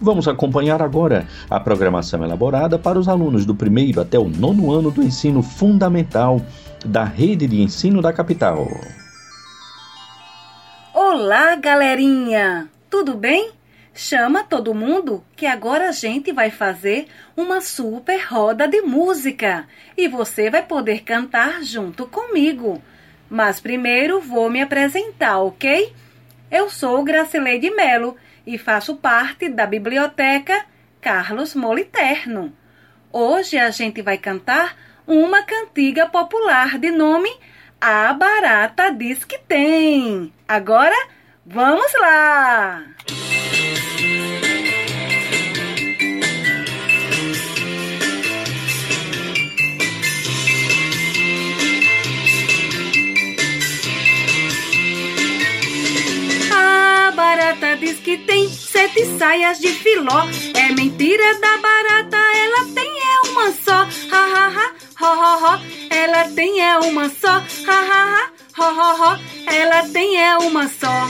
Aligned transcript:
Vamos 0.00 0.28
acompanhar 0.28 0.82
agora 0.82 1.26
a 1.48 1.58
programação 1.58 2.22
elaborada 2.22 2.78
para 2.78 2.98
os 2.98 3.08
alunos 3.08 3.46
do 3.46 3.54
primeiro 3.54 4.00
até 4.00 4.18
o 4.18 4.28
nono 4.28 4.70
ano 4.70 4.90
do 4.90 5.02
ensino 5.02 5.42
fundamental 5.42 6.40
da 6.84 7.02
Rede 7.02 7.46
de 7.46 7.62
Ensino 7.62 8.02
da 8.02 8.12
Capital. 8.12 8.66
Olá, 10.92 11.56
galerinha! 11.56 12.68
Tudo 12.90 13.14
bem? 13.14 13.52
Chama 13.94 14.44
todo 14.44 14.74
mundo 14.74 15.24
que 15.34 15.46
agora 15.46 15.88
a 15.88 15.92
gente 15.92 16.30
vai 16.30 16.50
fazer 16.50 17.06
uma 17.34 17.62
super 17.62 18.22
roda 18.28 18.68
de 18.68 18.82
música 18.82 19.66
e 19.96 20.06
você 20.06 20.50
vai 20.50 20.62
poder 20.62 21.04
cantar 21.04 21.62
junto 21.62 22.06
comigo. 22.06 22.82
Mas 23.30 23.60
primeiro 23.60 24.20
vou 24.20 24.50
me 24.50 24.60
apresentar, 24.60 25.38
ok? 25.38 25.90
Eu 26.50 26.68
sou 26.68 27.02
Gracileide 27.02 27.70
Melo 27.70 28.14
e 28.46 28.56
faço 28.56 28.96
parte 28.96 29.48
da 29.48 29.66
Biblioteca 29.66 30.64
Carlos 31.00 31.54
Moliterno. 31.54 32.56
Hoje 33.12 33.58
a 33.58 33.70
gente 33.70 34.02
vai 34.02 34.18
cantar 34.18 34.76
uma 35.06 35.42
cantiga 35.42 36.06
popular 36.06 36.78
de 36.78 36.90
nome 36.90 37.30
A 37.80 38.12
Barata 38.12 38.90
Diz 38.90 39.24
Que 39.24 39.38
Tem. 39.38 40.32
Agora, 40.46 40.96
vamos 41.44 41.92
lá! 42.00 42.84
Barata 57.56 57.76
diz 57.76 57.98
que 58.00 58.18
tem 58.18 58.48
sete 58.48 59.04
saias 59.18 59.58
de 59.58 59.68
filó. 59.68 60.28
É 60.54 60.72
mentira 60.72 61.34
da 61.40 61.56
barata, 61.58 62.16
ela 62.16 62.64
tem 62.74 62.86
é 62.86 63.28
uma 63.30 63.52
só. 63.52 63.88
Ha 64.12 64.24
ha 64.34 64.48
ha, 64.48 64.72
ho 65.00 65.06
ho 65.06 65.44
ho. 65.44 65.60
Ela 65.90 66.28
tem 66.30 66.60
é 66.60 66.78
uma 66.78 67.08
só. 67.08 67.28
Ha 67.28 67.42
ha 67.68 68.04
ha, 68.12 68.30
ho 68.58 68.64
ho 68.64 69.02
ho. 69.02 69.18
Ela 69.46 69.88
tem 69.88 70.22
é 70.22 70.36
uma 70.38 70.68
só. 70.68 71.08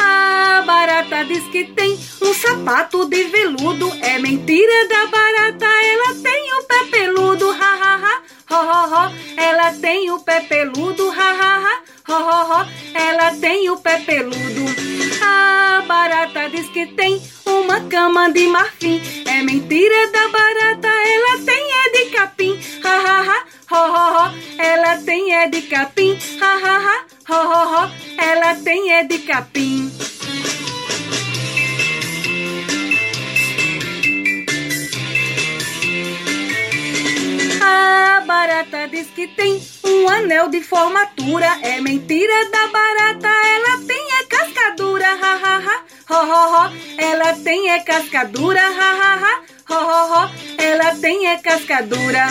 A 0.00 0.62
barata 0.62 1.24
diz 1.24 1.44
que 1.48 1.64
tem 1.64 1.98
um 2.20 2.32
sapato 2.34 3.08
de 3.08 3.24
veludo. 3.24 3.92
É 4.00 4.18
mentira 4.18 4.88
da 4.88 5.06
barata, 5.06 5.66
ela 5.66 6.14
tem 6.22 6.52
o 6.54 6.62
pé 6.64 6.84
peludo. 6.90 7.50
Ha 7.50 7.74
ha 7.82 7.96
ha, 7.96 8.22
ho 8.50 8.56
ho 8.56 8.94
ho. 8.94 9.14
Ela 9.36 9.72
tem 9.72 10.10
o 10.10 10.20
pé 10.20 10.40
peludo. 10.40 11.10
Ha 11.10 11.30
ha 11.40 11.58
ha, 11.58 11.80
ho 12.08 12.14
ho 12.14 12.52
ho. 12.52 12.66
Ela 12.94 13.34
tem 13.34 13.68
o 13.70 13.76
pé 13.78 13.98
peludo. 13.98 14.91
A 15.32 15.82
barata 15.86 16.50
diz 16.50 16.68
que 16.68 16.86
tem 16.86 17.22
uma 17.46 17.80
cama 17.88 18.30
de 18.30 18.46
marfim. 18.48 19.00
É 19.26 19.42
mentira 19.42 20.10
da 20.12 20.28
barata, 20.28 20.88
ela 20.88 21.38
tem 21.44 21.64
é 21.72 21.90
de 21.90 22.10
capim. 22.10 22.60
Ha 22.84 22.94
ha 23.06 23.18
ha, 23.28 23.38
ho 23.70 23.82
ho 23.94 24.06
ho. 24.14 24.24
Ela 24.58 24.98
tem 24.98 25.34
é 25.34 25.48
de 25.48 25.62
capim. 25.62 26.18
Ha 26.40 26.52
ha 26.64 26.76
ha, 26.86 26.96
ho 27.30 27.40
ho 27.50 27.62
ho. 27.72 27.90
Ela 28.18 28.54
tem 28.56 28.92
é 28.92 29.04
de 29.04 29.18
capim. 29.20 29.90
A 37.64 38.20
barata 38.26 38.88
diz 38.88 39.06
que 39.14 39.28
tem 39.28 39.62
um 39.84 40.08
anel 40.08 40.48
de 40.48 40.60
formatura. 40.62 41.46
É 41.62 41.80
mentira 41.80 42.50
da 42.50 42.66
barata, 42.66 43.28
ela 43.28 43.86
tem 43.86 44.04
é 44.18 44.24
cascadura. 44.24 45.06
Ha 45.06 45.34
ha 45.34 45.56
ha, 45.58 45.84
ho 46.10 46.26
ho 46.26 46.66
ho. 46.66 46.72
Ela 46.98 47.34
tem 47.34 47.70
é 47.70 47.78
cascadura. 47.80 48.60
Ha 48.60 48.90
ha 49.00 49.14
ha, 49.14 49.42
ho 49.70 49.74
ho 49.74 50.12
ho. 50.12 50.30
Ela 50.58 50.96
tem 50.96 51.28
é 51.28 51.36
cascadura. 51.36 52.26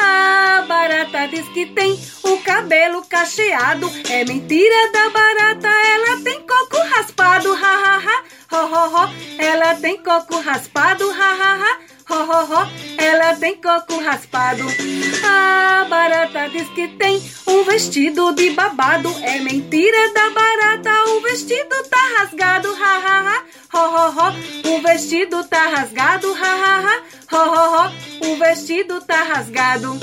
A 0.00 0.62
barata 0.62 1.28
diz 1.28 1.46
que 1.50 1.66
tem 1.66 2.00
o 2.22 2.38
cabelo 2.38 3.02
cacheado. 3.02 3.90
É 4.08 4.24
mentira 4.24 4.92
da 4.92 5.10
barata, 5.10 5.68
ela 5.68 6.22
tem 6.24 6.40
coco 6.40 6.78
raspado. 6.88 7.52
Ha 7.52 7.74
ha 7.84 7.96
ha, 7.98 8.24
ho 8.56 8.66
ho 8.66 8.96
ho. 8.96 9.10
Ela 9.38 9.74
tem 9.74 10.02
coco 10.02 10.40
raspado. 10.40 11.10
Ha 11.10 11.34
ha 11.34 11.54
ha 11.54 11.99
ho, 12.14 12.70
ela 12.98 13.34
tem 13.36 13.56
coco 13.56 14.02
raspado. 14.02 14.64
A 15.24 15.84
barata 15.88 16.48
diz 16.48 16.68
que 16.70 16.88
tem 16.88 17.22
um 17.46 17.64
vestido 17.64 18.32
de 18.32 18.50
babado. 18.50 19.08
É 19.22 19.40
mentira 19.40 20.12
da 20.12 20.30
barata, 20.30 21.10
o 21.10 21.20
vestido 21.20 21.74
tá 21.88 22.18
rasgado, 22.18 22.68
ha, 22.74 22.96
ha, 22.98 23.20
ha, 23.20 23.44
ho, 23.72 23.88
ho, 23.96 24.10
ho. 24.10 24.76
O 24.76 24.82
vestido 24.82 25.44
tá 25.44 25.68
rasgado, 25.68 26.32
ha, 26.34 26.54
ha, 26.54 26.80
ha, 26.80 27.02
ho, 27.32 27.50
ho, 27.50 27.76
ho. 27.76 28.32
O 28.32 28.36
vestido 28.38 29.00
tá 29.02 29.22
rasgado. 29.22 29.98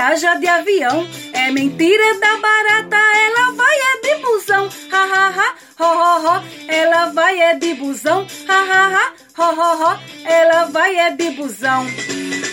Viaja 0.00 0.34
de 0.36 0.46
avião. 0.46 1.06
É 1.34 1.50
mentira 1.50 2.18
da 2.18 2.36
barata, 2.38 2.96
ela 3.26 3.52
vai 3.52 3.76
é 3.76 4.00
de 4.00 4.22
busão. 4.22 4.68
Ha 4.90 5.04
ha 5.12 5.28
ha, 5.28 5.54
ho 5.78 5.90
ho 6.00 6.14
ho. 6.26 6.42
Ela 6.68 7.06
vai 7.10 7.38
é 7.38 7.54
de 7.56 7.74
busão. 7.74 8.26
Ha 8.48 8.60
ha 8.70 8.82
ha, 8.94 9.12
ho 9.36 9.48
ho 9.60 9.84
ho. 9.84 9.98
Ela 10.24 10.64
vai 10.64 10.96
é 10.96 11.10
de 11.10 11.30
busão. 11.32 11.86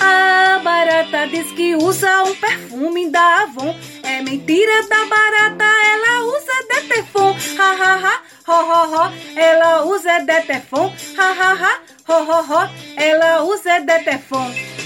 A 0.01 0.59
barata 0.59 1.27
diz 1.27 1.49
que 1.53 1.75
usa 1.75 2.23
um 2.23 2.35
perfume 2.35 3.09
da 3.09 3.43
Avon. 3.43 3.73
É 4.03 4.21
mentira 4.21 4.83
da 4.89 5.05
barata, 5.05 5.65
ela 5.93 6.25
usa 6.25 6.55
Detefon. 6.69 7.31
Ha 7.59 7.71
ha 7.81 7.93
ha, 8.03 8.21
ho 8.45 8.59
ho 8.69 8.81
ho. 8.93 9.13
Ela 9.37 9.85
usa 9.85 10.19
Detefon. 10.19 10.93
Ha 11.17 11.31
ha 11.39 11.53
ha, 11.53 11.79
ho 12.09 12.23
ho 12.25 12.41
ho. 12.43 12.69
Ela 12.97 13.43
usa 13.43 13.79
Detefon. 13.79 14.76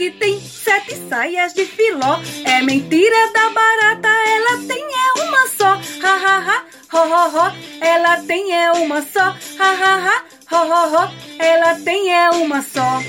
Que 0.00 0.10
tem 0.12 0.40
sete 0.40 0.96
saias 1.10 1.52
de 1.52 1.66
filó. 1.66 2.18
É 2.46 2.62
mentira 2.62 3.32
da 3.34 3.50
barata, 3.50 4.08
ela 4.08 4.56
tem 4.66 4.82
é 4.82 5.22
uma 5.24 5.46
só. 5.48 5.72
Ha 6.02 6.14
ha 6.24 6.38
ha, 6.38 6.64
ho 6.90 7.02
ho 7.06 7.28
ho. 7.28 7.52
Ela 7.82 8.16
tem 8.22 8.50
é 8.50 8.72
uma 8.72 9.02
só. 9.02 9.36
Ha 9.58 9.70
ha 9.82 9.94
ha, 10.06 10.24
ho 10.50 10.56
ho 10.56 10.96
ho. 10.96 11.10
Ela 11.38 11.74
tem 11.80 12.14
é 12.14 12.30
uma 12.30 12.62
só. 12.62 13.02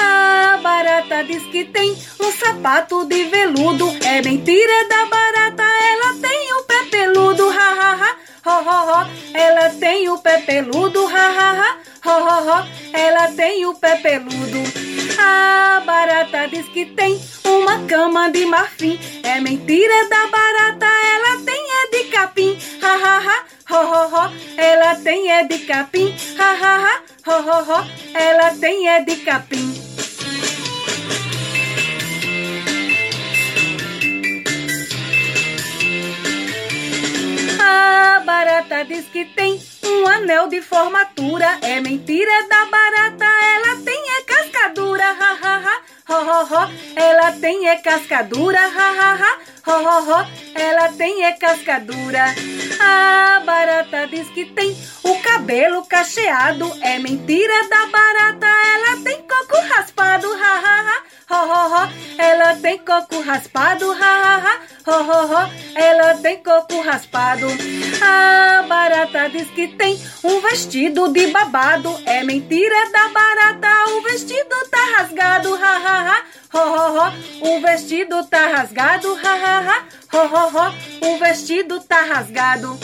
A 0.00 0.56
barata 0.62 1.22
diz 1.24 1.42
que 1.48 1.66
tem 1.66 1.94
um 2.18 2.32
sapato 2.32 3.04
de 3.04 3.24
veludo. 3.24 3.94
É 4.02 4.22
mentira 4.22 4.88
da 4.88 5.04
barata, 5.04 5.62
ela 5.62 6.14
tem 6.18 6.54
o 6.54 6.62
pé 6.62 6.84
peludo. 6.90 7.50
Ha 7.50 7.68
ha 7.80 7.92
ha, 8.00 8.16
ho 8.46 8.70
ho 8.70 8.90
ho. 8.90 9.06
Ela 9.34 9.68
tem 9.68 10.08
o 10.08 10.16
pé 10.16 10.38
peludo. 10.38 11.06
Ha 11.08 11.28
ha 11.28 11.52
ha, 11.60 11.78
ho 12.06 12.24
ho 12.24 12.50
ho. 12.50 12.66
Ela 12.94 13.30
tem 13.32 13.66
o 13.66 13.74
pé 13.74 13.96
peludo. 13.96 14.91
A 15.18 15.80
barata 15.84 16.46
diz 16.48 16.66
que 16.68 16.86
tem 16.86 17.20
uma 17.44 17.86
cama 17.86 18.30
de 18.30 18.44
marfim. 18.46 18.98
É 19.22 19.40
mentira 19.40 20.08
da 20.08 20.26
barata, 20.26 20.86
ela 20.86 21.44
tem 21.44 21.62
é 21.70 21.90
de 21.90 22.04
capim. 22.10 22.58
Ha 22.82 22.94
ha 22.94 23.18
ha, 23.18 23.44
ho 23.70 23.86
ho 23.86 24.08
ho. 24.08 24.32
Ela 24.56 24.94
tem 24.96 25.30
é 25.30 25.44
de 25.44 25.58
capim. 25.60 26.14
Ha 26.38 26.52
ha 26.52 26.76
ha, 26.84 27.02
ho 27.26 27.42
ho 27.42 27.72
ho. 27.72 27.86
Ela 28.14 28.54
tem 28.54 28.88
é 28.88 29.04
de 29.04 29.16
capim. 29.16 29.74
A 37.60 38.20
barata 38.20 38.84
diz 38.84 39.04
que 39.06 39.24
tem 39.24 39.60
um 39.84 40.06
anel 40.06 40.48
de 40.48 40.62
formatura 40.62 41.58
é 41.62 41.80
mentira 41.80 42.48
da 42.48 42.66
barata, 42.66 43.24
ela 43.24 43.82
tem 43.84 44.02
a 44.18 44.24
cascadura, 44.24 45.04
ha, 45.04 45.38
ha, 45.42 45.56
ha 45.56 45.82
ho, 46.14 46.44
ho, 46.44 46.70
ela 46.94 47.32
tem 47.32 47.68
é 47.68 47.76
cascadura, 47.76 48.60
ha, 48.60 48.90
ha, 48.98 49.14
ha, 49.14 49.38
ho, 49.66 49.82
ho, 49.82 50.12
ho, 50.12 50.26
ela 50.54 50.92
tem 50.92 51.24
é 51.24 51.32
cascadura. 51.32 52.34
A 52.80 53.40
barata 53.40 54.06
diz 54.08 54.28
que 54.30 54.44
tem. 54.46 54.76
O 55.02 55.18
cabelo 55.20 55.84
cacheado, 55.86 56.72
é 56.80 56.98
mentira 56.98 57.68
da 57.68 57.86
barata, 57.86 58.46
ela 58.46 59.02
tem 59.02 59.18
coco 59.22 59.60
raspado, 59.74 60.26
ha, 60.32 60.60
ha, 60.64 60.80
ha, 60.80 61.02
ho, 61.30 61.48
ho, 61.48 61.74
ho, 61.74 61.92
ela 62.18 62.54
tem 62.56 62.78
coco 62.78 63.20
raspado, 63.22 63.92
ha, 63.92 63.96
ha, 63.98 64.36
ha, 64.36 64.60
ho, 64.86 65.02
ho, 65.02 65.26
ho, 65.26 65.50
ela 65.74 66.14
tem 66.14 66.42
coco 66.42 66.80
raspado. 66.82 67.46
A 68.02 68.62
barata 68.62 69.28
diz 69.28 69.48
que 69.50 69.68
tem 69.68 70.00
um 70.24 70.40
vestido 70.40 71.08
de 71.08 71.28
babado, 71.28 71.96
é 72.04 72.24
mentira 72.24 72.90
da 72.90 73.08
barata, 73.08 73.92
o 73.92 74.02
vestido 74.02 74.54
tá 74.70 74.98
rasgado, 74.98 75.54
ha, 75.54 75.76
ha, 75.76 76.01
ha, 76.02 76.24
ho, 76.52 76.58
ho, 76.58 76.84
ho, 76.98 77.54
o 77.54 77.60
vestido 77.60 78.24
tá 78.26 78.48
rasgado, 78.48 79.14
ha, 79.14 79.34
ha, 79.34 79.58
ha, 79.60 79.84
ho, 80.12 80.26
ho, 80.26 80.48
ho, 80.48 81.12
o 81.14 81.18
vestido 81.18 81.80
tá 81.80 82.02
rasgado. 82.02 82.78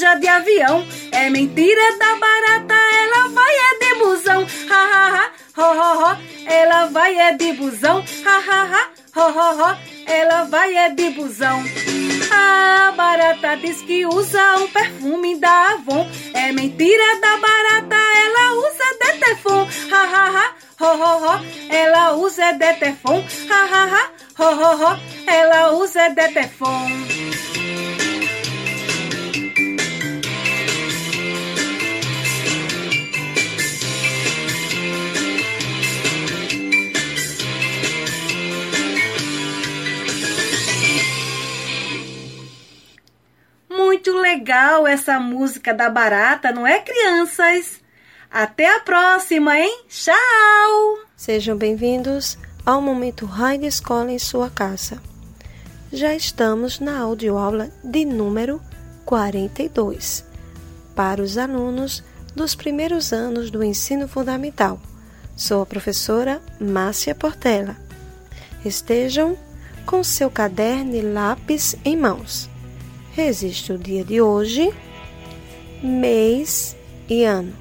Viaja 0.00 0.14
de 0.14 0.28
avião. 0.28 0.86
É 1.12 1.28
mentira 1.28 1.98
da 1.98 2.14
barata, 2.16 2.74
ela 2.74 3.28
vai 3.28 3.54
é 3.54 3.78
de 3.78 3.94
busão. 3.98 4.46
Ha 4.70 4.82
ha 4.92 5.06
ha, 5.16 5.30
ho 5.56 5.72
ho 5.78 6.04
ho, 6.04 6.16
ela 6.46 6.86
vai 6.86 7.18
é 7.18 7.32
de 7.36 7.52
busão. 7.52 8.02
Ha 8.24 8.38
ha 8.38 8.62
ha, 8.64 8.90
ho 9.16 9.30
ho 9.30 9.62
ho, 9.62 9.76
ela 10.06 10.44
vai 10.44 10.74
é 10.74 10.88
de 10.90 11.10
busão. 11.10 11.62
A 12.32 12.92
barata 12.92 13.56
diz 13.56 13.82
que 13.82 14.06
usa 14.06 14.56
um 14.58 14.68
perfume 14.68 15.36
da 15.36 15.72
Avon. 15.72 16.08
É 16.32 16.52
mentira 16.52 17.20
da 17.20 17.36
barata, 17.36 17.96
ela 18.24 18.54
usa 18.54 18.84
Detefon. 19.00 19.68
Ha 19.92 20.02
ha 20.04 20.30
ha, 20.30 20.54
ho 20.80 20.96
ho 20.96 21.26
ho, 21.26 21.44
ela 21.68 22.12
usa 22.14 22.52
Detefon. 22.52 23.22
Ha 23.50 23.64
ha 23.72 23.86
ha, 23.86 24.10
ho 24.38 24.54
ho 24.54 24.76
ho, 24.76 25.00
ela 25.26 25.72
usa 25.72 26.08
Detefon. 26.10 27.29
Muito 44.02 44.18
legal 44.18 44.86
essa 44.86 45.20
música 45.20 45.74
da 45.74 45.90
barata, 45.90 46.50
não 46.50 46.66
é, 46.66 46.80
crianças? 46.80 47.82
Até 48.30 48.74
a 48.74 48.80
próxima, 48.80 49.58
hein? 49.58 49.84
Tchau! 49.90 51.00
Sejam 51.14 51.54
bem-vindos 51.54 52.38
ao 52.64 52.80
Momento 52.80 53.28
de 53.58 53.66
Escola 53.66 54.10
em 54.10 54.18
sua 54.18 54.48
casa. 54.48 55.02
Já 55.92 56.14
estamos 56.14 56.80
na 56.80 56.98
audioaula 56.98 57.70
de 57.84 58.06
número 58.06 58.58
42 59.04 60.24
para 60.96 61.20
os 61.20 61.36
alunos 61.36 62.02
dos 62.34 62.54
primeiros 62.54 63.12
anos 63.12 63.50
do 63.50 63.62
ensino 63.62 64.08
fundamental. 64.08 64.80
Sou 65.36 65.60
a 65.60 65.66
professora 65.66 66.40
Márcia 66.58 67.14
Portela. 67.14 67.76
Estejam 68.64 69.36
com 69.84 70.02
seu 70.02 70.30
caderno 70.30 70.96
e 70.96 71.02
lápis 71.02 71.76
em 71.84 71.98
mãos 71.98 72.49
Existe 73.18 73.72
o 73.72 73.78
dia 73.78 74.04
de 74.04 74.20
hoje, 74.20 74.72
mês 75.82 76.76
e 77.08 77.24
ano. 77.24 77.52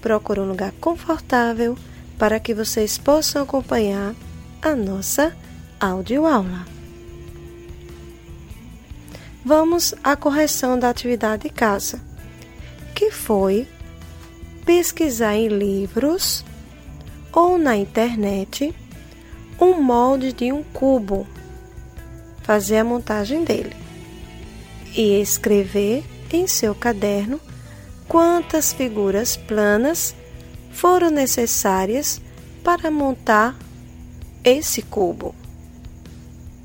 Procure 0.00 0.40
um 0.40 0.48
lugar 0.48 0.72
confortável 0.80 1.76
para 2.18 2.40
que 2.40 2.54
vocês 2.54 2.96
possam 2.96 3.42
acompanhar 3.42 4.14
a 4.62 4.74
nossa 4.74 5.36
audioaula. 5.78 6.64
Vamos 9.44 9.94
à 10.02 10.16
correção 10.16 10.78
da 10.78 10.88
atividade 10.88 11.42
de 11.42 11.50
casa, 11.50 12.00
que 12.94 13.10
foi 13.10 13.68
pesquisar 14.64 15.34
em 15.34 15.48
livros 15.48 16.42
ou 17.30 17.58
na 17.58 17.76
internet 17.76 18.74
um 19.60 19.82
molde 19.82 20.32
de 20.32 20.50
um 20.50 20.62
cubo, 20.62 21.26
fazer 22.42 22.78
a 22.78 22.84
montagem 22.84 23.44
dele 23.44 23.82
e 24.94 25.20
escrever 25.20 26.04
em 26.32 26.46
seu 26.46 26.74
caderno 26.74 27.40
quantas 28.08 28.72
figuras 28.72 29.36
planas 29.36 30.14
foram 30.70 31.10
necessárias 31.10 32.20
para 32.62 32.90
montar 32.90 33.56
esse 34.44 34.82
cubo. 34.82 35.34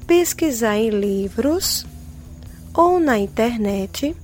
Pesquisar 0.05 0.77
em 0.77 0.89
livros 0.89 1.85
ou 2.73 2.99
na 2.99 3.17
internet 3.17 4.15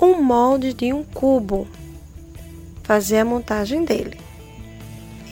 um 0.00 0.20
molde 0.22 0.72
de 0.72 0.92
um 0.92 1.02
cubo, 1.02 1.66
fazer 2.82 3.18
a 3.18 3.24
montagem 3.24 3.84
dele 3.84 4.18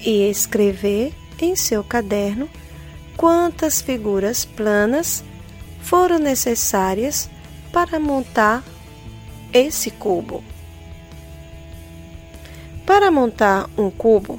e 0.04 0.28
escrever 0.28 1.12
em 1.38 1.56
seu 1.56 1.82
caderno 1.82 2.48
quantas 3.16 3.80
figuras 3.80 4.44
planas 4.44 5.24
foram 5.82 6.18
necessárias 6.18 7.28
para 7.74 7.98
montar 7.98 8.62
esse 9.52 9.90
cubo. 9.90 10.44
Para 12.86 13.10
montar 13.10 13.68
um 13.76 13.90
cubo, 13.90 14.38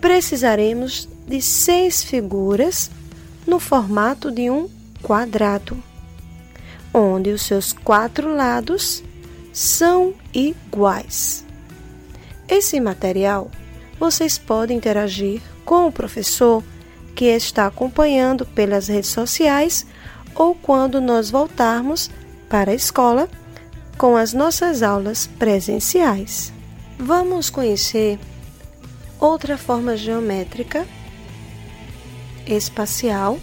precisaremos 0.00 1.06
de 1.28 1.42
seis 1.42 2.02
figuras 2.02 2.90
no 3.46 3.60
formato 3.60 4.30
de 4.30 4.48
um 4.48 4.70
quadrado, 5.02 5.76
onde 6.94 7.28
os 7.28 7.42
seus 7.42 7.74
quatro 7.74 8.34
lados 8.34 9.04
são 9.52 10.14
iguais. 10.32 11.44
Esse 12.48 12.80
material 12.80 13.50
vocês 13.98 14.38
podem 14.38 14.78
interagir 14.78 15.42
com 15.62 15.86
o 15.86 15.92
professor 15.92 16.64
que 17.14 17.26
está 17.26 17.66
acompanhando 17.66 18.46
pelas 18.46 18.88
redes 18.88 19.10
sociais 19.10 19.86
ou 20.34 20.54
quando 20.54 21.02
nós 21.02 21.30
voltarmos 21.30 22.08
para 22.50 22.72
a 22.72 22.74
escola 22.74 23.28
com 23.96 24.16
as 24.16 24.32
nossas 24.34 24.82
aulas 24.82 25.26
presenciais. 25.26 26.52
Vamos 26.98 27.48
conhecer 27.48 28.18
outra 29.20 29.56
forma 29.56 29.96
geométrica 29.96 30.86
espacial 32.46 33.38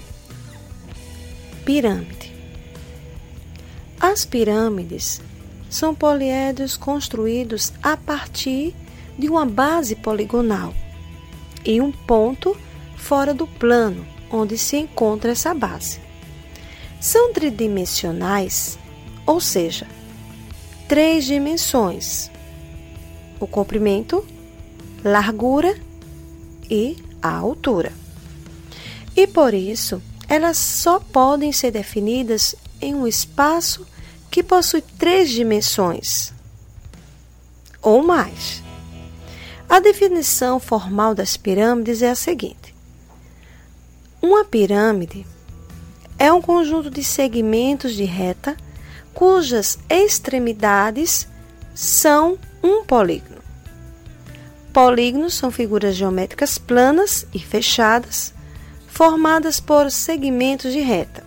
pirâmide. 1.63 2.35
As 3.99 4.25
pirâmides 4.25 5.21
são 5.69 5.95
poliedros 5.95 6.75
construídos 6.75 7.73
a 7.81 7.95
partir 7.95 8.75
de 9.17 9.29
uma 9.29 9.45
base 9.45 9.95
poligonal 9.95 10.73
e 11.65 11.79
um 11.81 11.91
ponto 11.91 12.55
fora 12.95 13.33
do 13.33 13.47
plano 13.47 14.05
onde 14.29 14.57
se 14.57 14.77
encontra 14.77 15.31
essa 15.31 15.53
base. 15.53 15.99
São 16.99 17.31
tridimensionais 17.31 18.77
ou 19.27 19.41
seja, 19.41 19.85
três 20.87 21.25
dimensões: 21.25 22.31
o 23.39 23.45
comprimento, 23.45 24.25
largura 25.03 25.77
e 26.69 26.97
a 27.21 27.35
altura. 27.35 27.91
E 29.15 29.27
por 29.27 29.53
isso, 29.53 30.01
elas 30.29 30.57
só 30.57 30.99
podem 30.99 31.51
ser 31.51 31.71
definidas 31.71 32.55
em 32.81 32.95
um 32.95 33.05
espaço 33.05 33.85
que 34.31 34.41
possui 34.41 34.81
três 34.81 35.29
dimensões 35.29 36.33
ou 37.81 38.03
mais. 38.03 38.63
A 39.69 39.79
definição 39.79 40.59
formal 40.59 41.13
das 41.13 41.35
pirâmides 41.35 42.01
é 42.01 42.09
a 42.09 42.15
seguinte: 42.15 42.73
uma 44.21 44.45
pirâmide 44.45 45.25
é 46.17 46.31
um 46.31 46.41
conjunto 46.41 46.89
de 46.89 47.03
segmentos 47.03 47.93
de 47.93 48.03
reta 48.03 48.55
cujas 49.17 49.79
extremidades 49.89 51.27
são 51.73 52.37
um 52.61 52.83
polígono. 52.83 53.41
polígonos 54.71 55.33
são 55.33 55.49
figuras 55.49 55.95
geométricas 55.95 56.59
planas 56.59 57.25
e 57.33 57.39
fechadas, 57.39 58.31
formadas 58.87 59.59
por 59.59 59.89
segmentos 59.89 60.71
de 60.71 60.81
reta. 60.81 61.23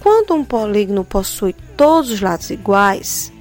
Quando 0.00 0.34
um 0.34 0.44
polígono 0.44 1.04
possui 1.04 1.54
todos 1.76 2.10
os 2.10 2.20
lados 2.20 2.50
iguais 2.50 3.32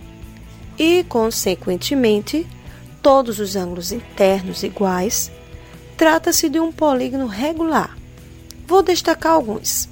e, 0.78 1.04
consequentemente, 1.06 2.46
todos 3.02 3.40
os 3.40 3.56
ângulos 3.56 3.92
internos 3.92 4.62
iguais, 4.62 5.32
trata-se 5.98 6.50
de 6.50 6.60
um 6.60 6.72
polígono 6.72 7.26
regular. 7.26 7.98
Vou 8.68 8.84
destacar 8.84 9.32
alguns. 9.32 9.90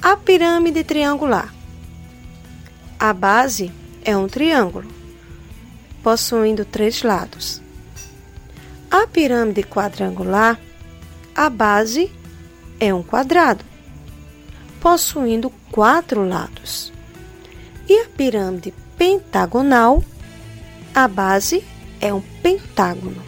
A 0.00 0.16
pirâmide 0.16 0.84
triangular. 0.84 1.55
A 2.98 3.12
base 3.12 3.70
é 4.02 4.16
um 4.16 4.26
triângulo, 4.26 4.88
possuindo 6.02 6.64
três 6.64 7.02
lados. 7.02 7.60
A 8.90 9.06
pirâmide 9.06 9.62
quadrangular, 9.62 10.58
a 11.34 11.50
base 11.50 12.10
é 12.80 12.94
um 12.94 13.02
quadrado, 13.02 13.62
possuindo 14.80 15.52
quatro 15.70 16.26
lados. 16.26 16.90
E 17.86 18.00
a 18.00 18.06
pirâmide 18.06 18.72
pentagonal, 18.96 20.02
a 20.94 21.06
base 21.06 21.62
é 22.00 22.14
um 22.14 22.22
pentágono, 22.42 23.22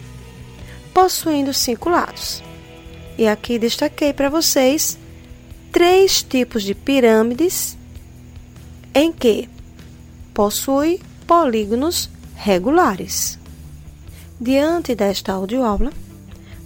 possuindo 0.91 1.53
cinco 1.53 1.89
lados. 1.89 2.41
E 3.19 3.27
aqui 3.27 3.59
destaquei 3.59 4.13
para 4.13 4.29
vocês 4.29 4.97
três 5.71 6.23
tipos 6.23 6.63
de 6.63 6.73
pirâmides 6.73 7.77
em 8.95 9.11
que 9.11 9.47
possui 10.39 11.01
polígonos 11.27 12.09
regulares. 12.33 13.37
Diante 14.39 14.95
desta 14.95 15.33
audioaula, 15.33 15.91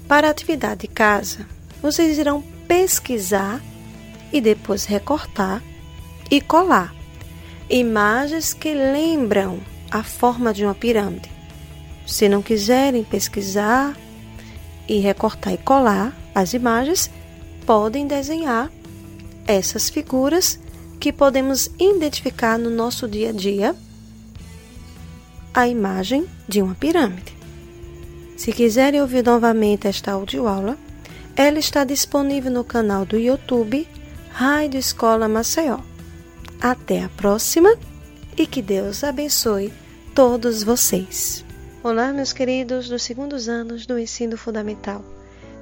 para 0.08 0.28
a 0.28 0.30
atividade 0.30 0.82
de 0.82 0.88
casa, 0.90 1.48
vocês 1.82 2.20
irão 2.20 2.44
pesquisar 2.68 3.60
e 4.32 4.40
depois 4.40 4.86
recortar 4.86 5.64
e 6.30 6.40
colar 6.40 6.94
imagens 7.68 8.54
que 8.54 8.76
lembram 8.76 9.60
a 9.90 10.04
forma 10.04 10.54
de 10.54 10.64
uma 10.64 10.76
pirâmide. 10.76 11.32
Se 12.06 12.30
não 12.30 12.44
quiserem 12.44 13.04
pesquisar 13.04 13.98
e 14.88 15.00
recortar 15.00 15.52
e 15.52 15.58
colar 15.58 16.16
as 16.36 16.54
imagens, 16.54 17.10
podem 17.66 18.06
desenhar 18.06 18.72
essas 19.48 19.90
figuras 19.90 20.60
que 21.04 21.12
podemos 21.12 21.70
identificar 21.78 22.58
no 22.58 22.70
nosso 22.70 23.10
dia 23.10 23.32
a 23.32 23.34
dia 23.34 23.76
a 25.54 25.68
imagem 25.68 26.26
de 26.48 26.62
uma 26.62 26.76
pirâmide. 26.76 27.36
Se 28.38 28.54
quiserem 28.54 29.02
ouvir 29.02 29.22
novamente 29.22 29.86
esta 29.86 30.14
audioaula, 30.14 30.78
ela 31.36 31.60
está 31.60 31.84
disponível 31.84 32.50
no 32.50 32.64
canal 32.64 33.06
do 33.06 33.18
YouTube 33.18 33.86
Rádio 34.32 34.80
Escola 34.80 35.28
Maceió. 35.28 35.80
Até 36.62 37.04
a 37.04 37.10
próxima 37.10 37.76
e 38.38 38.48
que 38.48 38.62
Deus 38.62 39.04
abençoe 39.04 39.74
todos 40.16 40.64
vocês. 40.64 41.44
Olá, 41.84 42.14
meus 42.14 42.32
queridos 42.32 42.88
dos 42.88 43.04
segundos 43.04 43.50
anos 43.50 43.86
do 43.86 44.00
ensino 44.00 44.38
fundamental. 44.38 45.04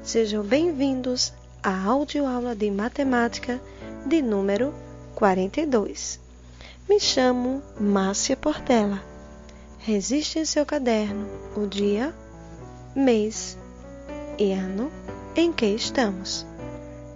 Sejam 0.04 0.44
bem-vindos 0.44 1.34
à 1.64 1.86
audioaula 1.86 2.56
de 2.56 2.70
matemática 2.70 3.60
de 4.06 4.22
número 4.22 4.72
42. 5.22 6.20
Me 6.90 7.00
chamo 7.00 7.62
Márcia 7.80 8.36
Portela. 8.36 9.00
Resiste 9.78 10.40
em 10.40 10.46
seu 10.46 10.66
caderno 10.66 11.28
o 11.56 11.68
dia, 11.68 12.12
mês 12.96 13.56
e 14.40 14.52
ano 14.52 14.92
em 15.36 15.54
que 15.54 15.68
estamos. 15.68 16.44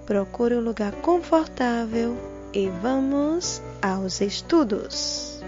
Procure 0.05 0.53
um 0.53 0.59
lugar 0.59 0.91
confortável 0.97 2.15
e 2.53 2.69
vamos 2.69 3.59
aos 3.81 4.21
estudos. 4.21 5.41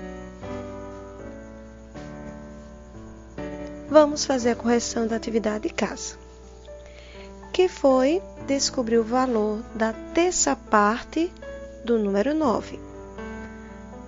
Vamos 3.88 4.26
fazer 4.26 4.54
a 4.54 4.56
correção 4.56 5.06
da 5.06 5.16
atividade 5.16 5.68
de 5.68 5.76
casa, 5.76 6.16
que 7.54 7.70
foi 7.70 8.20
descobrir 8.48 8.98
o 8.98 9.04
valor 9.04 9.62
da 9.76 9.94
terça 9.94 10.56
parte 10.56 11.32
do 11.88 11.98
número 11.98 12.36
9. 12.36 12.78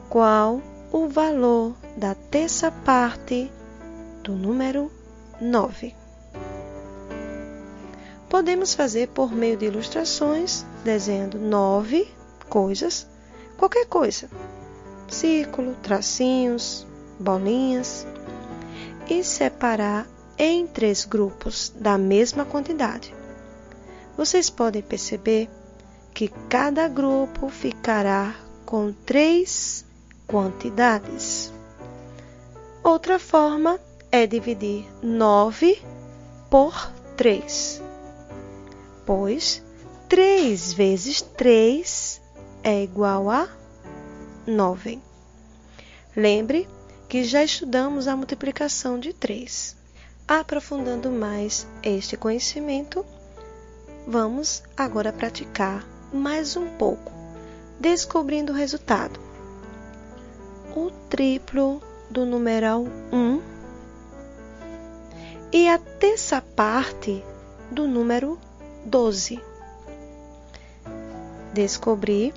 Qual 0.10 0.62
o 0.92 1.08
valor 1.08 1.74
da 1.96 2.14
terça 2.14 2.70
parte 2.70 3.50
do 4.22 4.34
número 4.34 4.92
9? 5.40 5.96
Podemos 8.28 8.74
fazer 8.74 9.08
por 9.08 9.32
meio 9.32 9.56
de 9.56 9.68
ilustrações, 9.68 10.66
desenhando 10.84 11.40
nove 11.40 12.14
coisas, 12.50 13.08
qualquer 13.58 13.86
coisa, 13.86 14.30
círculo, 15.08 15.74
tracinhos, 15.82 16.86
bolinhas, 17.18 18.06
e 19.10 19.24
separar 19.24 20.06
em 20.38 20.68
três 20.68 21.06
grupos 21.06 21.72
da 21.74 21.98
mesma 21.98 22.44
quantidade. 22.44 23.16
Vocês 24.18 24.50
podem 24.50 24.82
perceber 24.82 25.50
que 26.20 26.28
cada 26.50 26.86
grupo 26.90 27.48
ficará 27.48 28.36
com 28.66 28.92
três 28.92 29.86
quantidades. 30.28 31.50
Outra 32.84 33.18
forma 33.18 33.80
é 34.12 34.28
dividir 34.28 34.86
nove 35.02 35.82
por 36.50 36.92
três 37.16 37.82
pois 39.06 39.64
3 40.10 40.74
vezes 40.74 41.22
3 41.22 42.22
é 42.66 42.84
igual 42.84 43.30
a 43.30 43.48
9. 44.46 45.00
Lembre 46.14 46.68
que 47.08 47.24
já 47.24 47.46
estudamos 47.46 48.10
a 48.10 48.18
multiplicação 48.18 49.00
de 49.00 49.14
3. 49.14 49.74
Aprofundando 50.28 51.10
mais 51.10 51.66
este 51.82 52.18
conhecimento, 52.18 53.06
vamos 54.06 54.62
agora 54.76 55.14
praticar 55.14 55.88
mais 56.12 56.56
um 56.58 56.68
pouco, 56.68 57.12
descobrindo 57.80 58.52
o 58.52 58.56
resultado. 58.56 59.20
O 60.76 60.92
triplo 61.10 61.82
do 62.10 62.26
numeral 62.26 62.86
1 63.12 63.42
e 65.52 65.68
a 65.68 65.78
terça 65.78 66.42
parte 66.42 67.24
do 67.72 67.88
número 67.88 68.40
12. 68.86 69.40
Descobri 71.54 72.34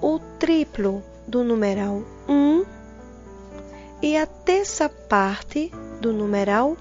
o 0.00 0.18
triplo 0.38 1.02
do 1.26 1.42
numeral 1.42 2.02
1 2.28 2.64
e 4.02 4.16
a 4.16 4.26
terça 4.26 4.88
parte 4.88 5.70
do 6.00 6.12
numeral 6.12 6.76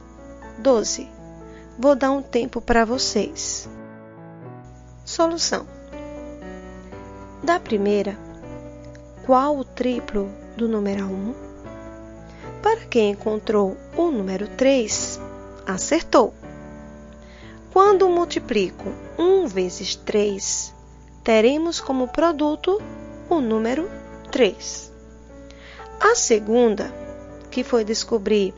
12. 0.60 1.10
Vou 1.78 1.96
dar 1.96 2.12
um 2.12 2.22
tempo 2.22 2.62
para 2.62 2.86
vocês. 2.86 3.70
Solução: 5.04 5.75
Da 7.46 7.60
primeira, 7.60 8.18
qual 9.24 9.56
o 9.56 9.64
triplo 9.64 10.32
do 10.58 10.68
numeral 10.68 11.10
1? 11.10 11.36
Para 12.64 12.88
quem 12.88 13.12
encontrou 13.12 13.78
o 13.96 14.10
número 14.10 14.48
3, 14.48 15.20
acertou. 15.64 16.34
Quando 17.72 18.10
multiplico 18.10 18.92
1 19.20 19.46
vezes 19.46 19.96
3, 19.96 20.74
teremos 21.24 21.80
como 21.80 22.08
produto 22.08 22.82
o 23.30 23.40
número 23.40 23.88
3. 24.32 24.92
A 26.00 26.16
segunda, 26.16 26.92
que 27.52 27.64
foi 27.64 27.84
descobrir 27.84 28.56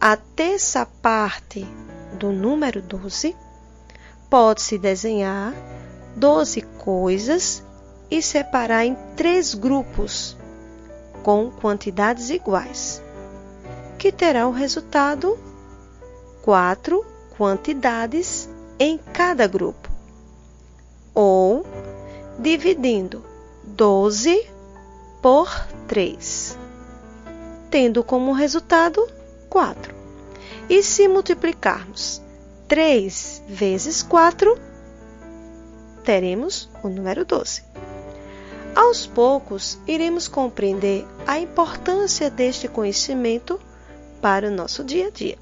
a 0.00 0.16
terça 0.16 0.86
parte 0.86 1.66
do 2.12 2.30
número 2.30 2.80
12, 2.80 3.34
pode-se 4.30 4.78
desenhar 4.78 5.52
12 6.14 6.60
coisas 6.78 7.68
e 8.10 8.20
separar 8.20 8.84
em 8.84 8.96
três 9.16 9.54
grupos 9.54 10.36
com 11.22 11.50
quantidades 11.50 12.30
iguais, 12.30 13.02
que 13.98 14.10
terá 14.10 14.48
o 14.48 14.52
resultado 14.52 15.38
4 16.42 17.04
quantidades 17.36 18.48
em 18.78 18.98
cada 18.98 19.46
grupo, 19.46 19.88
ou 21.14 21.64
dividindo 22.38 23.24
12 23.64 24.46
por 25.22 25.48
3, 25.86 26.58
tendo 27.70 28.02
como 28.02 28.32
resultado 28.32 29.06
4. 29.48 29.94
E 30.68 30.82
se 30.82 31.06
multiplicarmos 31.08 32.22
3 32.68 33.42
vezes 33.48 34.02
4, 34.02 34.56
teremos 36.04 36.70
o 36.82 36.88
número 36.88 37.24
12. 37.24 37.62
Aos 38.80 39.06
poucos, 39.06 39.78
iremos 39.86 40.26
compreender 40.26 41.06
a 41.26 41.38
importância 41.38 42.30
deste 42.30 42.66
conhecimento 42.66 43.60
para 44.22 44.48
o 44.48 44.50
nosso 44.50 44.82
dia 44.82 45.08
a 45.08 45.10
dia. 45.10 45.36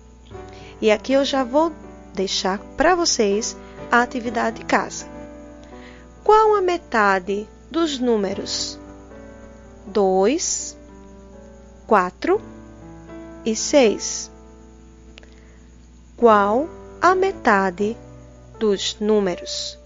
E 0.81 0.91
aqui 0.91 1.13
eu 1.13 1.25
já 1.25 1.45
vou 1.45 1.73
deixar 2.13 2.59
para 2.77 2.97
vocês 2.97 3.57
a 3.93 4.03
atividade 4.03 4.59
de 4.59 4.65
casa. 4.65 5.07
Qual 6.25 6.57
a 6.57 6.61
metade 6.61 7.49
dos 7.71 8.01
números 8.01 8.77
2, 9.87 10.77
4 11.87 12.41
e 13.45 13.55
6? 13.55 14.33
Qual 16.17 16.69
a 17.01 17.15
metade 17.15 17.97
dos 18.59 18.99
números 18.99 19.79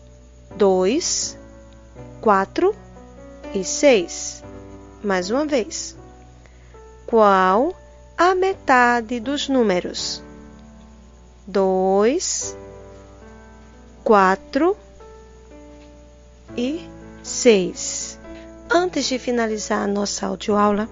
2, 0.57 1.39
4 2.23 2.75
e 2.75 2.92
6? 3.61 4.43
Mais 5.03 5.31
uma 5.31 5.47
vez. 5.47 5.97
Qual 7.07 7.77
a 8.17 8.35
metade 8.35 9.21
dos 9.21 9.49
números 9.49 10.23
dois, 11.47 12.57
quatro 14.05 14.77
e 16.57 16.89
seis. 17.23 18.19
Antes 18.71 19.07
de 19.07 19.19
finalizar 19.19 19.83
a 19.83 19.87
nossa 19.87 20.27
audioaula, 20.27 20.89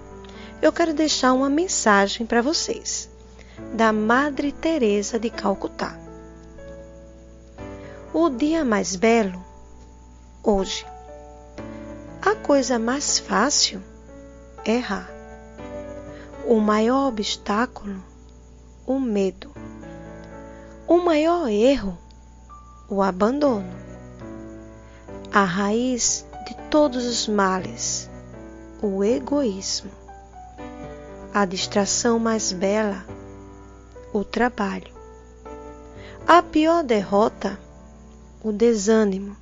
eu 0.61 0.71
quero 0.71 0.93
deixar 0.93 1.33
uma 1.33 1.49
mensagem 1.49 2.25
para 2.25 2.41
vocês 2.41 3.09
da 3.73 3.91
Madre 3.91 4.51
Teresa 4.51 5.19
de 5.19 5.29
Calcutá. 5.29 5.97
O 8.13 8.29
dia 8.29 8.65
mais 8.65 8.95
belo 8.95 9.43
hoje. 10.43 10.85
A 12.23 12.35
coisa 12.35 12.77
mais 12.77 13.17
fácil 13.17 13.81
é 14.63 14.75
errar. 14.75 15.09
O 16.45 16.59
maior 16.59 17.07
obstáculo, 17.07 17.99
o 18.85 18.99
medo. 18.99 19.49
O 20.87 20.99
maior 20.99 21.49
erro, 21.49 21.97
o 22.87 23.01
abandono. 23.01 23.73
A 25.33 25.43
raiz 25.43 26.23
de 26.47 26.55
todos 26.69 27.07
os 27.07 27.27
males, 27.27 28.07
o 28.83 29.03
egoísmo. 29.03 29.89
A 31.33 31.43
distração 31.43 32.19
mais 32.19 32.51
bela, 32.51 33.03
o 34.13 34.23
trabalho. 34.23 34.93
A 36.27 36.43
pior 36.43 36.83
derrota, 36.83 37.57
o 38.43 38.51
desânimo. 38.51 39.40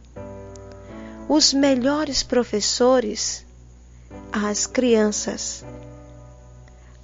Os 1.31 1.53
melhores 1.53 2.24
professores, 2.24 3.45
as 4.33 4.65
crianças. 4.65 5.63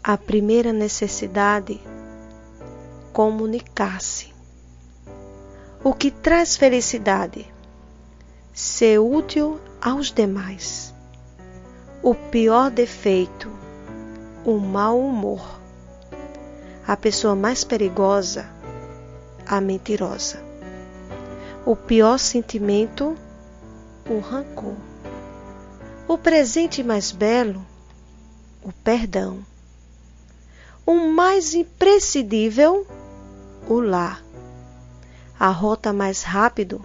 A 0.04 0.18
primeira 0.18 0.74
necessidade, 0.74 1.80
comunicar-se. 3.14 4.34
O 5.84 5.94
que 5.94 6.10
traz 6.10 6.58
felicidade? 6.58 7.54
Ser 8.52 8.98
útil 8.98 9.60
aos 9.80 10.12
demais. 10.12 10.92
O 12.02 12.16
pior 12.16 12.72
defeito, 12.72 13.52
o 14.44 14.58
mau 14.58 15.00
humor. 15.00 15.60
A 16.88 16.98
pessoa 16.98 17.36
mais 17.36 17.64
perigosa, 17.64 18.50
a 19.46 19.62
mentirosa. 19.62 20.44
O 21.64 21.76
pior 21.76 22.18
sentimento, 22.18 23.16
o 24.10 24.20
rancor. 24.20 24.76
O 26.08 26.18
presente 26.18 26.84
mais 26.84 27.12
belo, 27.12 27.66
o 28.64 28.72
perdão. 28.72 29.40
O 30.86 30.96
mais 31.10 31.54
imprescindível, 31.54 32.86
o 33.68 33.80
lar 33.80 34.26
a 35.38 35.50
rota 35.50 35.92
mais 35.92 36.24
rápido, 36.24 36.82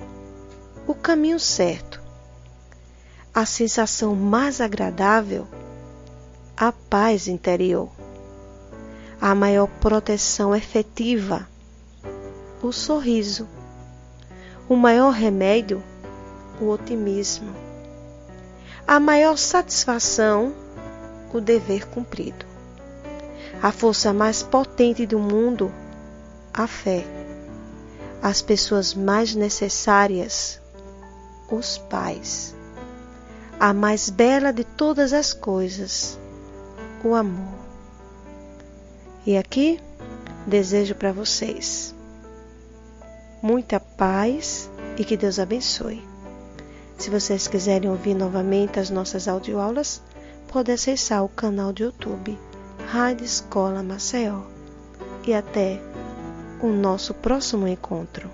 o 0.87 0.95
caminho 0.95 1.39
certo. 1.39 2.03
A 3.33 3.47
sensação 3.47 4.17
mais 4.17 4.61
agradável, 4.61 5.47
a 6.57 6.73
paz 6.73 7.29
interior. 7.29 7.89
A 9.21 9.35
maior 9.35 9.69
proteção 9.81 10.55
efetiva, 10.55 11.49
o 12.61 12.73
sorriso. 12.73 13.47
O 14.69 14.75
maior 14.75 15.11
remédio, 15.11 15.83
o 16.61 16.69
otimismo. 16.69 17.55
A 18.87 18.99
maior 19.01 19.37
satisfação, 19.37 20.53
o 21.33 21.41
dever 21.41 21.87
cumprido. 21.89 22.45
A 23.63 23.73
força 23.73 24.13
mais 24.13 24.43
potente 24.43 25.07
do 25.07 25.19
mundo, 25.19 25.73
a 26.53 26.67
fé 26.67 27.05
as 28.23 28.43
pessoas 28.43 28.95
mais 28.95 29.35
necessárias, 29.35 30.61
os 31.51 31.79
pais. 31.79 32.55
A 33.59 33.73
mais 33.73 34.11
bela 34.11 34.53
de 34.53 34.65
todas 34.65 35.13
as 35.13 35.33
coisas, 35.33 36.19
o 37.05 37.15
amor. 37.15 37.59
E 39.27 39.37
aqui 39.37 39.81
desejo 40.47 40.95
para 40.95 41.13
vocês 41.13 41.95
muita 43.43 43.81
paz 43.81 44.71
e 44.99 45.05
que 45.05 45.17
Deus 45.17 45.39
abençoe. 45.39 46.10
Se 47.01 47.09
vocês 47.09 47.49
quiserem 47.49 47.89
ouvir 47.89 48.13
novamente 48.13 48.79
as 48.79 48.91
nossas 48.91 49.27
audioaulas, 49.27 50.03
pode 50.53 50.71
acessar 50.71 51.25
o 51.25 51.31
canal 51.31 51.73
de 51.73 51.85
YouTube 51.85 52.39
Rádio 52.89 53.25
Escola 53.25 53.83
Maceió. 53.83 54.43
E 55.27 55.33
até 55.33 55.81
o 56.61 56.67
nosso 56.67 57.15
próximo 57.15 57.67
encontro. 57.67 58.31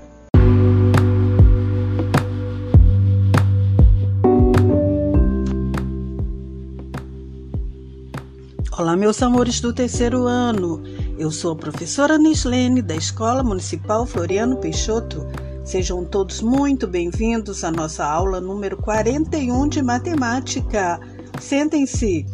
Olá, 8.76 8.96
meus 8.96 9.22
amores 9.22 9.60
do 9.60 9.72
terceiro 9.72 10.26
ano. 10.26 10.82
Eu 11.16 11.30
sou 11.30 11.52
a 11.52 11.56
professora 11.56 12.18
Nislene 12.18 12.82
da 12.82 12.96
Escola 12.96 13.44
Municipal 13.44 14.04
Floriano 14.06 14.56
Peixoto. 14.56 15.24
Sejam 15.66 16.04
todos 16.04 16.40
muito 16.42 16.86
bem-vindos 16.86 17.64
à 17.64 17.72
nossa 17.72 18.06
aula 18.06 18.40
número 18.40 18.76
41 18.76 19.66
de 19.66 19.82
matemática. 19.82 21.00
Sentem-se, 21.40 22.24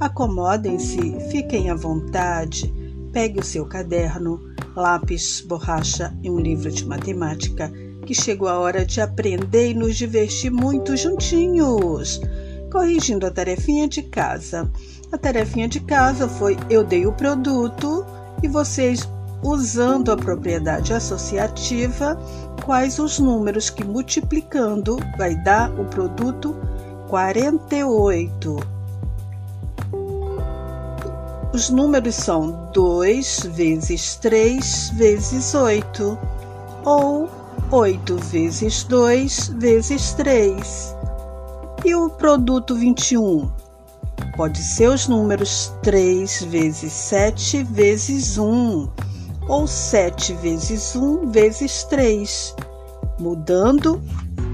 acomodem-se, 0.00 1.16
fiquem 1.30 1.70
à 1.70 1.76
vontade, 1.76 2.66
pegue 3.12 3.38
o 3.38 3.44
seu 3.44 3.64
caderno, 3.64 4.40
lápis, 4.74 5.40
borracha 5.40 6.12
e 6.20 6.28
um 6.28 6.40
livro 6.40 6.68
de 6.68 6.84
matemática, 6.84 7.72
que 8.04 8.12
chegou 8.12 8.48
a 8.48 8.58
hora 8.58 8.84
de 8.84 9.00
aprender 9.00 9.70
e 9.70 9.74
nos 9.74 9.96
divertir 9.96 10.50
muito 10.50 10.96
juntinhos. 10.96 12.20
Corrigindo 12.72 13.24
a 13.24 13.30
tarefinha 13.30 13.86
de 13.86 14.02
casa. 14.02 14.68
A 15.12 15.16
tarefinha 15.16 15.68
de 15.68 15.78
casa 15.78 16.26
foi 16.26 16.56
eu 16.68 16.82
dei 16.82 17.06
o 17.06 17.12
produto 17.12 18.04
e 18.42 18.48
vocês, 18.48 19.08
usando 19.42 20.10
a 20.10 20.16
propriedade 20.16 20.92
associativa, 20.92 22.18
quais 22.70 23.00
os 23.00 23.18
números 23.18 23.68
que 23.68 23.82
multiplicando 23.82 24.96
vai 25.18 25.34
dar 25.34 25.72
o 25.72 25.84
produto 25.86 26.54
48. 27.08 28.56
Os 31.52 31.68
números 31.68 32.14
são 32.14 32.70
2 32.72 33.48
vezes 33.56 34.14
3 34.14 34.90
vezes 34.90 35.52
8, 35.52 36.16
ou 36.84 37.28
8 37.72 38.16
vezes 38.18 38.84
2 38.84 39.48
vezes 39.58 40.12
3. 40.12 40.96
E 41.84 41.92
o 41.96 42.08
produto 42.08 42.76
21? 42.76 43.50
Pode 44.36 44.62
ser 44.62 44.90
os 44.90 45.08
números 45.08 45.72
3 45.82 46.44
vezes 46.44 46.92
7 46.92 47.64
vezes 47.64 48.38
1, 48.38 48.88
ou 49.50 49.66
7 49.66 50.32
vezes 50.34 50.94
1 50.94 51.28
vezes 51.32 51.82
3, 51.82 52.54
mudando 53.18 54.00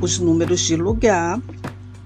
os 0.01 0.19
números 0.19 0.61
de 0.61 0.75
lugar 0.75 1.39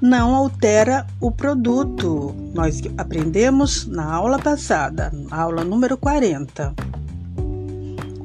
não 0.02 0.34
altera 0.34 1.06
o 1.20 1.30
produto. 1.30 2.34
Nós 2.52 2.82
aprendemos 2.98 3.86
na 3.86 4.12
aula 4.12 4.40
passada, 4.40 5.12
aula 5.30 5.62
número 5.62 5.96
40. 5.96 6.74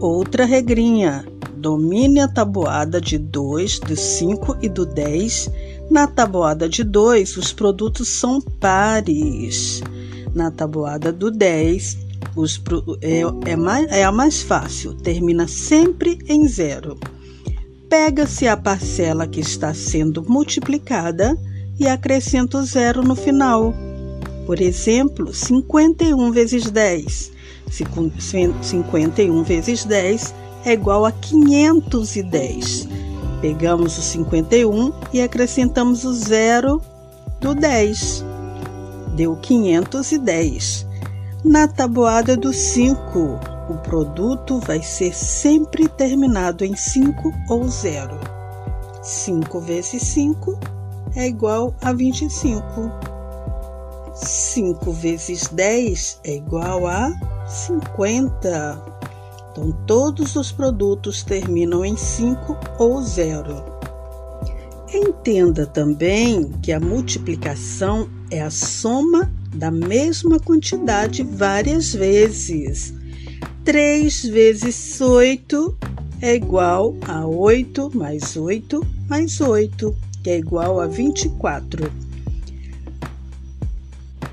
Outra 0.00 0.44
regrinha: 0.44 1.24
domine 1.56 2.18
a 2.18 2.26
tabuada 2.26 3.00
de 3.00 3.16
2, 3.16 3.78
do 3.78 3.96
5 3.96 4.56
e 4.60 4.68
do 4.68 4.84
10. 4.84 5.50
Na 5.88 6.08
tabuada 6.08 6.68
de 6.68 6.82
2, 6.82 7.36
os 7.36 7.52
produtos 7.52 8.08
são 8.08 8.40
pares. 8.40 9.82
Na 10.34 10.50
tabuada 10.50 11.12
do 11.12 11.30
10, 11.30 11.98
os, 12.34 12.60
é, 13.00 13.20
é, 13.52 13.56
mais, 13.56 13.86
é 13.92 14.02
a 14.02 14.10
mais 14.10 14.42
fácil, 14.42 14.94
termina 14.94 15.46
sempre 15.46 16.18
em 16.26 16.48
zero. 16.48 16.98
Pega-se 17.88 18.48
a 18.48 18.56
parcela 18.56 19.26
que 19.26 19.40
está 19.40 19.72
sendo 19.74 20.24
multiplicada 20.28 21.36
e 21.78 21.86
acrescenta 21.86 22.58
o 22.58 22.62
zero 22.62 23.02
no 23.02 23.14
final. 23.14 23.74
Por 24.46 24.60
exemplo, 24.60 25.32
51 25.32 26.32
vezes 26.32 26.70
10. 26.70 27.32
51 27.70 29.42
vezes 29.42 29.84
10 29.84 30.34
é 30.64 30.72
igual 30.72 31.04
a 31.04 31.12
510. 31.12 32.88
Pegamos 33.40 33.98
o 33.98 34.02
51 34.02 34.92
e 35.12 35.20
acrescentamos 35.20 36.04
o 36.04 36.12
zero 36.14 36.80
do 37.40 37.54
10. 37.54 38.24
Deu 39.16 39.36
510. 39.36 40.86
Na 41.44 41.68
tabuada 41.68 42.36
do 42.36 42.52
5, 42.52 43.53
o 43.68 43.74
produto 43.78 44.60
vai 44.60 44.82
ser 44.82 45.14
sempre 45.14 45.88
terminado 45.88 46.64
em 46.64 46.76
5 46.76 47.32
ou 47.48 47.68
0. 47.68 48.18
5 49.02 49.60
vezes 49.60 50.02
5 50.02 50.58
é 51.14 51.26
igual 51.26 51.74
a 51.80 51.92
25. 51.92 52.64
5 54.14 54.92
vezes 54.92 55.48
10 55.48 56.20
é 56.24 56.36
igual 56.36 56.86
a 56.86 57.12
50. 57.46 58.94
Então, 59.52 59.72
todos 59.86 60.34
os 60.36 60.50
produtos 60.50 61.22
terminam 61.22 61.84
em 61.84 61.96
5 61.96 62.56
ou 62.78 63.02
0. 63.02 63.74
Entenda 64.92 65.66
também 65.66 66.50
que 66.62 66.72
a 66.72 66.78
multiplicação 66.78 68.08
é 68.30 68.40
a 68.40 68.50
soma 68.50 69.32
da 69.54 69.70
mesma 69.70 70.38
quantidade 70.38 71.22
várias 71.22 71.92
vezes. 71.92 72.94
3 73.64 74.26
vezes 74.26 75.00
8 75.00 75.74
é 76.20 76.34
igual 76.34 76.94
a 77.08 77.26
8 77.26 77.96
mais 77.96 78.36
8 78.36 78.86
mais 79.08 79.40
8, 79.40 79.96
que 80.22 80.28
é 80.28 80.38
igual 80.38 80.82
a 80.82 80.86
24. 80.86 81.90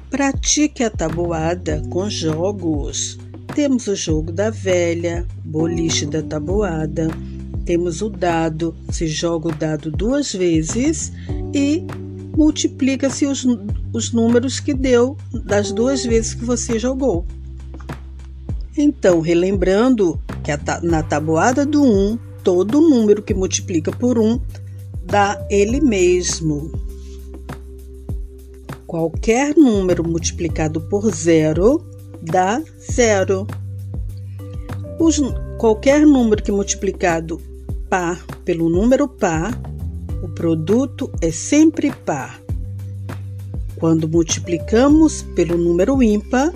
Pratique 0.09 0.83
a 0.83 0.89
tabuada 0.89 1.81
com 1.89 2.09
jogos. 2.09 3.17
Temos 3.55 3.87
o 3.87 3.95
jogo 3.95 4.33
da 4.33 4.49
velha, 4.49 5.25
boliche 5.45 6.05
da 6.05 6.21
tabuada, 6.21 7.07
temos 7.63 8.01
o 8.01 8.09
dado, 8.09 8.75
se 8.91 9.07
joga 9.07 9.47
o 9.47 9.55
dado 9.55 9.89
duas 9.89 10.33
vezes 10.33 11.13
e 11.53 11.85
multiplica-se 12.35 13.25
os, 13.25 13.47
os 13.93 14.11
números 14.11 14.59
que 14.59 14.73
deu 14.73 15.15
das 15.45 15.71
duas 15.71 16.03
vezes 16.03 16.33
que 16.33 16.43
você 16.43 16.77
jogou. 16.77 17.25
Então, 18.77 19.19
relembrando 19.19 20.19
que 20.43 20.51
a, 20.51 20.59
na 20.81 21.03
tabuada 21.03 21.65
do 21.65 21.83
1, 21.83 22.17
todo 22.43 22.81
número 22.81 23.21
que 23.21 23.33
multiplica 23.33 23.91
por 23.91 24.17
1 24.17 24.39
dá 25.03 25.45
ele 25.49 25.81
mesmo. 25.81 26.71
Qualquer 28.87 29.55
número 29.55 30.07
multiplicado 30.07 30.81
por 30.81 31.09
zero 31.13 31.85
dá 32.21 32.61
zero. 32.91 33.47
Os, 34.99 35.19
qualquer 35.57 36.05
número 36.05 36.43
que 36.43 36.51
multiplicado 36.51 37.41
par 37.89 38.25
pelo 38.43 38.69
número 38.69 39.07
par, 39.07 39.53
o 40.21 40.27
produto 40.29 41.11
é 41.21 41.31
sempre 41.31 41.91
par. 42.05 42.41
Quando 43.77 44.07
multiplicamos 44.07 45.23
pelo 45.35 45.57
número 45.57 46.03
ímpar, 46.03 46.53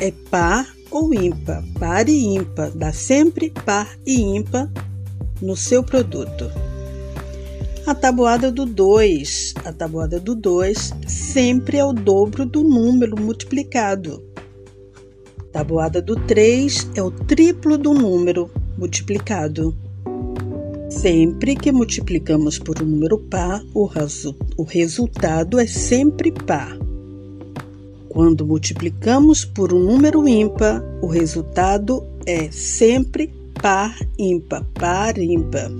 é 0.00 0.12
par 0.30 0.66
ou 0.90 1.12
ímpar. 1.12 1.62
Par 1.78 2.08
e 2.08 2.34
ímpar 2.34 2.70
dá 2.70 2.92
sempre 2.92 3.50
par 3.64 3.96
e 4.06 4.20
ímpar 4.20 4.70
no 5.40 5.56
seu 5.56 5.82
produto. 5.82 6.50
A 7.86 7.94
tabuada 7.94 8.52
do 8.52 8.66
2. 8.66 9.54
A 9.64 9.72
tabuada 9.72 10.20
do 10.20 10.34
2 10.34 10.94
sempre 11.06 11.78
é 11.78 11.84
o 11.84 11.92
dobro 11.92 12.44
do 12.44 12.62
número 12.62 13.20
multiplicado. 13.20 14.22
A 15.38 15.44
tabuada 15.52 16.02
do 16.02 16.14
3 16.14 16.90
é 16.94 17.02
o 17.02 17.10
triplo 17.10 17.78
do 17.78 17.94
número 17.94 18.50
multiplicado. 18.76 19.74
Sempre 20.90 21.54
que 21.56 21.72
multiplicamos 21.72 22.58
por 22.58 22.82
um 22.82 22.86
número 22.86 23.18
par, 23.18 23.62
o, 23.74 23.88
o 24.56 24.62
resultado 24.64 25.58
é 25.58 25.66
sempre 25.66 26.32
par. 26.32 26.87
Quando 28.08 28.46
multiplicamos 28.46 29.44
por 29.44 29.72
um 29.72 29.80
número 29.80 30.26
ímpar, 30.26 30.82
o 31.02 31.06
resultado 31.06 32.04
é 32.24 32.50
sempre 32.50 33.32
par 33.60 33.96
ímpar, 34.18 34.64
par 34.74 35.18
ímpar. 35.18 35.70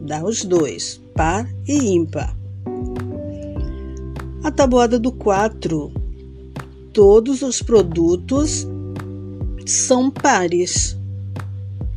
Dá 0.00 0.22
os 0.24 0.44
dois 0.44 1.00
par 1.14 1.48
e 1.66 1.94
ímpar. 1.94 2.36
A 4.42 4.50
tabuada 4.52 4.98
do 4.98 5.10
4. 5.10 5.92
Todos 6.92 7.42
os 7.42 7.60
produtos 7.60 8.66
são 9.66 10.10
pares. 10.10 10.96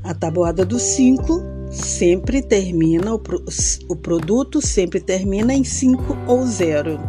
A 0.04 0.14
tabuada 0.14 0.66
do 0.66 0.80
5 0.80 1.42
sempre 1.72 2.42
termina, 2.42 3.14
o, 3.14 3.96
produto 3.96 4.60
sempre 4.60 5.00
termina 5.00 5.54
em 5.54 5.64
5 5.64 6.18
ou 6.28 6.46
0. 6.46 7.00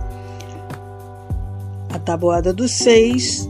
A 1.92 1.98
tabuada 1.98 2.52
do 2.52 2.66
6, 2.66 3.48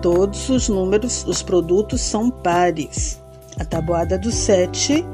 todos 0.00 0.48
os 0.48 0.68
números, 0.68 1.24
os 1.26 1.42
produtos 1.42 2.00
são 2.00 2.30
pares. 2.30 3.20
A 3.58 3.64
tabuada 3.64 4.16
do 4.16 4.30
7, 4.30 5.04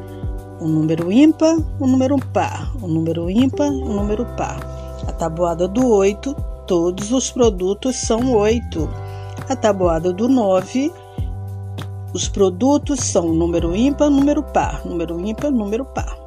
o 0.60 0.68
número 0.68 1.10
ímpar, 1.10 1.56
o 1.78 1.86
número 1.86 2.18
par, 2.32 2.70
o 2.82 2.86
número 2.86 3.30
ímpar, 3.30 3.70
o 3.70 3.94
número 3.94 4.26
par. 4.36 4.60
A 5.08 5.12
tabuada 5.12 5.66
do 5.66 5.88
8, 5.88 6.34
todos 6.66 7.10
os 7.12 7.30
produtos 7.30 7.96
são 7.96 8.34
8. 8.34 8.88
A 9.48 9.56
tabuada 9.56 10.12
do 10.12 10.28
9, 10.28 10.92
os 12.12 12.28
produtos 12.28 13.00
são 13.00 13.32
número 13.32 13.74
ímpar, 13.74 14.10
número 14.10 14.42
par, 14.42 14.84
número 14.84 15.18
ímpar, 15.26 15.50
número 15.50 15.84
par. 15.84 16.18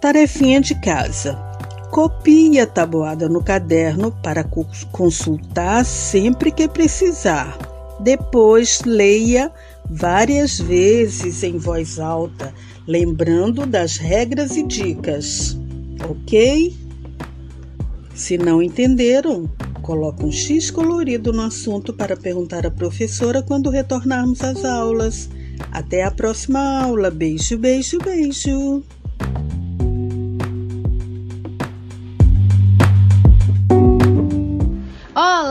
Tarefinha 0.00 0.60
de 0.60 0.74
casa. 0.80 1.51
Copie 1.92 2.58
a 2.58 2.66
tabuada 2.66 3.28
no 3.28 3.42
caderno 3.42 4.10
para 4.22 4.42
consultar 4.90 5.84
sempre 5.84 6.50
que 6.50 6.66
precisar. 6.66 7.58
Depois 8.00 8.80
leia 8.86 9.52
várias 9.90 10.58
vezes 10.58 11.42
em 11.42 11.58
voz 11.58 12.00
alta 12.00 12.54
lembrando 12.88 13.66
das 13.66 13.98
regras 13.98 14.56
e 14.56 14.62
dicas, 14.66 15.54
ok? 16.08 16.74
Se 18.14 18.38
não 18.38 18.62
entenderam, 18.62 19.46
coloque 19.82 20.24
um 20.24 20.32
X 20.32 20.70
colorido 20.70 21.30
no 21.30 21.42
assunto 21.42 21.92
para 21.92 22.16
perguntar 22.16 22.66
à 22.66 22.70
professora 22.70 23.42
quando 23.42 23.68
retornarmos 23.68 24.40
às 24.40 24.64
aulas. 24.64 25.28
Até 25.70 26.04
a 26.04 26.10
próxima 26.10 26.84
aula. 26.84 27.10
Beijo, 27.10 27.58
beijo, 27.58 27.98
beijo. 27.98 28.82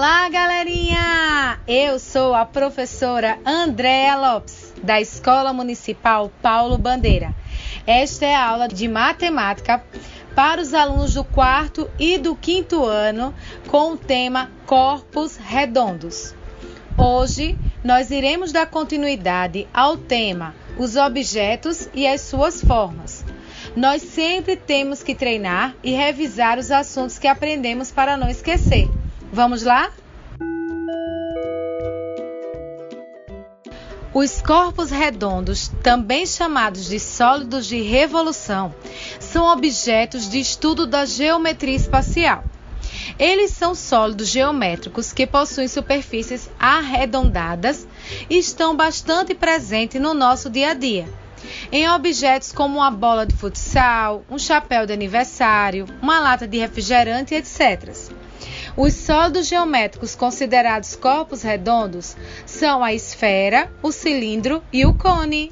Olá, 0.02 0.28
galerinha! 0.30 1.60
Eu 1.68 2.00
sou 2.00 2.34
a 2.34 2.44
professora 2.44 3.38
Andréa 3.46 4.16
Lopes, 4.16 4.74
da 4.82 5.00
Escola 5.00 5.54
Municipal 5.54 6.32
Paulo 6.42 6.76
Bandeira. 6.76 7.36
Esta 7.86 8.26
é 8.26 8.34
a 8.34 8.48
aula 8.48 8.68
de 8.68 8.88
matemática 8.88 9.84
para 10.34 10.60
os 10.60 10.74
alunos 10.74 11.14
do 11.14 11.24
quarto 11.24 11.88
e 12.00 12.18
do 12.18 12.36
quinto 12.36 12.84
ano 12.84 13.32
com 13.68 13.92
o 13.92 13.98
tema 13.98 14.50
Corpos 14.66 15.38
Redondos. 15.38 16.34
Hoje 16.98 17.56
nós 17.84 18.10
iremos 18.10 18.52
dar 18.52 18.66
continuidade 18.66 19.68
ao 19.72 19.98
tema 19.98 20.56
Os 20.80 20.96
objetos 20.96 21.88
e 21.94 22.08
as 22.08 22.22
suas 22.22 22.60
formas. 22.60 23.24
Nós 23.76 24.02
sempre 24.02 24.56
temos 24.56 25.04
que 25.04 25.14
treinar 25.14 25.76
e 25.84 25.92
revisar 25.92 26.58
os 26.58 26.72
assuntos 26.72 27.20
que 27.20 27.28
aprendemos 27.28 27.92
para 27.92 28.18
não 28.18 28.28
esquecer. 28.28 28.90
Vamos 29.32 29.64
lá? 29.64 29.90
Os 34.14 34.42
corpos 34.42 34.90
redondos, 34.92 35.70
também 35.82 36.26
chamados 36.26 36.90
de 36.90 37.00
sólidos 37.00 37.66
de 37.66 37.82
revolução, 37.82 38.76
são 39.22 39.46
objetos 39.46 40.30
de 40.30 40.38
estudo 40.38 40.86
da 40.86 41.06
geometria 41.06 41.78
espacial. 41.78 42.44
Eles 43.18 43.52
são 43.52 43.74
sólidos 43.74 44.28
geométricos 44.28 45.14
que 45.14 45.26
possuem 45.26 45.70
superfícies 45.70 46.50
arredondadas 46.60 47.88
e 48.30 48.38
estão 48.38 48.76
bastante 48.76 49.34
presentes 49.34 50.02
no 50.02 50.14
nosso 50.14 50.50
dia 50.50 50.72
a 50.72 50.74
dia. 50.74 51.08
Em 51.72 51.90
objetos 51.90 52.52
como 52.52 52.80
uma 52.80 52.92
bola 52.92 53.26
de 53.26 53.34
futsal, 53.34 54.26
um 54.30 54.38
chapéu 54.38 54.86
de 54.86 54.92
aniversário, 54.92 55.88
uma 56.02 56.20
lata 56.20 56.46
de 56.46 56.58
refrigerante, 56.58 57.34
etc. 57.34 58.21
Os 58.84 58.96
sólidos 58.96 59.46
geométricos 59.46 60.16
considerados 60.16 60.96
corpos 60.96 61.44
redondos 61.44 62.18
são 62.48 62.84
a 62.84 62.92
esfera, 62.92 63.72
o 63.80 63.92
cilindro 63.92 64.64
e 64.74 64.88
o 64.88 64.94
cone. 64.96 65.52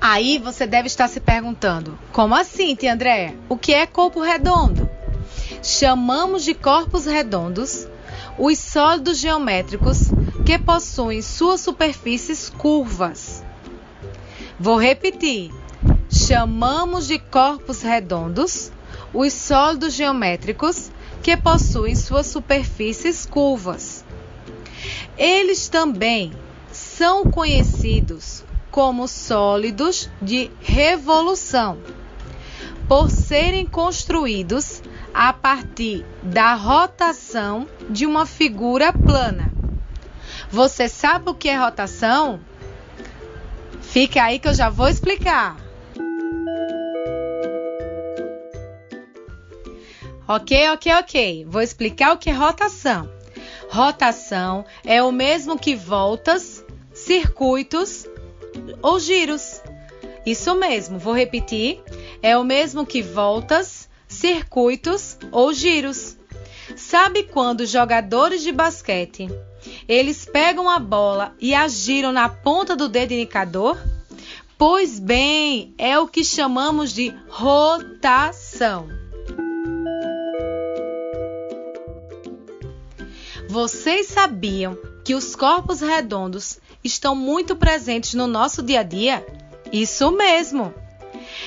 Aí 0.00 0.38
você 0.38 0.68
deve 0.68 0.86
estar 0.86 1.08
se 1.08 1.18
perguntando: 1.18 1.98
como 2.12 2.32
assim, 2.32 2.76
tia 2.76 2.92
Andréa? 2.92 3.34
O 3.48 3.58
que 3.58 3.74
é 3.74 3.86
corpo 3.86 4.20
redondo? 4.20 4.88
Chamamos 5.64 6.44
de 6.44 6.54
corpos 6.54 7.04
redondos 7.04 7.88
os 8.38 8.56
sólidos 8.56 9.18
geométricos 9.18 10.12
que 10.46 10.56
possuem 10.60 11.22
suas 11.22 11.60
superfícies 11.60 12.48
curvas. 12.50 13.42
Vou 14.60 14.78
repetir: 14.78 15.50
chamamos 16.08 17.08
de 17.08 17.18
corpos 17.18 17.82
redondos 17.82 18.70
os 19.12 19.32
sólidos 19.32 19.94
geométricos 19.94 20.90
que 21.22 21.36
possuem 21.36 21.94
suas 21.94 22.26
superfícies 22.26 23.26
curvas. 23.26 24.04
Eles 25.16 25.68
também 25.68 26.32
são 26.70 27.24
conhecidos 27.24 28.44
como 28.70 29.08
sólidos 29.08 30.08
de 30.22 30.50
revolução, 30.60 31.78
por 32.86 33.10
serem 33.10 33.66
construídos 33.66 34.82
a 35.12 35.32
partir 35.32 36.04
da 36.22 36.54
rotação 36.54 37.66
de 37.90 38.06
uma 38.06 38.24
figura 38.24 38.92
plana. 38.92 39.52
Você 40.50 40.88
sabe 40.88 41.30
o 41.30 41.34
que 41.34 41.48
é 41.48 41.56
rotação? 41.56 42.40
Fique 43.82 44.18
aí 44.18 44.38
que 44.38 44.48
eu 44.48 44.54
já 44.54 44.70
vou 44.70 44.88
explicar. 44.88 45.56
Ok, 50.28 50.68
ok, 50.72 50.92
ok. 50.92 51.46
Vou 51.48 51.62
explicar 51.62 52.12
o 52.12 52.18
que 52.18 52.28
é 52.28 52.34
rotação. 52.34 53.10
Rotação 53.70 54.62
é 54.84 55.02
o 55.02 55.10
mesmo 55.10 55.58
que 55.58 55.74
voltas, 55.74 56.62
circuitos 56.92 58.06
ou 58.82 59.00
giros. 59.00 59.62
Isso 60.26 60.54
mesmo, 60.54 60.98
vou 60.98 61.14
repetir. 61.14 61.80
É 62.22 62.36
o 62.36 62.44
mesmo 62.44 62.84
que 62.84 63.00
voltas, 63.00 63.88
circuitos 64.06 65.16
ou 65.32 65.50
giros. 65.54 66.18
Sabe 66.76 67.22
quando 67.22 67.64
jogadores 67.64 68.42
de 68.42 68.52
basquete 68.52 69.30
eles 69.88 70.26
pegam 70.26 70.68
a 70.68 70.78
bola 70.78 71.34
e 71.40 71.54
a 71.54 71.66
giram 71.68 72.12
na 72.12 72.28
ponta 72.28 72.76
do 72.76 72.86
dedo 72.86 73.14
indicador? 73.14 73.78
Pois 74.58 74.98
bem, 74.98 75.72
é 75.78 75.98
o 75.98 76.06
que 76.06 76.22
chamamos 76.22 76.92
de 76.92 77.14
rotação. 77.30 78.97
Vocês 83.48 84.08
sabiam 84.08 84.76
que 85.02 85.14
os 85.14 85.34
corpos 85.34 85.80
redondos 85.80 86.60
estão 86.84 87.14
muito 87.14 87.56
presentes 87.56 88.12
no 88.12 88.26
nosso 88.26 88.62
dia 88.62 88.80
a 88.80 88.82
dia? 88.82 89.26
Isso 89.72 90.10
mesmo! 90.10 90.74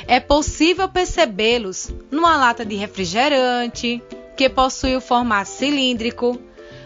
É 0.08 0.20
possível 0.20 0.90
percebê-los 0.90 1.94
numa 2.10 2.36
lata 2.38 2.66
de 2.66 2.76
refrigerante, 2.76 4.02
que 4.36 4.50
possui 4.50 4.96
o 4.96 5.02
formato 5.02 5.52
cilíndrico, 5.52 6.42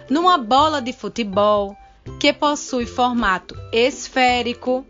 numa 0.10 0.38
bola 0.38 0.82
de 0.82 0.92
futebol, 0.92 1.78
que 2.20 2.34
possui 2.34 2.86
formato 2.86 3.56
esférico, 3.72 4.86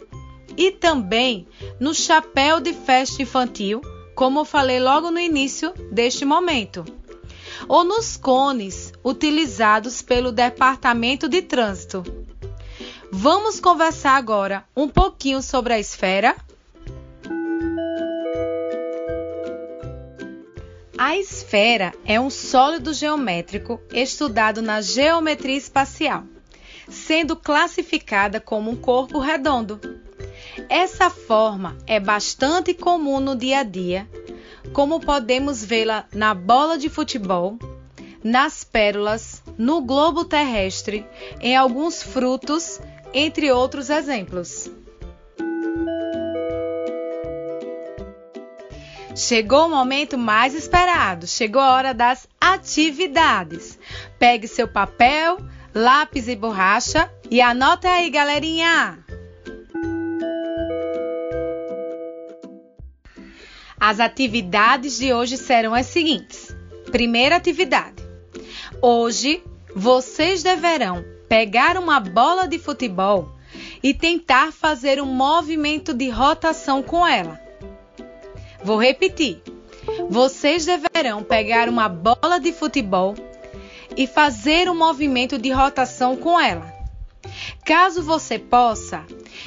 e 0.58 0.72
também 0.72 1.48
no 1.80 1.94
chapéu 1.94 2.60
de 2.60 2.74
festa 2.74 3.22
infantil, 3.22 3.80
como 4.16 4.40
eu 4.40 4.46
falei 4.46 4.80
logo 4.80 5.12
no 5.12 5.20
início 5.20 5.72
deste 5.92 6.26
momento 6.26 6.84
ou 7.68 7.84
nos 7.84 8.18
cones 8.18 8.94
utilizados 9.04 10.02
pelo 10.02 10.32
Departamento 10.32 11.28
de 11.28 11.42
Trânsito. 11.42 12.04
Vamos 13.12 13.60
conversar 13.60 14.16
agora 14.18 14.66
um 14.76 14.88
pouquinho 14.88 15.42
sobre 15.42 15.74
a 15.74 15.80
esfera? 15.80 16.36
A 20.98 21.18
esfera 21.18 21.94
é 22.06 22.20
um 22.20 22.30
sólido 22.30 22.94
geométrico 22.94 23.82
estudado 23.94 24.62
na 24.62 24.82
geometria 24.82 25.58
espacial, 25.58 26.24
sendo 26.90 27.36
classificada 27.36 28.40
como 28.40 28.72
um 28.72 28.76
corpo 28.76 29.20
redondo. 29.20 29.80
Essa 30.70 31.10
forma 31.10 31.78
é 31.86 32.00
bastante 32.00 32.74
comum 32.74 33.20
no 33.20 33.36
dia 33.36 33.60
a 33.60 33.64
dia 33.64 34.08
como 34.74 35.00
podemos 35.00 35.64
vê-la 35.64 36.06
na 36.14 36.34
bola 36.34 36.78
de 36.78 36.90
futebol, 36.90 37.58
nas 38.24 38.64
pérolas, 38.64 39.44
no 39.58 39.82
globo 39.82 40.26
terrestre, 40.26 41.06
em 41.40 41.56
alguns 41.56 42.02
frutos, 42.02 42.80
entre 43.14 43.52
outros 43.52 43.90
exemplos. 43.90 44.70
Chegou 49.16 49.68
o 49.68 49.70
momento 49.70 50.18
mais 50.18 50.54
esperado, 50.54 51.26
chegou 51.26 51.62
a 51.62 51.74
hora 51.74 51.94
das 51.94 52.28
atividades. 52.42 53.80
Pegue 54.20 54.46
seu 54.46 54.68
papel, 54.68 55.38
lápis 55.74 56.28
e 56.28 56.36
borracha 56.36 57.10
e 57.32 57.42
anota 57.42 57.90
aí, 57.90 58.10
galerinha! 58.10 59.05
As 63.80 64.00
atividades 64.00 64.98
de 64.98 65.14
hoje 65.14 65.38
serão 65.38 65.74
as 65.74 65.88
seguintes. 65.88 66.56
Primeira 66.92 67.36
atividade: 67.36 68.04
hoje 68.82 69.44
vocês 69.76 70.42
deverão 70.42 71.04
pegar 71.28 71.78
uma 71.78 72.00
bola 72.00 72.48
de 72.48 72.58
futebol 72.58 73.36
e 73.84 73.94
tentar 73.94 74.52
fazer 74.52 75.02
um 75.02 75.06
movimento 75.06 75.94
de 75.94 76.10
rotação 76.10 76.82
com 76.82 77.06
ela. 77.06 77.40
Vou 78.64 78.82
repetir. 78.82 79.42
Vocês 80.10 80.66
deverão 80.66 81.24
pegar 81.24 81.70
uma 81.70 81.88
bola 81.88 82.40
de 82.40 82.52
futebol 82.52 83.14
e 83.96 84.08
fazer 84.08 84.70
um 84.70 84.76
movimento 84.76 85.38
de 85.38 85.52
rotação 85.52 86.16
com 86.16 86.40
ela. 86.40 86.74
Caso 87.64 88.02
você 88.02 88.40
possa, 88.40 89.04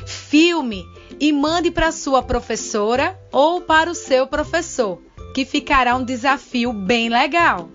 filme 0.06 0.84
e 1.20 1.32
mande 1.32 1.70
para 1.70 1.92
sua 1.92 2.22
professora 2.22 3.18
ou 3.32 3.60
para 3.60 3.90
o 3.90 3.94
seu 3.94 4.26
professor, 4.26 5.00
que 5.34 5.44
ficará 5.44 5.96
um 5.96 6.04
desafio 6.04 6.72
bem 6.72 7.08
legal. 7.08 7.68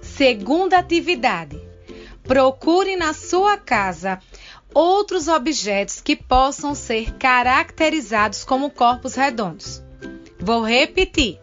Segunda 0.00 0.78
atividade: 0.78 1.60
procure 2.22 2.96
na 2.96 3.12
sua 3.12 3.56
casa 3.56 4.18
outros 4.74 5.28
objetos 5.28 6.00
que 6.00 6.16
possam 6.16 6.74
ser 6.74 7.14
caracterizados 7.14 8.44
como 8.44 8.70
corpos 8.70 9.14
redondos. 9.14 9.82
Vou 10.38 10.62
repetir. 10.62 11.38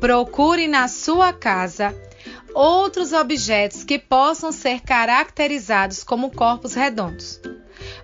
Procure 0.00 0.66
na 0.66 0.88
sua 0.88 1.32
casa 1.32 1.94
outros 2.54 3.12
objetos 3.12 3.84
que 3.84 3.98
possam 3.98 4.52
ser 4.52 4.80
caracterizados 4.80 6.02
como 6.04 6.30
corpos 6.30 6.74
redondos. 6.74 7.40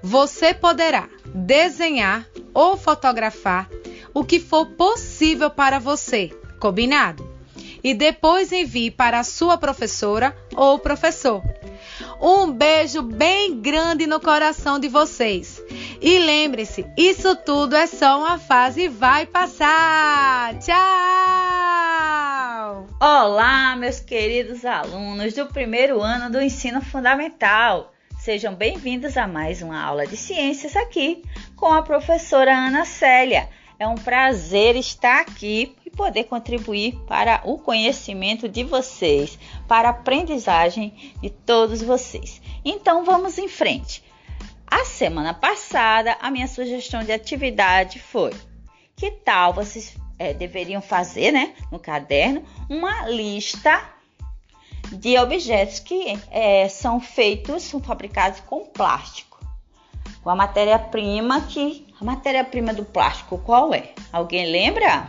Você 0.03 0.55
poderá 0.55 1.09
desenhar 1.35 2.27
ou 2.55 2.77
fotografar 2.77 3.69
o 4.15 4.25
que 4.25 4.41
for 4.41 4.67
possível 4.67 5.51
para 5.51 5.79
você, 5.79 6.31
Combinado? 6.59 7.37
E 7.85 7.95
depois 7.95 8.51
envie 8.51 8.91
para 8.91 9.21
a 9.21 9.25
sua 9.25 9.57
professora 9.59 10.37
ou 10.57 10.79
professor. 10.79 11.43
Um 12.21 12.51
beijo 12.53 13.03
bem 13.03 13.61
grande 13.61 14.07
no 14.07 14.21
coração 14.21 14.79
de 14.79 14.89
vocês. 14.89 15.63
E 16.01 16.19
lembre-se, 16.19 16.87
isso 16.97 17.37
tudo 17.37 17.77
é 17.77 17.87
só 17.87 18.19
uma 18.19 18.39
fase 18.39 18.83
e 18.83 18.89
vai 18.89 19.27
passar. 19.27 20.59
Tchau! 20.59 20.77
Olá, 23.01 23.77
meus 23.77 24.01
queridos 24.01 24.65
alunos 24.65 25.35
do 25.35 25.47
primeiro 25.47 26.01
ano 26.01 26.31
do 26.31 26.41
ensino 26.41 26.81
fundamental. 26.81 27.93
Sejam 28.19 28.55
bem-vindos 28.55 29.17
a 29.17 29.29
mais 29.29 29.63
uma 29.63 29.81
aula 29.81 30.07
de 30.07 30.17
ciências 30.17 30.75
aqui 30.75 31.23
com 31.55 31.73
a 31.73 31.83
professora 31.83 32.53
Ana 32.53 32.85
Célia. 32.85 33.49
É 33.79 33.87
um 33.87 33.95
prazer 33.95 34.75
estar 34.75 35.21
aqui 35.21 35.76
poder 35.97 36.25
contribuir 36.25 36.95
para 37.07 37.41
o 37.45 37.59
conhecimento 37.59 38.49
de 38.49 38.63
vocês, 38.63 39.39
para 39.67 39.89
a 39.89 39.91
aprendizagem 39.91 41.15
de 41.21 41.31
todos 41.31 41.83
vocês. 41.83 42.41
Então 42.65 43.05
vamos 43.05 43.39
em 43.39 43.49
frente. 43.49 44.05
A 44.67 44.85
semana 44.85 45.33
passada, 45.33 46.17
a 46.21 46.31
minha 46.31 46.47
sugestão 46.47 47.03
de 47.03 47.13
atividade 47.13 47.99
foi: 47.99 48.33
que 48.95 49.11
tal 49.11 49.55
vocês 49.55 49.97
é, 50.19 50.35
deveriam 50.35 50.83
fazer, 50.83 51.33
né, 51.33 51.55
no 51.71 51.79
caderno, 51.79 52.45
uma 52.69 53.09
lista 53.09 53.83
de 54.93 55.19
objetos 55.19 55.81
que 55.81 56.19
é, 56.31 56.69
são 56.69 57.01
feitos, 57.01 57.63
são 57.63 57.81
fabricados 57.81 58.41
com 58.41 58.67
plástico, 58.67 59.39
com 60.23 60.31
a 60.31 60.37
matéria-prima 60.37 61.41
que 61.43 61.87
a 62.01 62.05
matéria-prima 62.05 62.75
do 62.75 62.85
plástico 62.85 63.39
qual 63.39 63.73
é? 63.73 63.93
Alguém 64.13 64.51
lembra? 64.51 65.09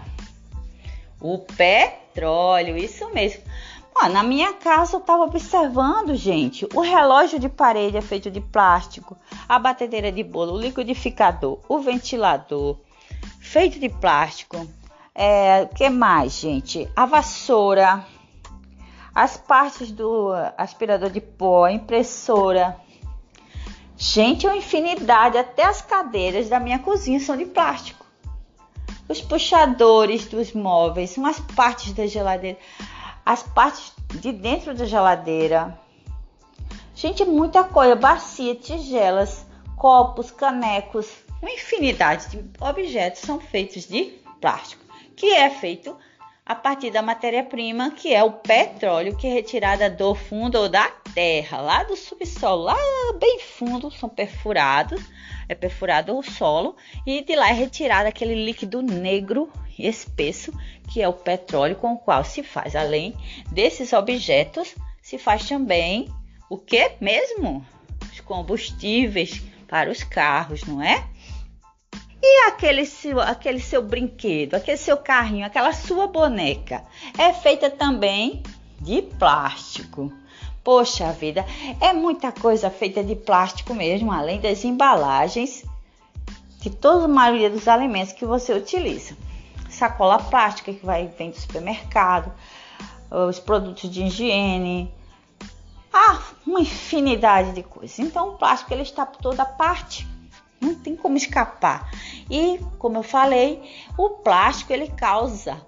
O 1.20 1.40
petróleo, 1.40 2.78
isso 2.78 3.10
mesmo. 3.14 3.44
Ó, 3.96 4.08
na 4.10 4.22
minha 4.22 4.54
casa 4.54 4.96
eu 4.96 5.00
estava 5.00 5.24
observando, 5.24 6.16
gente, 6.16 6.68
o 6.76 6.82
relógio 6.82 7.40
de 7.40 7.50
parede 7.50 7.98
é 7.98 8.02
feito 8.02 8.30
de 8.30 8.40
plástico, 8.40 9.18
a 9.50 9.58
batedeira 9.58 10.12
de 10.12 10.24
bolo, 10.24 10.54
o 10.54 10.62
liquidificador, 10.62 11.60
o 11.68 11.80
ventilador, 11.80 12.78
feito 13.40 13.80
de 13.80 13.90
plástico. 13.90 14.68
É, 15.16 15.66
que 15.76 15.90
mais, 15.90 16.34
gente? 16.34 16.88
A 16.96 17.08
vassoura, 17.08 18.06
as 19.16 19.36
partes 19.36 19.92
do 19.92 20.32
aspirador 20.56 21.10
de 21.10 21.20
pó, 21.20 21.66
a 21.66 21.72
impressora. 21.72 22.78
Gente, 23.98 24.46
é 24.46 24.50
uma 24.50 24.58
infinidade, 24.58 25.40
até 25.40 25.64
as 25.64 25.82
cadeiras 25.82 26.50
da 26.50 26.60
minha 26.60 26.78
cozinha 26.78 27.20
são 27.20 27.36
de 27.36 27.46
plástico. 27.46 28.06
Os 29.10 29.22
puxadores 29.22 30.26
dos 30.26 30.54
móveis, 30.54 31.12
são 31.12 31.26
as 31.26 31.40
partes 31.40 31.94
da 31.94 32.06
geladeira 32.08 32.58
as 33.28 33.44
partes 33.44 33.92
de 34.22 34.32
dentro 34.32 34.74
da 34.74 34.86
geladeira. 34.86 35.78
Gente, 36.96 37.26
muita 37.26 37.62
coisa, 37.62 37.94
bacia, 37.94 38.56
tigelas, 38.56 39.46
copos, 39.76 40.32
canecos, 40.32 41.12
uma 41.42 41.52
infinidade 41.52 42.30
de 42.30 42.46
objetos 42.62 43.20
são 43.20 43.38
feitos 43.38 43.86
de 43.86 44.14
plástico, 44.40 44.82
que 45.14 45.34
é 45.34 45.50
feito 45.50 45.94
a 46.46 46.56
partir 46.56 46.90
da 46.90 47.02
matéria-prima, 47.02 47.92
que 47.92 48.14
é 48.14 48.24
o 48.24 48.32
petróleo, 48.32 49.18
que 49.18 49.28
é 49.28 49.34
retirada 49.34 49.90
do 49.90 50.16
fundo 50.16 50.58
ou 50.58 50.70
da 50.70 50.88
terra, 51.14 51.60
lá 51.60 51.84
do 51.84 51.98
subsolo, 51.98 52.64
lá 52.64 52.78
bem 53.20 53.42
fundo, 53.42 53.92
são 53.92 54.08
perfurados, 54.08 55.04
é 55.50 55.56
perfurado 55.56 56.18
o 56.18 56.24
solo 56.24 56.76
e 57.06 57.24
de 57.24 57.36
lá 57.36 57.50
é 57.50 57.54
retirado 57.54 58.08
aquele 58.08 58.36
líquido 58.46 58.82
negro 58.82 59.52
espesso 59.78 60.52
que 60.90 61.02
é 61.02 61.08
o 61.08 61.14
petróleo 61.14 61.76
com 61.76 61.94
o 61.94 61.98
qual 61.98 62.24
se 62.24 62.42
faz, 62.42 62.76
além 62.76 63.14
desses 63.52 63.94
objetos, 63.94 64.74
se 65.02 65.18
faz 65.18 65.48
também 65.48 66.10
o 66.50 66.58
que 66.58 66.94
mesmo? 67.02 67.66
Os 68.12 68.20
combustíveis 68.22 69.42
para 69.68 69.92
os 69.92 70.04
carros, 70.04 70.64
não 70.64 70.82
é? 70.82 71.06
E 72.22 72.48
aquele 72.48 72.86
seu, 72.86 73.20
aquele 73.20 73.60
seu 73.60 73.82
brinquedo, 73.82 74.56
aquele 74.56 74.78
seu 74.78 74.98
carrinho, 74.98 75.46
aquela 75.46 75.72
sua 75.72 76.08
boneca, 76.08 76.84
é 77.18 77.32
feita 77.34 77.70
também 77.70 78.42
de 78.82 79.02
plástico. 79.02 80.12
Poxa 80.68 81.14
vida, 81.14 81.46
é 81.80 81.94
muita 81.94 82.30
coisa 82.30 82.70
feita 82.70 83.02
de 83.02 83.16
plástico 83.16 83.74
mesmo, 83.74 84.12
além 84.12 84.42
das 84.42 84.66
embalagens 84.66 85.64
de 86.60 86.70
toda 86.70 87.06
a 87.06 87.08
maioria 87.08 87.50
dos 87.50 87.70
alimentos 87.70 88.12
que 88.12 88.26
você 88.26 88.52
utiliza 88.52 89.16
sacola 89.70 90.20
plástica 90.20 90.74
que 90.74 90.86
vai 90.86 91.08
vem 91.08 91.30
do 91.30 91.40
supermercado, 91.40 92.34
os 93.10 93.40
produtos 93.40 93.90
de 93.90 94.04
higiene, 94.04 94.94
ah, 95.94 96.20
uma 96.46 96.60
infinidade 96.60 97.54
de 97.54 97.64
coisas. 97.64 97.98
Então 98.00 98.32
o 98.32 98.38
plástico 98.38 98.74
ele 98.74 98.82
está 98.82 99.06
por 99.06 99.22
toda 99.22 99.46
parte, 99.46 100.06
não 100.60 100.76
tem 100.76 100.98
como 100.98 101.16
escapar. 101.16 101.90
E 102.30 102.60
como 102.78 102.98
eu 102.98 103.04
falei, 103.04 103.64
o 103.98 104.10
plástico 104.10 104.74
ele 104.74 104.90
causa 104.90 105.66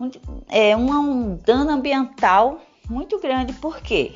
um, 0.00 0.10
é, 0.48 0.74
um, 0.74 0.90
um 0.90 1.36
dano 1.36 1.72
ambiental 1.72 2.58
muito 2.88 3.18
grande, 3.20 3.52
porque 3.52 4.14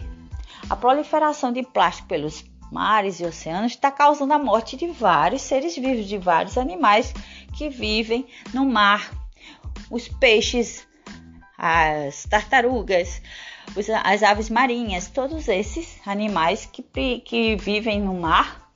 a 0.68 0.76
proliferação 0.76 1.52
de 1.52 1.62
plástico 1.62 2.08
pelos 2.08 2.44
mares 2.70 3.20
e 3.20 3.24
oceanos 3.24 3.72
está 3.72 3.90
causando 3.90 4.32
a 4.32 4.38
morte 4.38 4.76
de 4.76 4.86
vários 4.88 5.42
seres 5.42 5.76
vivos, 5.76 6.06
de 6.06 6.18
vários 6.18 6.58
animais 6.58 7.12
que 7.56 7.68
vivem 7.68 8.26
no 8.52 8.64
mar, 8.64 9.10
os 9.90 10.08
peixes, 10.08 10.86
as 11.56 12.24
tartarugas, 12.24 13.22
as 14.02 14.22
aves 14.22 14.50
marinhas, 14.50 15.08
todos 15.08 15.48
esses 15.48 16.00
animais 16.06 16.66
que, 16.66 16.82
que 17.20 17.56
vivem 17.56 18.00
no 18.00 18.14
mar 18.14 18.70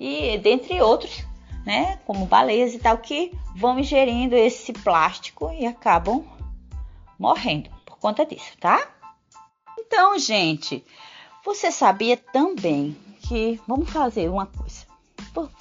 e 0.00 0.38
dentre 0.38 0.80
outros, 0.80 1.24
né, 1.64 1.98
como 2.06 2.26
baleias 2.26 2.74
e 2.74 2.78
tal, 2.78 2.98
que 2.98 3.32
vão 3.54 3.78
ingerindo 3.78 4.34
esse 4.34 4.72
plástico 4.72 5.52
e 5.52 5.66
acabam 5.66 6.24
morrendo 7.18 7.68
por 7.84 7.98
conta 7.98 8.24
disso, 8.24 8.56
tá? 8.58 8.88
Então, 9.78 10.18
gente, 10.18 10.84
você 11.44 11.70
sabia 11.70 12.16
também 12.16 12.96
que 13.20 13.60
vamos 13.66 13.90
fazer 13.90 14.28
uma 14.28 14.46
coisa. 14.46 14.86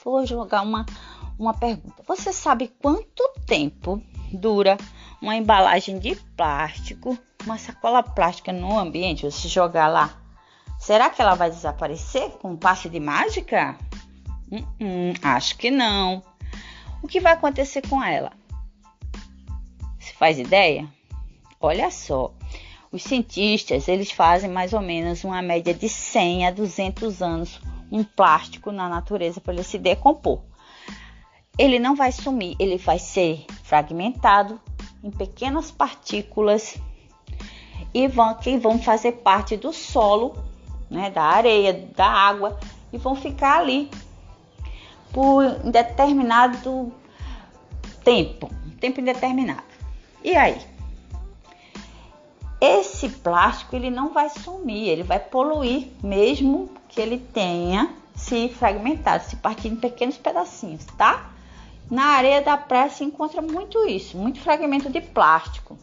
Vou 0.03 0.25
jogar 0.25 0.61
uma 0.61 0.85
uma 1.39 1.53
pergunta. 1.53 2.03
Você 2.07 2.33
sabe 2.33 2.73
quanto 2.81 3.23
tempo 3.45 4.01
dura 4.31 4.77
uma 5.21 5.35
embalagem 5.35 5.99
de 5.99 6.15
plástico, 6.35 7.17
uma 7.45 7.57
sacola 7.57 8.03
plástica 8.03 8.51
no 8.51 8.77
ambiente, 8.77 9.23
você 9.23 9.47
jogar 9.47 9.87
lá, 9.87 10.19
será 10.79 11.09
que 11.09 11.21
ela 11.21 11.35
vai 11.35 11.49
desaparecer 11.49 12.29
com 12.37 12.51
um 12.51 12.57
passe 12.57 12.89
de 12.89 12.99
mágica? 12.99 13.77
Hum, 14.51 14.65
hum, 14.79 15.13
acho 15.21 15.57
que 15.57 15.69
não. 15.69 16.23
O 17.01 17.07
que 17.07 17.19
vai 17.19 17.33
acontecer 17.33 17.87
com 17.87 18.03
ela? 18.03 18.31
Você 19.99 20.13
faz 20.13 20.39
ideia? 20.39 20.87
Olha 21.59 21.89
só, 21.89 22.31
os 22.91 23.03
cientistas 23.03 23.87
eles 23.87 24.11
fazem 24.11 24.49
mais 24.49 24.73
ou 24.73 24.81
menos 24.81 25.23
uma 25.23 25.41
média 25.41 25.73
de 25.73 25.89
100 25.89 26.47
a 26.47 26.51
200 26.51 27.21
anos 27.21 27.61
um 27.91 28.03
plástico 28.03 28.71
na 28.71 28.89
natureza 28.89 29.39
para 29.39 29.53
ele 29.53 29.63
se 29.63 29.77
decompor 29.77 30.41
ele 31.57 31.79
não 31.79 31.95
vai 31.95 32.11
sumir, 32.11 32.55
ele 32.59 32.77
vai 32.77 32.99
ser 32.99 33.45
fragmentado 33.63 34.61
em 35.03 35.09
pequenas 35.09 35.71
partículas 35.71 36.77
e 37.93 38.07
vão, 38.07 38.35
que 38.35 38.57
vão 38.57 38.79
fazer 38.79 39.13
parte 39.13 39.57
do 39.57 39.73
solo, 39.73 40.35
né, 40.89 41.09
da 41.09 41.23
areia, 41.23 41.73
da 41.95 42.07
água 42.07 42.59
e 42.93 42.97
vão 42.97 43.15
ficar 43.15 43.59
ali 43.59 43.89
por 45.11 45.43
um 45.65 45.71
determinado 45.71 46.91
tempo, 48.03 48.49
um 48.65 48.71
tempo 48.77 49.01
indeterminado. 49.01 49.63
E 50.23 50.35
aí? 50.35 50.57
Esse 52.59 53.09
plástico 53.09 53.75
ele 53.75 53.89
não 53.89 54.11
vai 54.11 54.29
sumir, 54.29 54.87
ele 54.87 55.03
vai 55.03 55.19
poluir 55.19 55.89
mesmo 56.03 56.69
que 56.89 56.99
ele 56.99 57.19
tenha 57.19 57.93
se 58.15 58.49
fragmentado, 58.49 59.23
se 59.23 59.35
partir 59.35 59.67
em 59.67 59.75
pequenos 59.75 60.17
pedacinhos, 60.17 60.85
tá? 60.97 61.29
Na 61.89 62.05
areia 62.05 62.41
da 62.41 62.57
praia 62.57 62.89
se 62.89 63.03
encontra 63.03 63.41
muito 63.41 63.87
isso, 63.87 64.17
muito 64.17 64.41
fragmento 64.41 64.89
de 64.89 65.01
plástico 65.01 65.77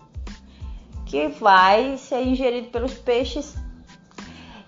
que 1.07 1.29
vai 1.29 1.97
ser 1.97 2.27
ingerido 2.27 2.69
pelos 2.71 2.95
peixes 2.95 3.55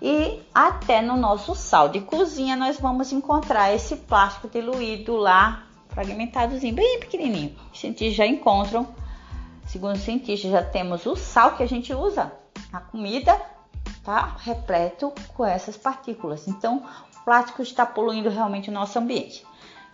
e 0.01 0.39
até 0.53 1.01
no 1.01 1.17
nosso 1.17 1.53
sal 1.55 1.89
de 1.89 1.99
cozinha 1.99 2.55
nós 2.55 2.79
vamos 2.79 3.11
encontrar 3.11 3.73
esse 3.73 3.97
plástico 3.97 4.47
diluído 4.47 5.17
lá, 5.17 5.67
fragmentadozinho, 5.89 6.75
bem 6.75 6.99
pequenininho. 6.99 7.55
Os 7.73 7.79
cientistas 7.79 8.15
já 8.15 8.25
encontram, 8.25 8.87
segundo 9.67 9.95
os 9.95 10.01
cientistas, 10.01 10.51
já 10.51 10.63
temos 10.63 11.05
o 11.05 11.15
sal 11.15 11.55
que 11.55 11.63
a 11.63 11.67
gente 11.67 11.93
usa 11.93 12.31
na 12.71 12.81
comida, 12.81 13.39
tá 14.03 14.35
repleto 14.39 15.13
com 15.35 15.45
essas 15.45 15.77
partículas. 15.77 16.47
Então, 16.47 16.83
o 17.15 17.25
plástico 17.25 17.61
está 17.61 17.85
poluindo 17.85 18.29
realmente 18.29 18.69
o 18.69 18.73
nosso 18.73 18.97
ambiente. 18.97 19.45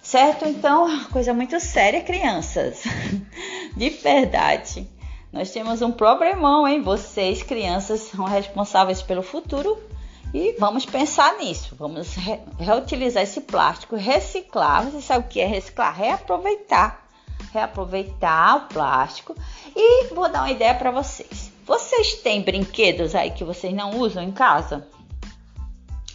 Certo? 0.01 0.45
Então, 0.45 0.87
coisa 1.11 1.33
muito 1.33 1.59
séria, 1.59 2.01
crianças. 2.01 2.83
De 3.75 3.89
verdade. 3.89 4.87
nós 5.31 5.49
temos 5.51 5.81
um 5.81 5.91
problemão, 5.91 6.67
hein? 6.67 6.81
Vocês, 6.81 7.41
crianças, 7.41 8.01
são 8.01 8.25
responsáveis 8.25 9.01
pelo 9.01 9.23
futuro 9.23 9.81
e 10.33 10.55
vamos 10.59 10.85
pensar 10.85 11.37
nisso. 11.37 11.75
Vamos 11.75 12.15
re 12.15 12.39
reutilizar 12.59 13.23
esse 13.23 13.41
plástico, 13.41 13.95
reciclar. 13.95 14.83
Você 14.85 15.01
sabe 15.01 15.25
o 15.25 15.29
que 15.29 15.39
é 15.39 15.45
reciclar? 15.45 15.95
Reaproveitar. 15.95 17.02
Reaproveitar 17.51 18.57
o 18.57 18.61
plástico. 18.67 19.35
E 19.75 20.13
vou 20.13 20.29
dar 20.29 20.41
uma 20.41 20.51
ideia 20.51 20.73
para 20.73 20.91
vocês. 20.91 21.51
Vocês 21.65 22.15
têm 22.15 22.41
brinquedos 22.41 23.15
aí 23.15 23.31
que 23.31 23.43
vocês 23.43 23.73
não 23.73 23.97
usam 23.99 24.23
em 24.23 24.31
casa? 24.31 24.87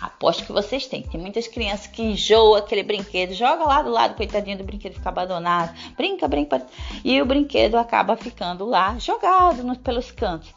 Aposto 0.01 0.45
que 0.45 0.53
vocês 0.53 0.87
têm. 0.87 1.03
Tem 1.03 1.21
muitas 1.21 1.49
crianças 1.49 1.89
que 1.89 2.03
enjoam 2.03 2.55
aquele 2.55 2.83
brinquedo, 2.83 3.35
joga 3.35 3.65
lá 3.65 3.83
do 3.83 3.91
lado, 3.91 4.15
coitadinho 4.15 4.59
do 4.59 4.65
brinquedo 4.65 4.95
fica 4.95 5.09
abandonado. 5.09 5.75
Brinca, 5.97 6.29
brinca. 6.29 6.65
E 7.05 7.21
o 7.21 7.27
brinquedo 7.27 7.77
acaba 7.77 8.17
ficando 8.17 8.65
lá, 8.65 8.97
jogado 8.99 9.65
nos, 9.65 9.79
pelos 9.79 10.11
cantos. 10.11 10.55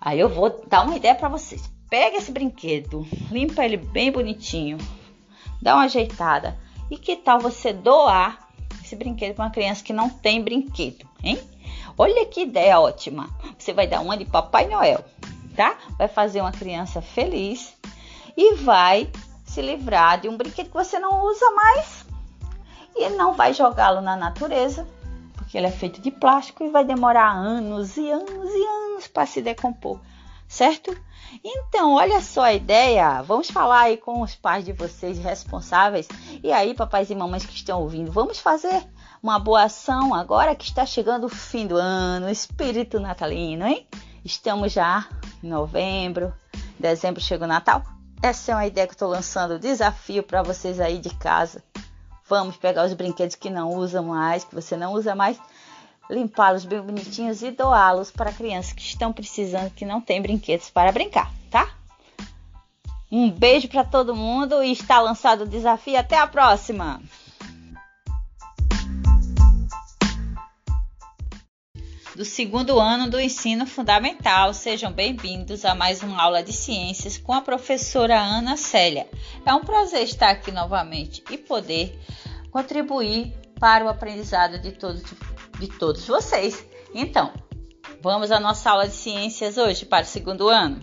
Aí 0.00 0.18
eu 0.18 0.28
vou 0.28 0.64
dar 0.66 0.82
uma 0.84 0.96
ideia 0.96 1.14
para 1.14 1.28
vocês. 1.28 1.70
Pega 1.88 2.16
esse 2.16 2.32
brinquedo, 2.32 3.06
limpa 3.30 3.64
ele 3.64 3.76
bem 3.76 4.10
bonitinho, 4.10 4.78
dá 5.62 5.76
uma 5.76 5.84
ajeitada. 5.84 6.58
E 6.90 6.98
que 6.98 7.14
tal 7.16 7.38
você 7.38 7.72
doar 7.72 8.43
esse 8.84 8.94
brinquedo 8.94 9.34
para 9.34 9.46
uma 9.46 9.50
criança 9.50 9.82
que 9.82 9.92
não 9.92 10.10
tem 10.10 10.42
brinquedo, 10.42 11.08
hein? 11.22 11.40
Olha 11.96 12.26
que 12.26 12.42
ideia 12.42 12.78
ótima. 12.78 13.28
Você 13.58 13.72
vai 13.72 13.86
dar 13.86 14.00
uma 14.00 14.16
de 14.16 14.24
Papai 14.24 14.68
Noel, 14.68 15.04
tá? 15.56 15.76
Vai 15.96 16.06
fazer 16.06 16.40
uma 16.40 16.52
criança 16.52 17.00
feliz 17.00 17.74
e 18.36 18.54
vai 18.56 19.10
se 19.46 19.62
livrar 19.62 20.20
de 20.20 20.28
um 20.28 20.36
brinquedo 20.36 20.66
que 20.66 20.74
você 20.74 20.98
não 20.98 21.24
usa 21.24 21.50
mais 21.52 22.04
e 22.94 23.08
não 23.10 23.32
vai 23.32 23.54
jogá-lo 23.54 24.00
na 24.00 24.16
natureza, 24.16 24.86
porque 25.34 25.56
ele 25.56 25.66
é 25.66 25.70
feito 25.70 26.00
de 26.00 26.10
plástico 26.10 26.62
e 26.62 26.70
vai 26.70 26.84
demorar 26.84 27.32
anos 27.32 27.96
e 27.96 28.10
anos 28.10 28.50
e 28.52 28.66
anos 28.66 29.06
para 29.08 29.26
se 29.26 29.40
decompor, 29.40 29.98
certo? 30.46 30.96
Então, 31.42 31.94
olha 31.94 32.20
só 32.20 32.44
a 32.44 32.54
ideia. 32.54 33.22
Vamos 33.22 33.50
falar 33.50 33.80
aí 33.80 33.96
com 33.96 34.22
os 34.22 34.34
pais 34.34 34.64
de 34.64 34.72
vocês 34.72 35.18
responsáveis. 35.18 36.08
E 36.42 36.52
aí, 36.52 36.74
papais 36.74 37.10
e 37.10 37.14
mamães 37.14 37.44
que 37.44 37.54
estão 37.54 37.80
ouvindo, 37.80 38.12
vamos 38.12 38.38
fazer 38.38 38.84
uma 39.22 39.38
boa 39.38 39.62
ação 39.62 40.14
agora 40.14 40.54
que 40.54 40.64
está 40.64 40.84
chegando 40.84 41.24
o 41.24 41.30
fim 41.30 41.66
do 41.66 41.76
ano, 41.76 42.28
espírito 42.28 43.00
natalino, 43.00 43.66
hein? 43.66 43.86
Estamos 44.24 44.72
já 44.72 45.08
em 45.42 45.48
novembro, 45.48 46.32
dezembro 46.78 47.22
chega 47.22 47.44
o 47.44 47.48
Natal. 47.48 47.82
Essa 48.22 48.52
é 48.52 48.54
uma 48.54 48.66
ideia 48.66 48.86
que 48.86 48.92
eu 48.92 48.96
estou 48.96 49.08
lançando, 49.08 49.58
desafio 49.58 50.22
para 50.22 50.42
vocês 50.42 50.80
aí 50.80 50.98
de 50.98 51.14
casa. 51.14 51.62
Vamos 52.26 52.56
pegar 52.56 52.86
os 52.86 52.94
brinquedos 52.94 53.36
que 53.36 53.50
não 53.50 53.74
usam 53.74 54.04
mais, 54.04 54.44
que 54.44 54.54
você 54.54 54.76
não 54.76 54.94
usa 54.94 55.14
mais, 55.14 55.38
limpá-los 56.10 56.64
bem 56.64 56.80
bonitinhos 56.80 57.42
e 57.42 57.50
doá-los 57.50 58.10
para 58.10 58.32
crianças 58.32 58.72
que 58.72 58.82
estão 58.82 59.12
precisando, 59.12 59.70
que 59.70 59.84
não 59.84 60.00
têm 60.00 60.20
brinquedos 60.20 60.70
para 60.70 60.92
brincar, 60.92 61.30
tá? 61.50 61.68
Um 63.10 63.30
beijo 63.30 63.68
para 63.68 63.84
todo 63.84 64.14
mundo 64.14 64.62
e 64.62 64.72
está 64.72 65.00
lançado 65.00 65.42
o 65.42 65.48
desafio. 65.48 65.98
Até 65.98 66.18
a 66.18 66.26
próxima! 66.26 67.00
do 72.14 72.24
segundo 72.24 72.78
ano 72.78 73.10
do 73.10 73.20
ensino 73.20 73.66
fundamental. 73.66 74.54
Sejam 74.54 74.92
bem-vindos 74.92 75.64
a 75.64 75.74
mais 75.74 76.00
uma 76.02 76.22
aula 76.22 76.44
de 76.44 76.52
ciências 76.52 77.18
com 77.18 77.32
a 77.32 77.40
professora 77.40 78.16
Ana 78.16 78.56
Célia. 78.56 79.08
É 79.44 79.52
um 79.52 79.64
prazer 79.64 80.04
estar 80.04 80.30
aqui 80.30 80.52
novamente 80.52 81.24
e 81.28 81.36
poder 81.36 81.98
contribuir 82.52 83.32
para 83.58 83.84
o 83.84 83.88
aprendizado 83.88 84.60
de 84.60 84.72
todos, 84.72 85.02
de 85.58 85.68
todos 85.68 86.06
vocês. 86.06 86.64
Então, 86.94 87.32
vamos 88.00 88.30
à 88.30 88.38
nossa 88.38 88.70
aula 88.70 88.88
de 88.88 88.94
ciências 88.94 89.56
hoje 89.56 89.86
para 89.86 90.04
o 90.04 90.08
segundo 90.08 90.48
ano. 90.48 90.80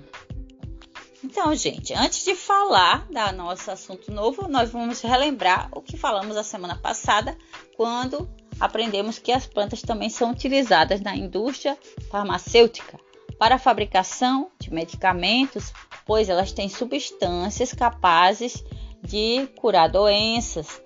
Então, 1.23 1.53
gente, 1.55 1.93
antes 1.93 2.25
de 2.25 2.35
falar 2.35 3.07
da 3.11 3.31
nosso 3.31 3.69
assunto 3.69 4.11
novo, 4.11 4.47
nós 4.47 4.71
vamos 4.71 5.01
relembrar 5.01 5.69
o 5.71 5.81
que 5.81 5.95
falamos 5.95 6.35
a 6.35 6.43
semana 6.43 6.75
passada, 6.75 7.37
quando 7.77 8.27
aprendemos 8.59 9.19
que 9.19 9.31
as 9.31 9.45
plantas 9.45 9.81
também 9.81 10.09
são 10.09 10.31
utilizadas 10.31 10.99
na 10.99 11.15
indústria 11.15 11.77
farmacêutica 12.09 12.99
para 13.37 13.55
a 13.55 13.59
fabricação 13.59 14.51
de 14.59 14.73
medicamentos, 14.73 15.71
pois 16.05 16.27
elas 16.27 16.51
têm 16.51 16.69
substâncias 16.69 17.71
capazes 17.71 18.63
de 19.01 19.47
curar 19.59 19.89
doenças, 19.89 20.81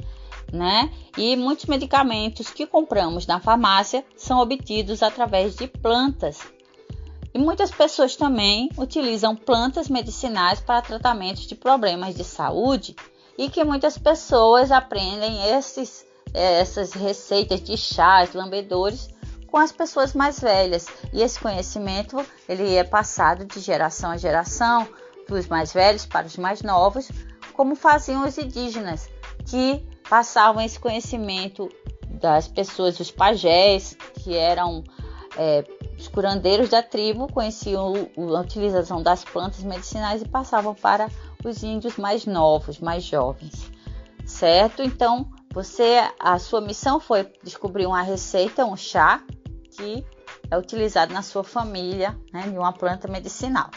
né? 0.51 0.91
E 1.17 1.35
muitos 1.35 1.65
medicamentos 1.65 2.49
que 2.49 2.65
compramos 2.65 3.25
na 3.27 3.39
farmácia 3.39 4.05
são 4.15 4.39
obtidos 4.39 5.01
através 5.03 5.55
de 5.55 5.67
plantas. 5.67 6.39
E 7.33 7.37
muitas 7.37 7.69
pessoas 7.71 8.15
também 8.15 8.69
utilizam 8.77 9.35
plantas 9.35 9.89
medicinais 9.89 10.59
para 10.59 10.81
tratamentos 10.81 11.45
de 11.45 11.55
problemas 11.55 12.15
de 12.15 12.23
saúde 12.23 12.95
e 13.37 13.49
que 13.49 13.63
muitas 13.63 13.97
pessoas 13.97 14.71
aprendem 14.71 15.49
esses 15.57 16.05
essas 16.33 16.91
receitas 16.91 17.61
de 17.61 17.77
chás, 17.77 18.33
lambedores 18.33 19.09
com 19.47 19.57
as 19.57 19.71
pessoas 19.71 20.13
mais 20.13 20.39
velhas. 20.39 20.85
E 21.13 21.21
esse 21.21 21.39
conhecimento 21.39 22.23
ele 22.47 22.75
é 22.75 22.83
passado 22.83 23.45
de 23.45 23.61
geração 23.61 24.11
a 24.11 24.17
geração, 24.17 24.85
dos 25.27 25.47
mais 25.47 25.73
velhos 25.73 26.05
para 26.05 26.27
os 26.27 26.37
mais 26.37 26.61
novos, 26.61 27.09
como 27.53 27.75
faziam 27.75 28.27
os 28.27 28.37
indígenas, 28.37 29.09
que 29.45 29.81
passavam 30.09 30.61
esse 30.61 30.79
conhecimento 30.79 31.69
das 32.07 32.47
pessoas, 32.47 32.99
os 32.99 33.11
pajés, 33.11 33.97
que 34.15 34.35
eram 34.35 34.83
é, 35.37 35.63
os 35.97 36.07
curandeiros 36.07 36.69
da 36.69 36.81
tribo, 36.81 37.31
conheciam 37.31 38.09
a 38.17 38.39
utilização 38.39 39.01
das 39.01 39.23
plantas 39.23 39.63
medicinais 39.63 40.21
e 40.21 40.27
passavam 40.27 40.73
para 40.73 41.09
os 41.43 41.63
índios 41.63 41.97
mais 41.97 42.25
novos, 42.25 42.79
mais 42.79 43.03
jovens, 43.03 43.71
certo? 44.25 44.81
Então, 44.81 45.29
você, 45.53 45.99
a 46.19 46.39
sua 46.39 46.61
missão 46.61 46.99
foi 46.99 47.31
descobrir 47.43 47.85
uma 47.85 48.01
receita, 48.01 48.65
um 48.65 48.75
chá 48.75 49.23
que 49.71 50.05
é 50.49 50.57
utilizado 50.57 51.13
na 51.13 51.21
sua 51.21 51.43
família, 51.43 52.17
né, 52.31 52.43
de 52.43 52.57
uma 52.57 52.73
planta 52.73 53.07
medicinal. 53.07 53.69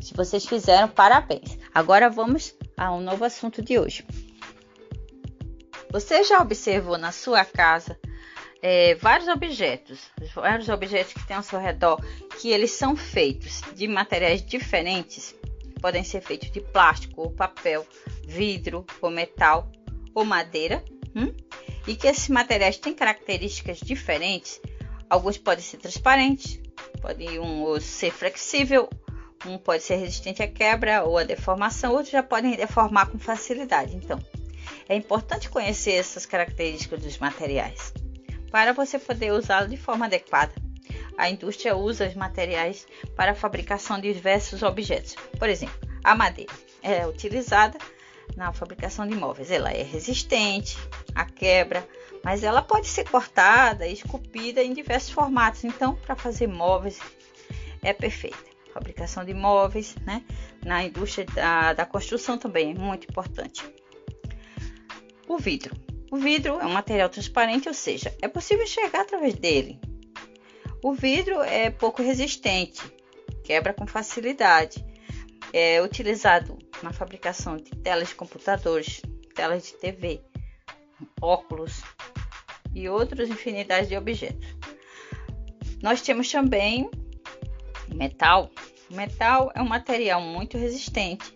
Se 0.00 0.14
vocês 0.14 0.46
fizeram, 0.46 0.88
parabéns. 0.88 1.58
Agora 1.74 2.08
vamos 2.08 2.54
ao 2.76 3.00
novo 3.00 3.24
assunto 3.24 3.62
de 3.62 3.78
hoje. 3.78 4.06
Você 5.90 6.22
já 6.22 6.40
observou 6.40 6.98
na 6.98 7.12
sua 7.12 7.44
casa 7.44 7.98
é, 8.60 8.94
vários 8.96 9.28
objetos, 9.28 10.10
vários 10.34 10.68
objetos 10.68 11.12
que 11.12 11.26
tem 11.26 11.36
ao 11.36 11.42
seu 11.42 11.58
redor, 11.58 12.00
que 12.38 12.50
eles 12.50 12.72
são 12.72 12.96
feitos 12.96 13.62
de 13.74 13.86
materiais 13.88 14.44
diferentes? 14.44 15.34
Podem 15.80 16.02
ser 16.02 16.20
feitos 16.20 16.50
de 16.50 16.60
plástico 16.60 17.22
ou 17.22 17.30
papel, 17.30 17.86
vidro 18.26 18.84
ou 19.00 19.10
metal 19.10 19.70
ou 20.14 20.24
madeira, 20.24 20.84
hum? 21.14 21.32
e 21.86 21.94
que 21.94 22.06
esses 22.06 22.28
materiais 22.28 22.76
têm 22.76 22.92
características 22.92 23.78
diferentes. 23.78 24.60
Alguns 25.08 25.38
podem 25.38 25.64
ser 25.64 25.78
transparentes, 25.78 26.60
pode 27.00 27.38
um 27.38 27.80
ser 27.80 28.10
flexível, 28.10 28.90
um 29.46 29.56
pode 29.56 29.84
ser 29.84 29.96
resistente 29.96 30.42
à 30.42 30.48
quebra 30.48 31.04
ou 31.04 31.16
à 31.16 31.22
deformação, 31.22 31.92
outros 31.92 32.10
já 32.10 32.22
podem 32.22 32.56
deformar 32.56 33.06
com 33.06 33.18
facilidade. 33.18 33.96
Então, 33.96 34.18
é 34.88 34.96
importante 34.96 35.48
conhecer 35.48 35.92
essas 35.92 36.24
características 36.24 37.02
dos 37.02 37.18
materiais 37.18 37.92
para 38.50 38.72
você 38.72 38.98
poder 38.98 39.32
usá-los 39.32 39.70
de 39.70 39.76
forma 39.76 40.06
adequada. 40.06 40.52
A 41.16 41.28
indústria 41.28 41.76
usa 41.76 42.06
os 42.06 42.14
materiais 42.14 42.86
para 43.16 43.32
a 43.32 43.34
fabricação 43.34 44.00
de 44.00 44.12
diversos 44.12 44.62
objetos. 44.62 45.14
Por 45.38 45.48
exemplo, 45.48 45.76
a 46.02 46.14
madeira 46.14 46.52
é 46.82 47.06
utilizada 47.06 47.76
na 48.36 48.52
fabricação 48.52 49.06
de 49.06 49.14
móveis. 49.14 49.50
Ela 49.50 49.72
é 49.72 49.82
resistente 49.82 50.78
à 51.14 51.24
quebra, 51.24 51.86
mas 52.24 52.42
ela 52.42 52.62
pode 52.62 52.86
ser 52.86 53.08
cortada 53.08 53.86
e 53.86 53.92
esculpida 53.92 54.62
em 54.62 54.72
diversos 54.72 55.10
formatos. 55.10 55.64
Então, 55.64 55.94
para 55.96 56.14
fazer 56.14 56.46
móveis 56.46 57.00
é 57.82 57.92
perfeita. 57.92 58.38
Fabricação 58.72 59.24
de 59.24 59.34
móveis, 59.34 59.96
né? 60.06 60.22
Na 60.64 60.84
indústria 60.84 61.26
da, 61.26 61.72
da 61.72 61.84
construção 61.84 62.38
também 62.38 62.70
é 62.70 62.74
muito 62.74 63.08
importante. 63.10 63.64
O 65.28 65.38
vidro. 65.38 65.74
O 66.10 66.16
vidro 66.16 66.58
é 66.58 66.64
um 66.64 66.72
material 66.72 67.08
transparente, 67.08 67.68
ou 67.68 67.74
seja, 67.74 68.14
é 68.22 68.28
possível 68.28 68.64
enxergar 68.64 69.02
através 69.02 69.34
dele. 69.34 69.78
O 70.82 70.94
vidro 70.94 71.42
é 71.42 71.70
pouco 71.70 72.02
resistente, 72.02 72.80
quebra 73.44 73.74
com 73.74 73.86
facilidade 73.86 74.84
é 75.52 75.80
utilizado 75.82 76.58
na 76.82 76.92
fabricação 76.92 77.56
de 77.56 77.70
telas 77.70 78.08
de 78.08 78.14
computadores, 78.14 79.00
telas 79.34 79.64
de 79.64 79.74
TV, 79.74 80.20
óculos 81.20 81.82
e 82.74 82.88
outras 82.88 83.28
infinidades 83.28 83.88
de 83.88 83.96
objetos. 83.96 84.56
Nós 85.82 86.02
temos 86.02 86.30
também 86.30 86.90
metal. 87.94 88.50
O 88.90 88.94
metal 88.94 89.50
é 89.54 89.62
um 89.62 89.68
material 89.68 90.20
muito 90.20 90.58
resistente, 90.58 91.32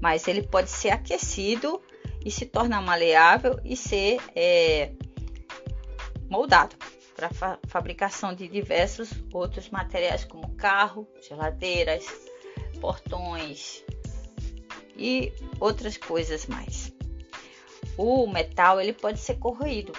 mas 0.00 0.28
ele 0.28 0.42
pode 0.42 0.70
ser 0.70 0.90
aquecido 0.90 1.80
e 2.24 2.30
se 2.30 2.46
tornar 2.46 2.82
maleável 2.82 3.58
e 3.64 3.76
ser 3.76 4.18
é, 4.34 4.92
moldado 6.28 6.76
para 7.16 7.30
fa 7.30 7.58
fabricação 7.66 8.34
de 8.34 8.48
diversos 8.48 9.10
outros 9.32 9.68
materiais 9.68 10.24
como 10.24 10.54
carro, 10.54 11.06
geladeiras, 11.26 12.06
portões 12.80 13.84
e 14.96 15.32
outras 15.58 15.96
coisas 15.96 16.46
mais. 16.46 16.92
O 17.96 18.26
metal 18.26 18.80
ele 18.80 18.92
pode 18.92 19.18
ser 19.18 19.34
corroído 19.38 19.92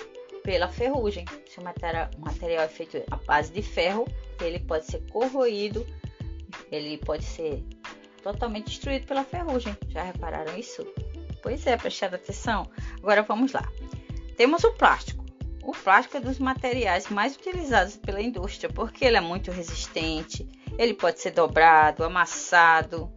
pela 0.44 0.68
ferrugem. 0.68 1.26
Se 1.48 1.60
o 1.60 1.64
material, 1.64 2.10
material 2.18 2.64
é 2.64 2.68
feito 2.68 3.04
à 3.12 3.18
base 3.18 3.52
de 3.52 3.62
ferro, 3.62 4.08
ele 4.40 4.60
pode 4.60 4.86
ser 4.86 5.02
corroído, 5.12 5.86
ele 6.72 6.98
pode 6.98 7.24
ser 7.24 7.64
totalmente 8.24 8.66
destruído 8.66 9.06
pela 9.06 9.24
ferrugem. 9.24 9.78
Já 9.90 10.04
repararam 10.04 10.58
isso? 10.58 10.86
Pois 11.42 11.66
é, 11.66 11.78
prestaram 11.78 12.16
atenção? 12.16 12.70
Agora 12.98 13.24
vamos 13.24 13.54
lá. 13.54 13.68
Temos 14.38 14.64
o 14.64 14.72
plástico. 14.74 15.26
O 15.64 15.72
plástico 15.72 16.18
é 16.18 16.20
dos 16.20 16.40
materiais 16.40 17.08
mais 17.10 17.36
utilizados 17.36 17.96
pela 17.96 18.22
indústria 18.22 18.70
porque 18.70 19.06
ele 19.06 19.18
é 19.18 19.22
muito 19.22 19.52
resistente, 19.52 20.48
ele 20.78 20.94
pode 20.94 21.20
ser 21.20 21.32
dobrado, 21.32 22.04
amassado, 22.04 23.12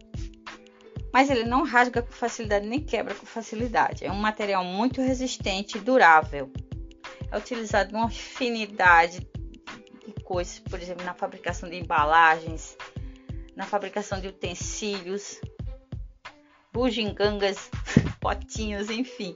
mas 1.15 1.29
ele 1.29 1.45
não 1.45 1.63
rasga 1.63 2.01
com 2.01 2.11
facilidade 2.11 2.67
nem 2.67 2.81
quebra 2.81 3.15
com 3.15 3.25
facilidade. 3.25 4.03
É 4.03 4.11
um 4.11 4.19
material 4.19 4.65
muito 4.65 5.01
resistente 5.01 5.77
e 5.77 5.81
durável. 5.81 6.51
É 7.31 7.37
utilizado 7.37 7.93
em 7.93 7.95
uma 7.95 8.07
infinidade 8.07 9.21
de 10.05 10.13
coisas, 10.25 10.59
por 10.59 10.77
exemplo, 10.77 11.05
na 11.05 11.13
fabricação 11.13 11.69
de 11.69 11.77
embalagens, 11.77 12.77
na 13.55 13.65
fabricação 13.65 14.19
de 14.19 14.27
utensílios, 14.27 15.39
bugigangas, 16.73 17.71
potinhos, 18.25 18.89
enfim. 18.89 19.35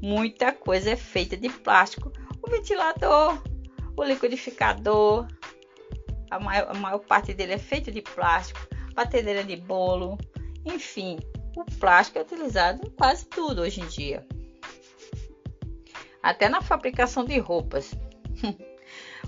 Muita 0.00 0.52
coisa 0.52 0.90
é 0.90 0.96
feita 0.96 1.36
de 1.36 1.48
plástico. 1.48 2.12
O 2.40 2.48
ventilador, 2.48 3.42
o 3.96 4.04
liquidificador, 4.04 5.26
a 6.30 6.38
maior, 6.38 6.70
a 6.70 6.74
maior 6.74 7.00
parte 7.00 7.34
dele 7.34 7.54
é 7.54 7.58
feito 7.58 7.90
de 7.90 8.00
plástico. 8.00 8.60
Batedeira 8.94 9.42
de 9.42 9.56
bolo, 9.56 10.16
enfim, 10.64 11.18
o 11.56 11.64
plástico 11.64 12.18
é 12.18 12.22
utilizado 12.22 12.86
em 12.86 12.90
quase 12.90 13.26
tudo 13.26 13.62
hoje 13.62 13.80
em 13.80 13.86
dia. 13.86 14.24
Até 16.22 16.48
na 16.48 16.62
fabricação 16.62 17.24
de 17.24 17.38
roupas. 17.38 17.92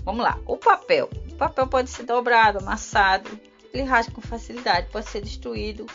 Vamos 0.05 0.23
lá, 0.23 0.39
o 0.45 0.55
papel. 0.55 1.09
O 1.31 1.35
papel 1.35 1.67
pode 1.67 1.89
ser 1.89 2.03
dobrado, 2.03 2.59
amassado, 2.59 3.29
ele 3.73 3.83
rasga 3.83 4.13
com 4.13 4.21
facilidade, 4.21 4.87
pode 4.89 5.09
ser 5.09 5.21
destruído 5.21 5.85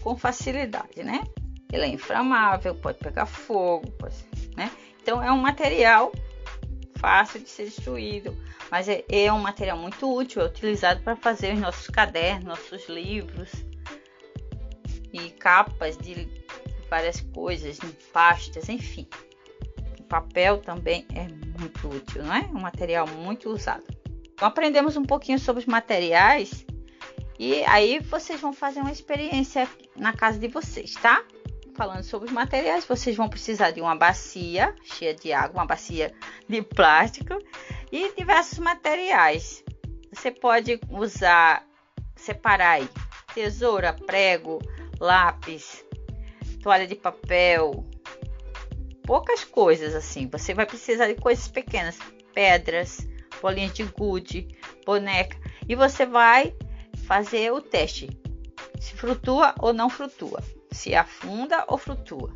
com 0.00 0.16
facilidade, 0.16 1.02
né? 1.02 1.24
Ele 1.72 1.84
é 1.84 1.88
inflamável, 1.88 2.74
pode 2.74 2.98
pegar 2.98 3.26
fogo, 3.26 3.90
pode, 3.92 4.14
né? 4.56 4.70
Então 5.02 5.22
é 5.22 5.30
um 5.30 5.38
material 5.38 6.12
fácil 6.96 7.40
de 7.40 7.48
ser 7.48 7.64
destruído, 7.64 8.36
mas 8.70 8.88
é, 8.88 9.04
é 9.08 9.32
um 9.32 9.38
material 9.38 9.78
muito 9.78 10.12
útil, 10.12 10.42
é 10.42 10.46
utilizado 10.46 11.02
para 11.02 11.16
fazer 11.16 11.54
os 11.54 11.60
nossos 11.60 11.86
cadernos, 11.88 12.44
nossos 12.44 12.88
livros 12.88 13.50
e 15.12 15.30
capas 15.30 15.96
de 15.96 16.28
várias 16.90 17.20
coisas, 17.20 17.78
pastas, 18.12 18.68
enfim. 18.68 19.06
O 20.00 20.04
papel 20.04 20.58
também 20.58 21.06
é 21.14 21.28
muito 21.58 21.88
útil, 21.88 22.22
não 22.24 22.34
é? 22.34 22.40
Um 22.52 22.60
material 22.60 23.06
muito 23.06 23.50
usado. 23.50 23.84
Então 24.32 24.48
aprendemos 24.48 24.96
um 24.96 25.04
pouquinho 25.04 25.38
sobre 25.38 25.60
os 25.60 25.66
materiais 25.66 26.64
e 27.38 27.62
aí 27.64 28.00
vocês 28.00 28.40
vão 28.40 28.52
fazer 28.52 28.80
uma 28.80 28.90
experiência 28.90 29.68
na 29.96 30.12
casa 30.12 30.38
de 30.38 30.48
vocês, 30.48 30.94
tá? 30.94 31.24
Falando 31.78 32.02
sobre 32.02 32.26
os 32.26 32.34
materiais, 32.34 32.84
vocês 32.84 33.14
vão 33.14 33.28
precisar 33.28 33.70
de 33.70 33.80
uma 33.80 33.94
bacia 33.94 34.74
cheia 34.82 35.14
de 35.14 35.32
água, 35.32 35.60
uma 35.60 35.64
bacia 35.64 36.12
de 36.48 36.60
plástico 36.60 37.40
e 37.92 38.12
diversos 38.16 38.58
materiais. 38.58 39.62
Você 40.12 40.32
pode 40.32 40.80
usar, 40.90 41.64
separar 42.16 42.70
aí, 42.70 42.88
tesoura, 43.32 43.92
prego, 43.92 44.60
lápis, 44.98 45.84
toalha 46.60 46.84
de 46.84 46.96
papel, 46.96 47.86
poucas 49.04 49.44
coisas 49.44 49.94
assim. 49.94 50.26
Você 50.30 50.52
vai 50.54 50.66
precisar 50.66 51.06
de 51.06 51.14
coisas 51.14 51.46
pequenas, 51.46 51.96
pedras, 52.34 53.06
bolinhas 53.40 53.72
de 53.72 53.84
gude, 53.84 54.48
boneca, 54.84 55.38
e 55.68 55.76
você 55.76 56.04
vai 56.04 56.56
fazer 57.06 57.52
o 57.52 57.60
teste 57.60 58.10
se 58.80 58.94
flutua 58.94 59.54
ou 59.60 59.72
não 59.72 59.88
flutua, 59.88 60.42
se 60.70 60.94
afunda 60.94 61.64
ou 61.68 61.78
flutua. 61.78 62.34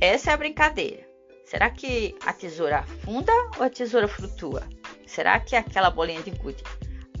Essa 0.00 0.30
é 0.30 0.34
a 0.34 0.36
brincadeira. 0.36 1.06
Será 1.44 1.70
que 1.70 2.16
a 2.24 2.32
tesoura 2.32 2.78
afunda 2.78 3.32
ou 3.58 3.64
a 3.64 3.70
tesoura 3.70 4.08
flutua? 4.08 4.62
Será 5.06 5.38
que 5.38 5.54
aquela 5.54 5.90
bolinha 5.90 6.22
de 6.22 6.30
gude 6.30 6.62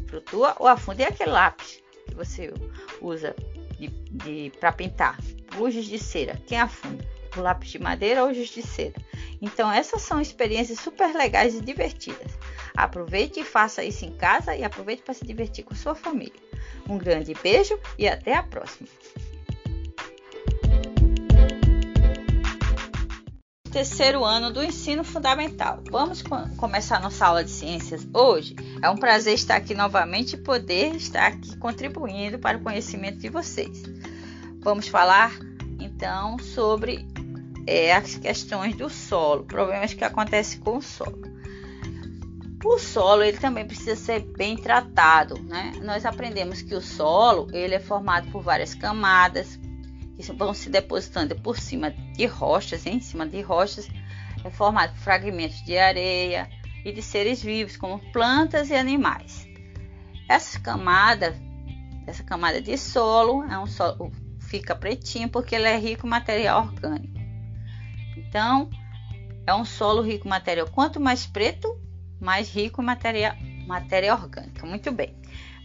flutua 0.08 0.56
ou 0.58 0.66
afunda? 0.66 1.02
E 1.02 1.04
aquele 1.04 1.30
lápis 1.30 1.82
que 2.08 2.14
você 2.14 2.52
usa 3.00 3.34
de, 3.78 3.88
de 3.88 4.52
para 4.58 4.72
pintar? 4.72 5.18
O 5.58 5.70
cera, 5.98 6.40
quem 6.46 6.58
afunda? 6.58 7.04
O 7.36 7.40
lápis 7.40 7.70
de 7.70 7.78
madeira 7.78 8.24
ou 8.24 8.30
o 8.30 8.46
cera? 8.46 8.94
Então, 9.40 9.70
essas 9.70 10.02
são 10.02 10.20
experiências 10.20 10.80
super 10.80 11.14
legais 11.14 11.54
e 11.54 11.60
divertidas. 11.60 12.32
Aproveite 12.76 13.40
e 13.40 13.44
faça 13.44 13.84
isso 13.84 14.04
em 14.04 14.12
casa 14.16 14.56
e 14.56 14.64
aproveite 14.64 15.02
para 15.02 15.14
se 15.14 15.24
divertir 15.24 15.64
com 15.64 15.74
sua 15.74 15.94
família. 15.94 16.40
Um 16.88 16.98
grande 16.98 17.34
beijo 17.34 17.78
e 17.98 18.08
até 18.08 18.34
a 18.34 18.42
próxima! 18.42 18.88
Terceiro 23.74 24.24
ano 24.24 24.52
do 24.52 24.62
ensino 24.62 25.02
fundamental. 25.02 25.82
Vamos 25.90 26.22
começar 26.56 27.00
nossa 27.00 27.26
aula 27.26 27.42
de 27.42 27.50
ciências 27.50 28.06
hoje. 28.14 28.54
É 28.80 28.88
um 28.88 28.96
prazer 28.96 29.34
estar 29.34 29.56
aqui 29.56 29.74
novamente 29.74 30.34
e 30.34 30.36
poder 30.36 30.94
estar 30.94 31.26
aqui 31.26 31.56
contribuindo 31.56 32.38
para 32.38 32.56
o 32.56 32.60
conhecimento 32.60 33.18
de 33.18 33.28
vocês. 33.28 33.82
Vamos 34.60 34.86
falar 34.86 35.32
então 35.80 36.38
sobre 36.38 37.04
é, 37.66 37.92
as 37.92 38.14
questões 38.14 38.76
do 38.76 38.88
solo, 38.88 39.42
problemas 39.42 39.92
que 39.92 40.04
acontecem 40.04 40.60
com 40.60 40.76
o 40.76 40.82
solo. 40.82 41.20
O 42.64 42.78
solo 42.78 43.24
ele 43.24 43.38
também 43.38 43.66
precisa 43.66 43.96
ser 43.96 44.20
bem 44.20 44.56
tratado, 44.56 45.42
né? 45.42 45.72
Nós 45.82 46.06
aprendemos 46.06 46.62
que 46.62 46.76
o 46.76 46.80
solo 46.80 47.48
ele 47.52 47.74
é 47.74 47.80
formado 47.80 48.30
por 48.30 48.40
várias 48.40 48.72
camadas 48.72 49.58
que 50.16 50.32
vão 50.32 50.54
se 50.54 50.70
depositando 50.70 51.34
por 51.36 51.58
cima 51.58 51.90
de 51.90 52.26
rochas, 52.26 52.86
em 52.86 53.00
cima 53.00 53.26
de 53.26 53.40
rochas, 53.40 53.88
é 54.44 54.50
formado 54.50 54.92
por 54.92 55.00
fragmentos 55.00 55.62
de 55.64 55.76
areia 55.76 56.48
e 56.84 56.92
de 56.92 57.02
seres 57.02 57.42
vivos, 57.42 57.76
como 57.76 57.98
plantas 58.12 58.70
e 58.70 58.74
animais. 58.74 59.46
Essa 60.28 60.60
camada, 60.60 61.34
essa 62.06 62.22
camada 62.22 62.60
de 62.60 62.76
solo, 62.76 63.44
é 63.44 63.58
um 63.58 63.66
solo 63.66 64.12
fica 64.54 64.74
pretinho 64.74 65.28
porque 65.28 65.54
ele 65.54 65.66
é 65.66 65.76
rico 65.76 66.06
em 66.06 66.10
material 66.10 66.62
orgânico. 66.62 67.18
Então, 68.16 68.70
é 69.46 69.54
um 69.54 69.64
solo 69.64 70.02
rico 70.02 70.26
em 70.26 70.30
material. 70.30 70.68
Quanto 70.70 71.00
mais 71.00 71.26
preto, 71.26 71.80
mais 72.20 72.48
rico 72.50 72.80
em 72.80 72.84
matéria, 72.84 73.36
matéria 73.66 74.14
orgânica. 74.14 74.64
Muito 74.66 74.92
bem. 74.92 75.16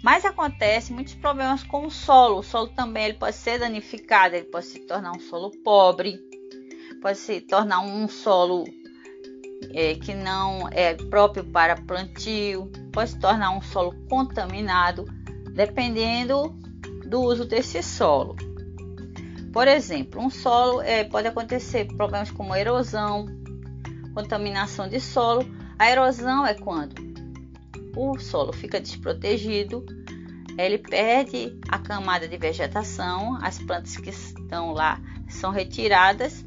Mas 0.02 0.24
acontece 0.24 0.94
muitos 0.94 1.16
problemas 1.16 1.64
com 1.64 1.86
o 1.86 1.92
solo. 1.92 2.40
O 2.40 2.44
solo 2.44 2.70
também 2.70 3.06
ele 3.06 3.14
pode 3.16 3.36
ser 3.36 3.60
danificado, 3.60 4.36
ele 4.36 4.46
pode 4.46 4.66
se 4.66 4.80
tornar 4.80 5.12
um 5.12 5.20
solo 5.20 5.52
pobre, 5.64 6.20
pode 7.02 7.18
se 7.18 7.42
tornar 7.42 7.82
um 7.82 8.08
solo 8.08 8.64
é, 9.74 9.96
que 9.96 10.14
não 10.14 10.70
é 10.72 10.94
próprio 10.94 11.44
para 11.44 11.76
plantio, 11.76 12.72
pode 12.94 13.12
se 13.12 13.20
tornar 13.20 13.52
um 13.52 13.62
solo 13.62 13.94
contaminado, 14.10 15.06
dependendo 15.54 16.58
do 17.06 17.22
uso 17.22 17.44
desse 17.44 17.84
solo. 17.84 18.36
Por 19.52 19.68
exemplo, 19.68 20.22
um 20.22 20.30
solo 20.30 20.82
é, 20.82 21.04
pode 21.04 21.28
acontecer 21.28 21.86
problemas 21.86 22.32
como 22.32 22.56
erosão, 22.56 23.26
contaminação 24.14 24.88
de 24.88 25.00
solo 25.00 25.46
a 25.78 25.90
erosão 25.90 26.46
é 26.46 26.54
quando 26.54 27.09
o 27.96 28.18
solo 28.20 28.54
fica 28.54 28.80
desprotegido, 28.80 29.86
ele 30.58 30.78
perde 30.78 31.58
a 31.68 31.80
camada 31.80 32.28
de 32.28 32.38
vegetação, 32.38 33.38
as 33.42 33.60
plantas 33.60 33.96
que 33.98 34.10
estão 34.10 34.72
lá 34.72 35.00
são 35.30 35.52
retiradas 35.52 36.46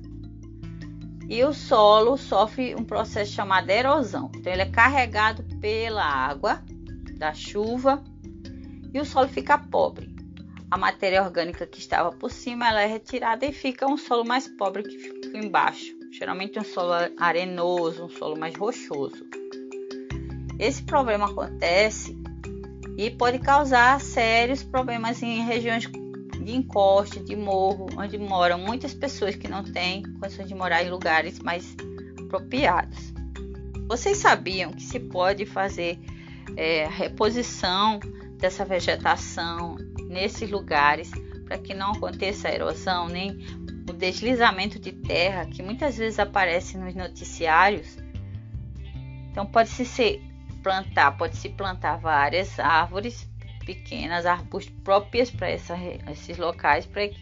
e 1.28 1.42
o 1.44 1.52
solo 1.52 2.16
sofre 2.16 2.74
um 2.74 2.84
processo 2.84 3.32
chamado 3.32 3.70
erosão. 3.70 4.30
Então, 4.36 4.52
ele 4.52 4.62
é 4.62 4.70
carregado 4.70 5.42
pela 5.60 6.04
água 6.04 6.62
da 7.16 7.32
chuva 7.32 8.02
e 8.92 9.00
o 9.00 9.04
solo 9.04 9.28
fica 9.28 9.56
pobre. 9.56 10.14
A 10.70 10.76
matéria 10.76 11.22
orgânica 11.22 11.66
que 11.66 11.78
estava 11.78 12.10
por 12.12 12.30
cima 12.30 12.68
ela 12.68 12.82
é 12.82 12.86
retirada 12.86 13.46
e 13.46 13.52
fica 13.52 13.86
um 13.86 13.96
solo 13.96 14.24
mais 14.24 14.48
pobre 14.48 14.82
que 14.82 14.98
fica 14.98 15.38
embaixo 15.38 16.02
geralmente 16.12 16.58
um 16.58 16.64
solo 16.64 16.92
arenoso, 17.18 18.04
um 18.04 18.08
solo 18.08 18.38
mais 18.38 18.54
rochoso. 18.54 19.24
Esse 20.58 20.82
problema 20.82 21.26
acontece 21.26 22.16
e 22.96 23.10
pode 23.10 23.38
causar 23.38 24.00
sérios 24.00 24.62
problemas 24.62 25.22
em 25.22 25.44
regiões 25.44 25.86
de 25.86 26.54
encoste, 26.54 27.20
de 27.20 27.36
morro, 27.36 27.86
onde 27.96 28.18
moram 28.18 28.58
muitas 28.58 28.92
pessoas 28.92 29.34
que 29.34 29.48
não 29.48 29.62
têm 29.62 30.02
condições 30.20 30.48
de 30.48 30.54
morar 30.54 30.82
em 30.82 30.90
lugares 30.90 31.38
mais 31.38 31.76
apropriados. 32.18 33.12
Vocês 33.88 34.18
sabiam 34.18 34.72
que 34.72 34.82
se 34.82 34.98
pode 34.98 35.46
fazer 35.46 35.98
é, 36.56 36.86
reposição 36.88 38.00
dessa 38.38 38.64
vegetação 38.64 39.76
nesses 40.08 40.50
lugares 40.50 41.10
para 41.46 41.58
que 41.58 41.74
não 41.74 41.92
aconteça 41.92 42.48
a 42.48 42.54
erosão 42.54 43.08
nem 43.08 43.38
o 43.88 43.92
deslizamento 43.92 44.78
de 44.78 44.92
terra 44.92 45.46
que 45.46 45.62
muitas 45.62 45.96
vezes 45.96 46.18
aparece 46.18 46.76
nos 46.78 46.94
noticiários. 46.94 47.98
Então 49.30 49.46
pode-se 49.46 49.84
ser 49.84 50.22
plantar, 50.62 51.12
pode-se 51.12 51.48
plantar 51.50 51.96
várias 51.96 52.58
árvores 52.58 53.28
pequenas, 53.64 54.26
arbustos 54.26 54.74
próprias 54.82 55.30
para 55.30 55.50
esses 55.50 56.38
locais, 56.38 56.86
para 56.86 57.08
que 57.08 57.20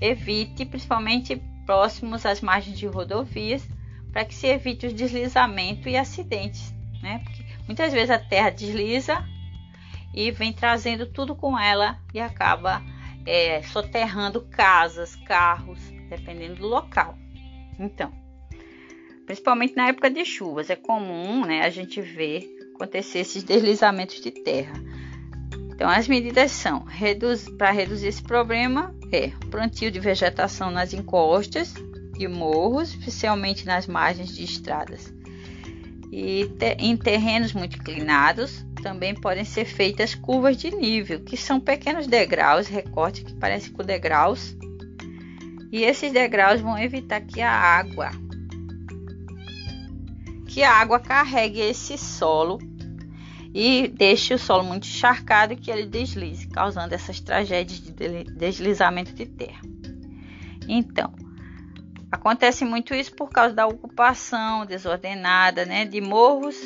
evite, 0.00 0.64
principalmente 0.64 1.36
próximos 1.66 2.26
às 2.26 2.40
margens 2.40 2.78
de 2.78 2.86
rodovias, 2.86 3.66
para 4.12 4.24
que 4.24 4.34
se 4.34 4.46
evite 4.46 4.86
o 4.86 4.92
deslizamento 4.92 5.88
e 5.88 5.96
acidentes, 5.96 6.74
né? 7.00 7.20
Porque 7.24 7.44
muitas 7.66 7.92
vezes 7.92 8.10
a 8.10 8.18
terra 8.18 8.50
desliza 8.50 9.24
e 10.14 10.30
vem 10.30 10.52
trazendo 10.52 11.06
tudo 11.06 11.34
com 11.34 11.58
ela 11.58 11.98
e 12.12 12.20
acaba 12.20 12.82
é, 13.24 13.62
soterrando 13.62 14.42
casas, 14.42 15.16
carros, 15.16 15.78
dependendo 16.10 16.56
do 16.56 16.66
local. 16.66 17.16
Então, 17.78 18.12
principalmente 19.24 19.74
na 19.74 19.88
época 19.88 20.10
de 20.10 20.24
chuvas, 20.24 20.68
é 20.68 20.76
comum 20.76 21.46
né, 21.46 21.62
a 21.62 21.70
gente 21.70 22.02
ver 22.02 22.61
acontecer 22.82 23.20
esses 23.20 23.42
deslizamentos 23.42 24.20
de 24.20 24.30
terra. 24.30 24.74
Então, 25.70 25.88
as 25.88 26.06
medidas 26.06 26.50
são 26.50 26.84
reduz, 26.84 27.48
para 27.56 27.70
reduzir 27.70 28.08
esse 28.08 28.22
problema 28.22 28.94
é 29.10 29.30
plantio 29.50 29.90
de 29.90 30.00
vegetação 30.00 30.70
nas 30.70 30.92
encostas 30.92 31.74
de 32.16 32.28
morros, 32.28 32.90
especialmente 32.90 33.66
nas 33.66 33.86
margens 33.86 34.34
de 34.34 34.44
estradas. 34.44 35.12
E 36.10 36.46
te, 36.58 36.76
em 36.78 36.96
terrenos 36.96 37.52
muito 37.52 37.78
inclinados, 37.78 38.64
também 38.82 39.14
podem 39.14 39.44
ser 39.44 39.64
feitas 39.64 40.14
curvas 40.14 40.56
de 40.56 40.70
nível, 40.70 41.20
que 41.20 41.36
são 41.36 41.58
pequenos 41.58 42.06
degraus, 42.06 42.66
recortes 42.66 43.22
que 43.22 43.34
parecem 43.34 43.72
com 43.72 43.82
degraus. 43.82 44.54
E 45.70 45.82
esses 45.84 46.12
degraus 46.12 46.60
vão 46.60 46.78
evitar 46.78 47.20
que 47.22 47.40
a 47.40 47.50
água 47.50 48.10
que 50.46 50.62
a 50.62 50.70
água 50.70 51.00
carregue 51.00 51.60
esse 51.60 51.96
solo 51.96 52.58
e 53.54 53.88
deixe 53.88 54.34
o 54.34 54.38
solo 54.38 54.64
muito 54.64 54.86
encharcado 54.86 55.56
que 55.56 55.70
ele 55.70 55.86
deslize, 55.86 56.48
causando 56.48 56.94
essas 56.94 57.20
tragédias 57.20 57.80
de 57.80 57.92
deslizamento 58.24 59.12
de 59.12 59.26
terra. 59.26 59.60
Então, 60.68 61.12
acontece 62.10 62.64
muito 62.64 62.94
isso 62.94 63.14
por 63.14 63.30
causa 63.30 63.54
da 63.54 63.66
ocupação 63.66 64.64
desordenada 64.64 65.64
né, 65.64 65.84
de 65.84 66.00
morros 66.00 66.56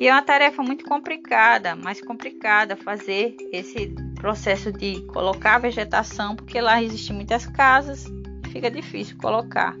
e 0.00 0.08
é 0.08 0.12
uma 0.14 0.22
tarefa 0.22 0.62
muito 0.62 0.82
complicada, 0.86 1.76
mais 1.76 2.00
complicada 2.00 2.74
fazer 2.74 3.36
esse 3.52 3.94
processo 4.14 4.72
de 4.72 5.02
colocar 5.02 5.58
vegetação, 5.58 6.34
porque 6.34 6.58
lá 6.58 6.82
existem 6.82 7.14
muitas 7.14 7.44
casas 7.44 8.06
e 8.06 8.48
fica 8.48 8.70
difícil 8.70 9.18
colocar. 9.18 9.76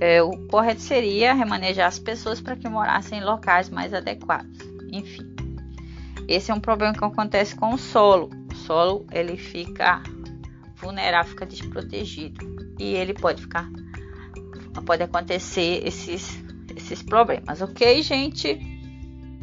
É, 0.00 0.20
o 0.20 0.32
correto 0.48 0.80
seria 0.80 1.32
remanejar 1.32 1.86
as 1.86 2.00
pessoas 2.00 2.40
para 2.40 2.56
que 2.56 2.68
morassem 2.68 3.20
em 3.20 3.24
locais 3.24 3.70
mais 3.70 3.94
adequados. 3.94 4.73
Enfim, 4.96 5.34
esse 6.28 6.50
é 6.50 6.54
um 6.54 6.60
problema 6.60 6.92
que 6.94 7.04
acontece 7.04 7.54
com 7.56 7.74
o 7.74 7.78
solo. 7.78 8.30
O 8.50 8.54
solo 8.54 9.06
ele 9.10 9.36
fica 9.36 10.02
vulnerável, 10.76 11.30
fica 11.30 11.46
desprotegido 11.46 12.44
e 12.78 12.94
ele 12.94 13.14
pode 13.14 13.42
ficar, 13.42 13.68
pode 14.84 15.02
acontecer 15.02 15.86
esses 15.86 16.42
esses 16.76 17.02
problemas, 17.02 17.62
ok, 17.62 18.02
gente? 18.02 18.58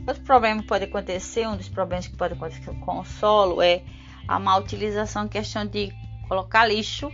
Outro 0.08 0.24
problema 0.24 0.62
que 0.62 0.68
pode 0.68 0.86
acontecer, 0.86 1.48
um 1.48 1.56
dos 1.56 1.70
problemas 1.70 2.08
que 2.08 2.16
pode 2.16 2.34
acontecer 2.34 2.74
com 2.80 3.00
o 3.00 3.06
solo 3.06 3.62
é 3.62 3.84
a 4.28 4.40
má 4.40 4.58
utilização, 4.58 5.28
questão 5.28 5.66
de 5.66 5.92
colocar 6.28 6.66
lixo 6.66 7.12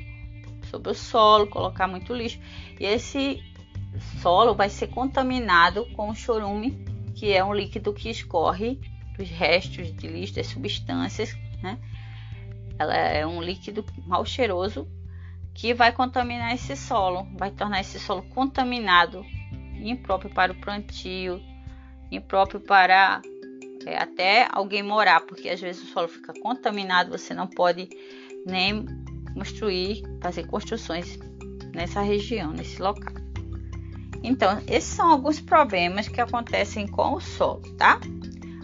sobre 0.70 0.92
o 0.92 0.96
solo, 0.96 1.48
colocar 1.48 1.88
muito 1.88 2.14
lixo. 2.14 2.40
E 2.80 2.86
esse 2.86 3.42
solo 4.22 4.56
vai 4.56 4.70
ser 4.70 4.88
contaminado 4.88 5.86
com 5.94 6.10
o 6.10 6.16
chorume, 6.16 6.78
que 7.18 7.34
é 7.34 7.44
um 7.44 7.52
líquido 7.52 7.92
que 7.94 8.10
escorre 8.10 8.80
dos 9.18 9.28
restos 9.28 9.92
de 9.96 10.08
lixo, 10.08 10.36
das 10.36 10.46
substâncias, 10.46 11.36
né? 11.64 11.80
Ela 12.78 12.96
é 12.96 13.26
um 13.26 13.42
líquido 13.42 13.84
mal 14.06 14.24
cheiroso 14.24 14.88
que 15.56 15.74
vai 15.74 15.92
contaminar 15.92 16.54
esse 16.54 16.76
solo, 16.76 17.28
vai 17.36 17.50
tornar 17.50 17.82
esse 17.82 18.00
solo 18.00 18.22
contaminado, 18.30 19.26
impróprio 19.82 20.32
para 20.32 20.52
o 20.52 20.62
plantio, 20.62 21.42
impróprio 22.12 22.60
para 22.60 23.20
é, 23.84 23.98
até 23.98 24.48
alguém 24.52 24.84
morar, 24.84 25.22
porque 25.22 25.50
às 25.50 25.60
vezes 25.60 25.82
o 25.82 25.88
solo 25.88 26.08
fica 26.08 26.32
contaminado, 26.40 27.10
você 27.18 27.34
não 27.34 27.48
pode 27.48 27.90
nem 28.46 28.86
construir, 29.34 30.04
fazer 30.22 30.46
construções 30.46 31.18
nessa 31.74 32.02
região, 32.02 32.52
nesse 32.52 32.80
local. 32.80 33.27
Então, 34.24 34.62
esses 34.68 34.90
são 34.90 35.12
alguns 35.12 35.40
problemas 35.40 36.08
que 36.08 36.20
acontecem 36.20 36.88
com 36.88 37.14
o 37.14 37.20
solo, 37.22 37.62
tá? 37.78 38.00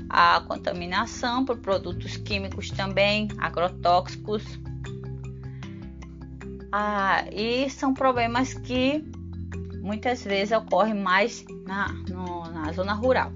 A 0.10 0.42
contaminação 0.48 1.46
por 1.46 1.58
produtos 1.58 2.18
químicos 2.18 2.70
também, 2.72 3.28
agrotóxicos. 3.38 4.44
Ah, 6.72 7.26
e 7.32 7.70
são 7.70 7.94
problemas 7.94 8.54
que 8.54 9.04
muitas 9.84 10.24
vezes 10.24 10.58
ocorrem 10.58 10.96
mais 10.96 11.46
na, 11.66 11.90
no, 12.10 12.50
na 12.50 12.72
zona 12.72 12.94
rural, 12.94 13.32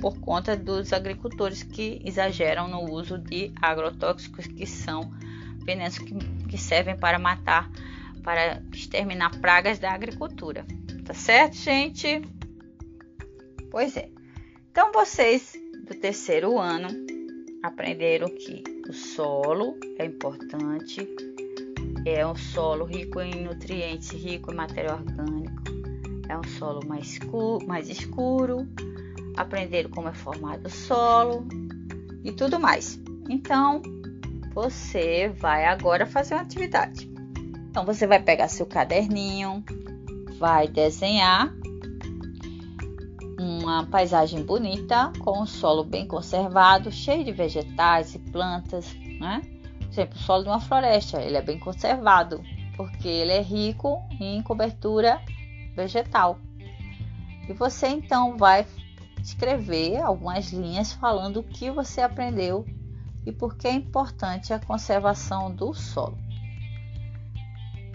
por 0.00 0.18
conta 0.20 0.56
dos 0.56 0.92
agricultores 0.92 1.62
que 1.62 2.00
exageram 2.04 2.66
no 2.66 2.90
uso 2.90 3.18
de 3.18 3.52
agrotóxicos 3.60 4.46
que 4.46 4.66
são 4.66 5.12
venenos 5.64 5.98
que, 5.98 6.14
que 6.48 6.56
servem 6.56 6.96
para 6.96 7.18
matar, 7.18 7.70
para 8.22 8.62
exterminar 8.72 9.40
pragas 9.40 9.78
da 9.78 9.92
agricultura. 9.92 10.64
Tá 11.04 11.14
certo, 11.14 11.56
gente? 11.56 12.22
Pois 13.70 13.96
é. 13.96 14.08
Então 14.70 14.92
vocês 14.92 15.52
do 15.86 15.94
terceiro 15.94 16.58
ano 16.58 16.88
aprenderam 17.62 18.28
que 18.28 18.62
o 18.88 18.92
solo 18.92 19.76
é 19.98 20.04
importante, 20.04 21.08
é 22.06 22.26
um 22.26 22.34
solo 22.34 22.84
rico 22.84 23.20
em 23.20 23.44
nutrientes, 23.44 24.10
rico 24.10 24.52
em 24.52 24.56
matéria 24.56 24.94
orgânica, 24.94 25.62
é 26.28 26.38
um 26.38 26.44
solo 26.44 26.80
mais 26.86 27.12
escuro, 27.12 27.66
mais 27.66 27.88
escuro, 27.88 28.68
aprenderam 29.36 29.90
como 29.90 30.08
é 30.08 30.14
formado 30.14 30.66
o 30.66 30.70
solo 30.70 31.46
e 32.22 32.32
tudo 32.32 32.58
mais. 32.60 33.00
Então, 33.28 33.82
você 34.52 35.28
vai 35.28 35.64
agora 35.64 36.06
fazer 36.06 36.34
uma 36.34 36.42
atividade. 36.42 37.09
Então, 37.70 37.84
você 37.84 38.04
vai 38.04 38.20
pegar 38.20 38.48
seu 38.48 38.66
caderninho, 38.66 39.64
vai 40.38 40.66
desenhar 40.66 41.54
uma 43.38 43.86
paisagem 43.86 44.42
bonita 44.42 45.12
com 45.20 45.42
o 45.42 45.46
solo 45.46 45.84
bem 45.84 46.04
conservado, 46.04 46.90
cheio 46.90 47.24
de 47.24 47.30
vegetais 47.30 48.14
e 48.16 48.18
plantas, 48.18 48.92
né? 49.20 49.40
Por 49.78 49.88
exemplo, 49.88 50.16
o 50.16 50.20
solo 50.20 50.42
de 50.42 50.48
uma 50.48 50.60
floresta, 50.60 51.22
ele 51.22 51.36
é 51.36 51.42
bem 51.42 51.60
conservado, 51.60 52.42
porque 52.76 53.06
ele 53.06 53.32
é 53.32 53.40
rico 53.40 54.02
em 54.20 54.42
cobertura 54.42 55.20
vegetal. 55.76 56.40
E 57.48 57.52
você 57.52 57.86
então 57.86 58.36
vai 58.36 58.66
escrever 59.22 59.98
algumas 59.98 60.52
linhas 60.52 60.92
falando 60.92 61.38
o 61.38 61.44
que 61.44 61.70
você 61.70 62.00
aprendeu 62.00 62.66
e 63.24 63.30
por 63.30 63.56
que 63.56 63.68
é 63.68 63.72
importante 63.72 64.52
a 64.52 64.58
conservação 64.58 65.54
do 65.54 65.72
solo. 65.72 66.18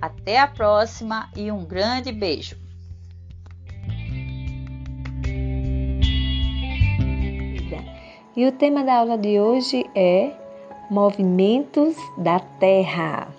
Até 0.06 0.38
a 0.38 0.46
próxima 0.46 1.32
e 1.36 1.52
um 1.52 1.66
grande 1.66 2.12
beijo! 2.12 2.56
E 8.38 8.46
o 8.46 8.52
tema 8.52 8.84
da 8.84 8.98
aula 8.98 9.18
de 9.18 9.40
hoje 9.40 9.84
é 9.96 10.32
Movimentos 10.92 11.96
da 12.20 12.40
Terra. 12.40 13.30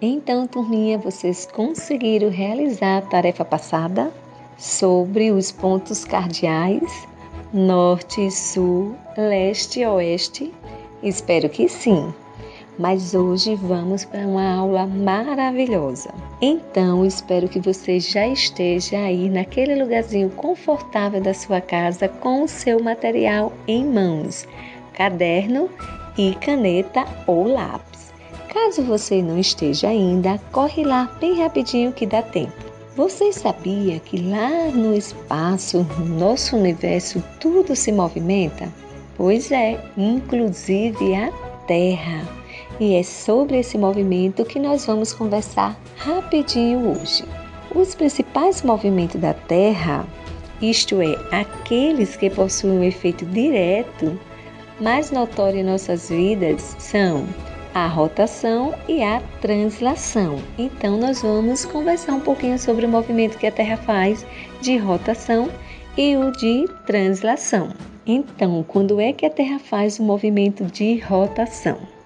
Então, 0.00 0.46
turminha, 0.46 0.96
vocês 0.96 1.44
conseguiram 1.44 2.30
realizar 2.30 2.96
a 2.96 3.02
tarefa 3.02 3.44
passada 3.44 4.10
sobre 4.56 5.30
os 5.30 5.52
pontos 5.52 6.06
cardeais 6.06 7.06
norte, 7.52 8.30
sul, 8.30 8.96
leste 9.14 9.80
e 9.80 9.86
oeste? 9.86 10.54
Espero 11.02 11.50
que 11.50 11.68
sim. 11.68 12.14
Mas 12.78 13.12
hoje 13.12 13.56
vamos 13.56 14.04
para 14.04 14.20
uma 14.20 14.54
aula 14.54 14.86
maravilhosa. 14.86 16.14
Então, 16.40 17.04
espero 17.04 17.48
que 17.48 17.58
você 17.58 17.98
já 17.98 18.26
esteja 18.28 18.98
aí 18.98 19.28
naquele 19.28 19.74
lugarzinho 19.82 20.30
confortável 20.30 21.20
da 21.20 21.34
sua 21.34 21.60
casa 21.60 22.06
com 22.06 22.44
o 22.44 22.48
seu 22.48 22.80
material 22.80 23.52
em 23.66 23.84
mãos, 23.84 24.46
caderno 24.92 25.68
e 26.16 26.36
caneta 26.36 27.04
ou 27.26 27.48
lápis. 27.48 28.12
Caso 28.48 28.82
você 28.82 29.20
não 29.22 29.38
esteja 29.38 29.88
ainda, 29.88 30.38
corre 30.52 30.84
lá 30.84 31.10
bem 31.20 31.40
rapidinho 31.40 31.92
que 31.92 32.06
dá 32.06 32.22
tempo. 32.22 32.68
Você 32.94 33.32
sabia 33.32 33.98
que 34.00 34.18
lá 34.18 34.70
no 34.72 34.94
espaço, 34.94 35.86
no 35.98 36.04
nosso 36.04 36.56
universo, 36.56 37.22
tudo 37.40 37.74
se 37.74 37.92
movimenta? 37.92 38.72
Pois 39.16 39.50
é, 39.50 39.80
inclusive 39.96 41.14
a 41.14 41.32
Terra. 41.66 42.37
E 42.80 42.94
é 42.94 43.02
sobre 43.02 43.58
esse 43.58 43.76
movimento 43.76 44.44
que 44.44 44.60
nós 44.60 44.86
vamos 44.86 45.12
conversar 45.12 45.76
rapidinho 45.96 46.92
hoje. 46.92 47.24
Os 47.74 47.94
principais 47.94 48.62
movimentos 48.62 49.20
da 49.20 49.34
Terra, 49.34 50.06
isto 50.62 51.00
é, 51.02 51.16
aqueles 51.32 52.16
que 52.16 52.30
possuem 52.30 52.78
um 52.78 52.84
efeito 52.84 53.26
direto 53.26 54.18
mais 54.80 55.10
notório 55.10 55.58
em 55.58 55.64
nossas 55.64 56.08
vidas, 56.08 56.76
são 56.78 57.26
a 57.74 57.88
rotação 57.88 58.72
e 58.88 59.02
a 59.02 59.20
translação. 59.40 60.40
Então, 60.56 60.96
nós 60.98 61.22
vamos 61.22 61.64
conversar 61.64 62.12
um 62.12 62.20
pouquinho 62.20 62.58
sobre 62.58 62.86
o 62.86 62.88
movimento 62.88 63.38
que 63.38 63.46
a 63.46 63.52
Terra 63.52 63.76
faz 63.76 64.24
de 64.60 64.76
rotação 64.76 65.50
e 65.96 66.16
o 66.16 66.30
de 66.30 66.66
translação. 66.86 67.70
Então, 68.06 68.64
quando 68.66 69.00
é 69.00 69.12
que 69.12 69.26
a 69.26 69.30
Terra 69.30 69.58
faz 69.58 69.98
o 69.98 70.02
movimento 70.04 70.64
de 70.64 70.98
rotação? 71.00 71.97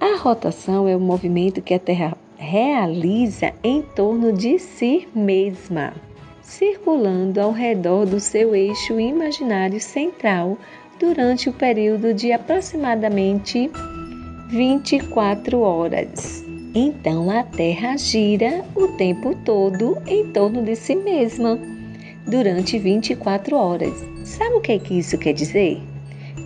A 0.00 0.16
rotação 0.16 0.88
é 0.88 0.96
o 0.96 1.00
movimento 1.00 1.60
que 1.60 1.74
a 1.74 1.78
Terra 1.78 2.16
realiza 2.38 3.52
em 3.62 3.82
torno 3.82 4.32
de 4.32 4.58
si 4.58 5.06
mesma, 5.14 5.92
circulando 6.40 7.38
ao 7.38 7.52
redor 7.52 8.06
do 8.06 8.18
seu 8.18 8.54
eixo 8.54 8.98
imaginário 8.98 9.78
central 9.78 10.56
durante 10.98 11.50
o 11.50 11.52
período 11.52 12.14
de 12.14 12.32
aproximadamente 12.32 13.70
24 14.48 15.60
horas. 15.60 16.42
Então 16.74 17.30
a 17.30 17.42
Terra 17.42 17.98
gira 17.98 18.64
o 18.74 18.88
tempo 18.88 19.34
todo 19.44 19.98
em 20.06 20.32
torno 20.32 20.62
de 20.62 20.76
si 20.76 20.96
mesma 20.96 21.58
durante 22.26 22.78
24 22.78 23.54
horas. 23.54 23.92
Sabe 24.24 24.54
o 24.54 24.60
que, 24.62 24.72
é 24.72 24.78
que 24.78 24.98
isso 24.98 25.18
quer 25.18 25.34
dizer? 25.34 25.78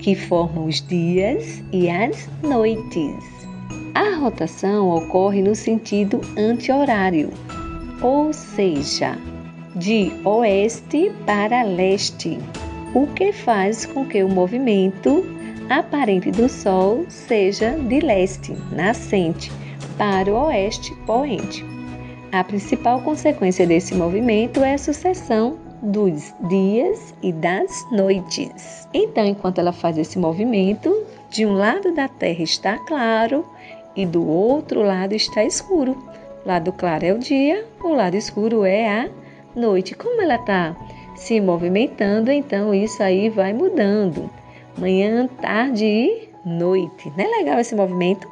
Que 0.01 0.17
forma 0.17 0.63
os 0.65 0.85
dias 0.85 1.63
e 1.73 1.89
as 1.89 2.29
noites. 2.43 3.34
A 3.95 4.17
rotação 4.17 4.91
ocorre 4.91 5.41
no 5.41 5.55
sentido 5.55 6.21
anti-horário, 6.37 7.31
ou 8.03 8.33
seja, 8.33 9.17
de 9.77 10.11
oeste 10.25 11.13
para 11.25 11.63
leste, 11.63 12.39
o 12.93 13.07
que 13.07 13.33
faz 13.33 13.87
com 13.87 14.05
que 14.05 14.21
o 14.25 14.29
movimento 14.29 15.25
aparente 15.71 16.33
do 16.33 16.49
Sol 16.49 17.05
seja 17.09 17.71
de 17.71 18.01
leste, 18.01 18.57
nascente, 18.73 19.53
para 19.97 20.29
o 20.29 20.47
oeste, 20.47 20.93
poente. 21.07 21.65
A 22.33 22.43
principal 22.43 23.01
consequência 23.01 23.65
desse 23.65 23.95
movimento 23.95 24.65
é 24.65 24.75
a 24.75 24.79
sucessão 24.79 25.57
dos 25.81 26.35
dias 26.49 27.15
e 27.23 27.33
das 27.33 27.71
noites. 27.93 28.89
Então, 28.93 29.25
enquanto 29.25 29.61
ela 29.61 29.73
faz 29.73 29.97
esse 29.97 30.19
movimento, 30.19 30.93
de 31.31 31.47
um 31.47 31.53
lado 31.53 31.93
da 31.95 32.09
Terra 32.09 32.43
está 32.43 32.77
claro 32.79 33.45
e 33.97 34.05
do 34.05 34.27
outro 34.27 34.83
lado 34.83 35.15
está 35.15 35.45
escuro. 35.45 35.97
Lado 36.45 36.73
claro 36.73 37.05
é 37.05 37.13
o 37.13 37.19
dia, 37.19 37.65
o 37.83 37.89
lado 37.89 38.17
escuro 38.17 38.65
é 38.65 38.89
a 38.89 39.11
noite. 39.55 39.95
Como 39.95 40.21
ela 40.21 40.37
está 40.37 40.77
se 41.17 41.41
movimentando, 41.41 42.31
então 42.31 42.75
isso 42.75 43.03
aí 43.03 43.29
vai 43.29 43.53
mudando 43.53 44.31
manhã, 44.79 45.29
tarde 45.41 45.85
e 45.85 46.29
noite. 46.45 47.13
Não 47.17 47.25
é 47.25 47.29
legal 47.39 47.59
esse 47.59 47.75
movimento? 47.75 48.29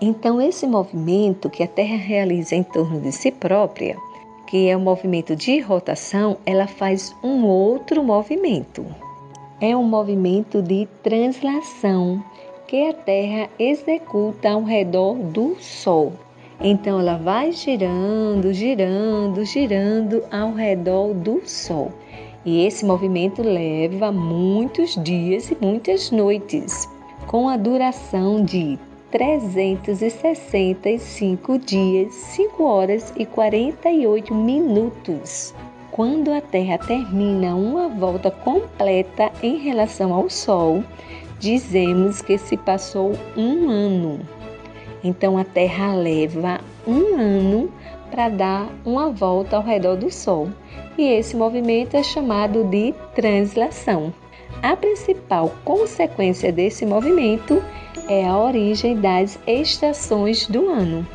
Então, 0.00 0.40
esse 0.40 0.66
movimento 0.66 1.48
que 1.48 1.62
a 1.62 1.68
Terra 1.68 1.96
realiza 1.96 2.54
em 2.54 2.62
torno 2.62 3.00
de 3.00 3.12
si 3.12 3.30
própria, 3.30 3.96
que 4.46 4.68
é 4.68 4.76
o 4.76 4.80
movimento 4.80 5.34
de 5.34 5.60
rotação, 5.60 6.36
ela 6.44 6.66
faz 6.66 7.14
um 7.22 7.44
outro 7.44 8.02
movimento. 8.02 8.84
É 9.60 9.76
um 9.76 9.84
movimento 9.84 10.60
de 10.60 10.86
translação 11.02 12.22
que 12.66 12.88
a 12.88 12.94
Terra 12.94 13.50
executa 13.58 14.50
ao 14.50 14.62
redor 14.62 15.14
do 15.14 15.56
Sol. 15.60 16.12
Então, 16.60 17.00
ela 17.00 17.18
vai 17.18 17.50
girando, 17.52 18.52
girando, 18.52 19.44
girando 19.44 20.22
ao 20.30 20.52
redor 20.52 21.14
do 21.14 21.40
Sol. 21.44 21.92
E 22.44 22.66
esse 22.66 22.84
movimento 22.84 23.42
leva 23.42 24.12
muitos 24.12 24.94
dias 25.02 25.50
e 25.50 25.56
muitas 25.60 26.10
noites, 26.10 26.86
com 27.26 27.48
a 27.48 27.56
duração 27.56 28.44
de 28.44 28.78
365 29.10 31.58
dias, 31.58 32.12
5 32.14 32.64
horas 32.64 33.14
e 33.16 33.24
48 33.24 34.34
minutos. 34.34 35.54
Quando 35.90 36.30
a 36.32 36.40
Terra 36.40 36.78
termina 36.78 37.54
uma 37.54 37.88
volta 37.88 38.30
completa 38.30 39.30
em 39.40 39.58
relação 39.58 40.12
ao 40.12 40.28
Sol, 40.28 40.82
dizemos 41.38 42.22
que 42.22 42.38
se 42.38 42.56
passou 42.56 43.12
um 43.36 43.68
ano. 43.68 44.20
Então 45.02 45.36
a 45.36 45.44
Terra 45.44 45.94
leva 45.94 46.60
um 46.86 47.18
ano 47.18 47.70
para 48.10 48.28
dar 48.28 48.68
uma 48.84 49.10
volta 49.10 49.56
ao 49.56 49.62
redor 49.62 49.96
do 49.96 50.10
Sol 50.10 50.48
e 50.96 51.02
esse 51.02 51.36
movimento 51.36 51.96
é 51.96 52.02
chamado 52.02 52.64
de 52.64 52.94
translação. 53.14 54.12
A 54.62 54.76
principal 54.76 55.52
consequência 55.64 56.50
desse 56.52 56.86
movimento 56.86 57.62
é 58.08 58.26
a 58.26 58.38
origem 58.38 58.96
das 58.96 59.38
estações 59.46 60.46
do 60.46 60.70
ano, 60.70 61.06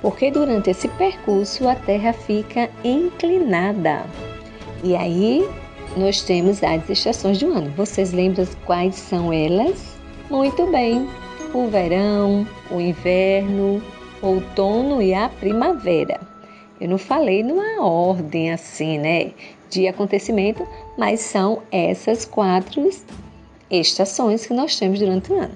porque 0.00 0.30
durante 0.30 0.70
esse 0.70 0.88
percurso 0.88 1.68
a 1.68 1.74
Terra 1.74 2.12
fica 2.12 2.68
inclinada. 2.84 4.04
E 4.82 4.96
aí 4.96 5.48
nós 5.96 6.22
temos 6.22 6.62
as 6.62 6.88
estações 6.88 7.38
do 7.38 7.52
ano. 7.52 7.70
Vocês 7.76 8.12
lembram 8.12 8.46
quais 8.64 8.94
são 8.94 9.32
elas? 9.32 9.96
Muito 10.30 10.66
bem: 10.70 11.08
o 11.52 11.68
verão, 11.68 12.46
o 12.70 12.80
inverno, 12.80 13.82
o 14.22 14.26
outono 14.26 15.02
e 15.02 15.12
a 15.12 15.28
primavera. 15.28 16.20
Eu 16.80 16.88
não 16.88 16.98
falei 16.98 17.42
numa 17.42 17.84
ordem 17.84 18.52
assim, 18.52 18.98
né, 18.98 19.32
de 19.70 19.86
acontecimento, 19.86 20.66
mas 20.98 21.20
são 21.20 21.62
essas 21.70 22.24
quatro 22.24 22.90
estações 23.70 24.46
que 24.46 24.54
nós 24.54 24.78
temos 24.78 24.98
durante 24.98 25.32
o 25.32 25.38
ano. 25.38 25.54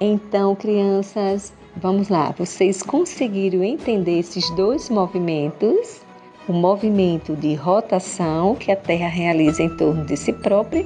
Então, 0.00 0.54
crianças, 0.56 1.52
vamos 1.76 2.08
lá, 2.08 2.34
vocês 2.36 2.82
conseguiram 2.82 3.62
entender 3.62 4.18
esses 4.18 4.48
dois 4.50 4.88
movimentos? 4.88 6.07
O 6.48 6.52
movimento 6.52 7.36
de 7.36 7.54
rotação 7.54 8.54
que 8.54 8.72
a 8.72 8.76
Terra 8.76 9.08
realiza 9.08 9.62
em 9.62 9.76
torno 9.76 10.04
de 10.04 10.16
si 10.16 10.32
própria 10.32 10.84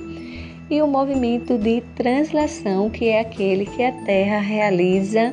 e 0.68 0.82
o 0.82 0.86
movimento 0.86 1.56
de 1.56 1.82
translação, 1.94 2.90
que 2.90 3.08
é 3.08 3.20
aquele 3.20 3.66
que 3.66 3.82
a 3.82 3.92
Terra 4.04 4.40
realiza 4.40 5.32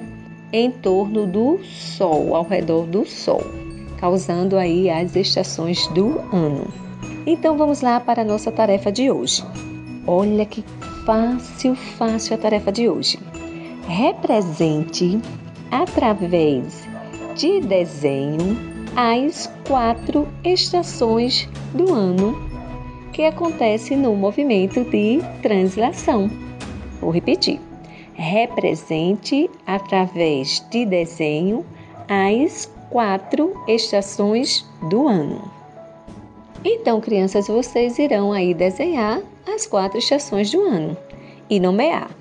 em 0.53 0.69
torno 0.69 1.25
do 1.25 1.59
Sol, 1.63 2.35
ao 2.35 2.43
redor 2.43 2.85
do 2.85 3.05
Sol 3.05 3.41
causando 3.99 4.57
aí 4.57 4.89
as 4.89 5.15
estações 5.15 5.87
do 5.87 6.19
ano. 6.33 6.67
Então 7.25 7.57
vamos 7.57 7.81
lá 7.81 7.99
para 7.99 8.21
a 8.21 8.25
nossa 8.25 8.51
tarefa 8.51 8.91
de 8.91 9.11
hoje. 9.11 9.43
Olha 10.07 10.45
que 10.45 10.63
fácil, 11.05 11.75
fácil 11.75 12.35
a 12.35 12.37
tarefa 12.37 12.71
de 12.71 12.87
hoje. 12.87 13.19
Represente 13.87 15.19
através 15.69 16.87
de 17.35 17.59
desenho 17.59 18.78
as 18.95 19.51
quatro 19.67 20.27
estações 20.43 21.47
do 21.73 21.93
ano 21.93 22.49
que 23.13 23.23
acontece 23.23 23.95
no 23.95 24.15
movimento 24.15 24.83
de 24.85 25.19
translação. 25.41 26.29
Vou 27.01 27.11
repetir. 27.11 27.59
Represente 28.13 29.49
através 29.65 30.65
de 30.69 30.85
desenho 30.85 31.65
as 32.07 32.65
quatro 32.89 33.53
estações 33.67 34.65
do 34.89 35.07
ano. 35.07 35.41
Então, 36.63 36.99
crianças, 36.99 37.47
vocês 37.47 37.97
irão 37.97 38.33
aí 38.33 38.53
desenhar 38.53 39.21
as 39.47 39.65
quatro 39.65 39.97
estações 39.97 40.51
do 40.51 40.61
ano 40.61 40.97
e 41.49 41.59
nomear. 41.59 42.11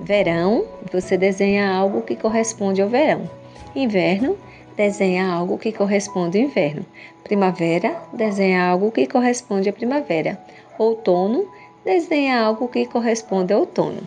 Verão, 0.00 0.66
você 0.92 1.16
desenha 1.16 1.70
algo 1.70 2.02
que 2.02 2.14
corresponde 2.14 2.82
ao 2.82 2.88
verão. 2.88 3.28
Inverno, 3.74 4.36
desenha 4.76 5.32
algo 5.32 5.58
que 5.58 5.72
corresponde 5.72 6.38
ao 6.38 6.44
inverno. 6.44 6.84
Primavera, 7.24 8.02
desenha 8.12 8.68
algo 8.68 8.90
que 8.90 9.06
corresponde 9.06 9.68
à 9.68 9.72
primavera. 9.72 10.38
Outono, 10.78 11.48
desenha 11.84 12.40
algo 12.40 12.68
que 12.68 12.86
corresponde 12.86 13.52
ao 13.52 13.60
outono. 13.60 14.02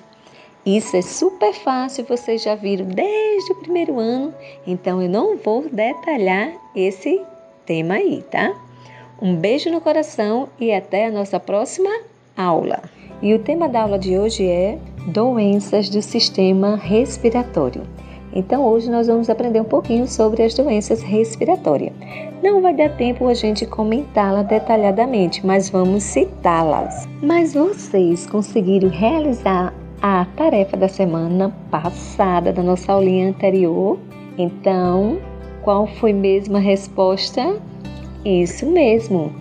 Isso 0.65 0.95
é 0.95 1.01
super 1.01 1.53
fácil, 1.53 2.05
vocês 2.05 2.43
já 2.43 2.53
viram 2.53 2.85
desde 2.85 3.51
o 3.53 3.55
primeiro 3.55 3.97
ano, 3.97 4.33
então 4.67 5.01
eu 5.01 5.09
não 5.09 5.37
vou 5.37 5.67
detalhar 5.69 6.51
esse 6.75 7.21
tema 7.65 7.95
aí, 7.95 8.23
tá? 8.29 8.53
Um 9.21 9.35
beijo 9.35 9.71
no 9.71 9.81
coração 9.81 10.49
e 10.59 10.71
até 10.71 11.07
a 11.07 11.11
nossa 11.11 11.39
próxima 11.39 11.89
aula. 12.37 12.83
E 13.21 13.33
o 13.33 13.39
tema 13.39 13.67
da 13.67 13.81
aula 13.81 13.97
de 13.97 14.17
hoje 14.17 14.45
é 14.45 14.77
doenças 15.07 15.89
do 15.89 16.01
sistema 16.01 16.75
respiratório. 16.75 17.83
Então 18.33 18.63
hoje 18.65 18.89
nós 18.89 19.07
vamos 19.07 19.29
aprender 19.29 19.59
um 19.61 19.65
pouquinho 19.65 20.07
sobre 20.07 20.43
as 20.43 20.53
doenças 20.53 21.01
respiratórias. 21.01 21.93
Não 22.43 22.61
vai 22.61 22.73
dar 22.73 22.95
tempo 22.95 23.27
a 23.27 23.33
gente 23.33 23.65
comentá-las 23.65 24.47
detalhadamente, 24.47 25.45
mas 25.45 25.69
vamos 25.69 26.03
citá-las. 26.03 27.07
Mas 27.21 27.53
vocês 27.53 28.25
conseguiram 28.27 28.89
realizar 28.89 29.73
a 30.01 30.25
tarefa 30.37 30.77
da 30.77 30.87
semana 30.87 31.53
passada 31.69 32.53
da 32.53 32.63
nossa 32.63 32.93
aulinha 32.93 33.29
anterior? 33.29 33.97
Então, 34.37 35.19
qual 35.61 35.85
foi 35.85 36.13
mesmo 36.13 36.57
a 36.57 36.59
resposta? 36.59 37.59
Isso 38.23 38.65
mesmo. 38.65 39.33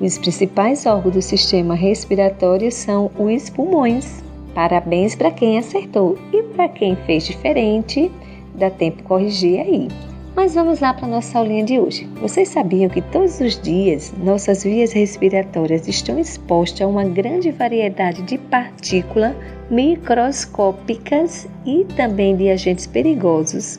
Os 0.00 0.18
principais 0.18 0.84
órgãos 0.86 1.14
do 1.14 1.22
sistema 1.22 1.74
respiratório 1.74 2.70
são 2.70 3.10
os 3.18 3.48
pulmões. 3.48 4.22
Parabéns 4.54 5.14
para 5.14 5.30
quem 5.30 5.58
acertou 5.58 6.18
e 6.32 6.42
para 6.42 6.68
quem 6.68 6.94
fez 6.94 7.26
diferente, 7.26 8.10
dá 8.54 8.70
tempo 8.70 9.02
corrigir 9.02 9.60
aí. 9.60 9.88
Mas 10.36 10.54
vamos 10.54 10.80
lá 10.80 10.92
para 10.92 11.06
a 11.06 11.10
nossa 11.10 11.38
aulinha 11.38 11.64
de 11.64 11.78
hoje. 11.78 12.08
Vocês 12.20 12.48
sabiam 12.48 12.90
que 12.90 13.00
todos 13.00 13.38
os 13.40 13.60
dias 13.60 14.12
nossas 14.22 14.64
vias 14.64 14.92
respiratórias 14.92 15.86
estão 15.86 16.18
expostas 16.18 16.82
a 16.82 16.86
uma 16.88 17.04
grande 17.04 17.52
variedade 17.52 18.22
de 18.22 18.36
partículas 18.36 19.34
microscópicas 19.70 21.48
e 21.64 21.84
também 21.96 22.36
de 22.36 22.50
agentes 22.50 22.86
perigosos 22.86 23.78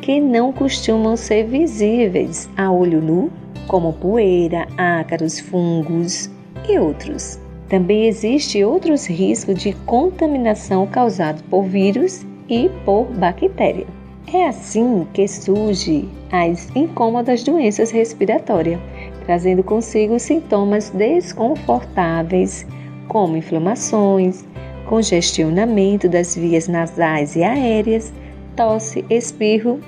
que 0.00 0.20
não 0.20 0.52
costumam 0.52 1.16
ser 1.16 1.44
visíveis 1.44 2.48
a 2.56 2.70
olho 2.70 3.00
nu, 3.00 3.30
como 3.68 3.92
poeira, 3.92 4.66
ácaros, 4.76 5.38
fungos 5.38 6.30
e 6.68 6.78
outros. 6.78 7.38
Também 7.68 8.06
existe 8.06 8.64
outros 8.64 9.06
riscos 9.06 9.62
de 9.62 9.72
contaminação 9.86 10.86
causado 10.86 11.42
por 11.44 11.64
vírus 11.64 12.26
e 12.48 12.68
por 12.84 13.04
bactéria. 13.04 13.86
É 14.32 14.46
assim 14.46 15.08
que 15.12 15.26
surgem 15.26 16.08
as 16.30 16.68
incômodas 16.76 17.42
doenças 17.42 17.90
respiratórias, 17.90 18.78
trazendo 19.26 19.64
consigo 19.64 20.20
sintomas 20.20 20.90
desconfortáveis, 20.90 22.64
como 23.08 23.36
inflamações, 23.36 24.44
congestionamento 24.88 26.08
das 26.08 26.36
vias 26.36 26.68
nasais 26.68 27.34
e 27.34 27.42
aéreas, 27.42 28.12
tosse, 28.54 29.04
espirro 29.10 29.80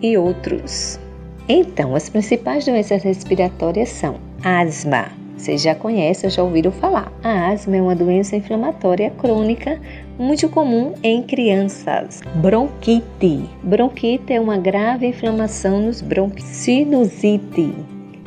e 0.00 0.16
outros. 0.16 0.98
Então, 1.46 1.94
as 1.94 2.08
principais 2.08 2.64
doenças 2.64 3.02
respiratórias 3.02 3.90
são 3.90 4.16
asma, 4.42 5.08
vocês 5.40 5.62
já 5.62 5.74
conhecem, 5.74 6.28
já 6.28 6.42
ouviram 6.42 6.70
falar. 6.70 7.10
A 7.24 7.48
asma 7.48 7.76
é 7.76 7.82
uma 7.82 7.94
doença 7.94 8.36
inflamatória 8.36 9.10
crônica 9.10 9.80
muito 10.20 10.50
comum 10.50 10.92
em 11.02 11.22
crianças. 11.22 12.20
Bronquite. 12.34 13.48
Bronquite 13.62 14.34
é 14.34 14.38
uma 14.38 14.58
grave 14.58 15.06
inflamação 15.06 15.80
nos 15.80 16.02
brônquios. 16.02 16.46
Sinusite. 16.46 17.74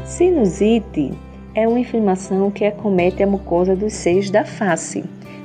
Sinusite 0.03 1.13
é 1.53 1.67
uma 1.67 1.79
inflamação 1.79 2.49
que 2.49 2.65
acomete 2.65 3.21
a 3.21 3.27
mucosa 3.27 3.75
dos 3.75 3.93
seios 3.93 4.31
da 4.31 4.43
face, 4.43 5.03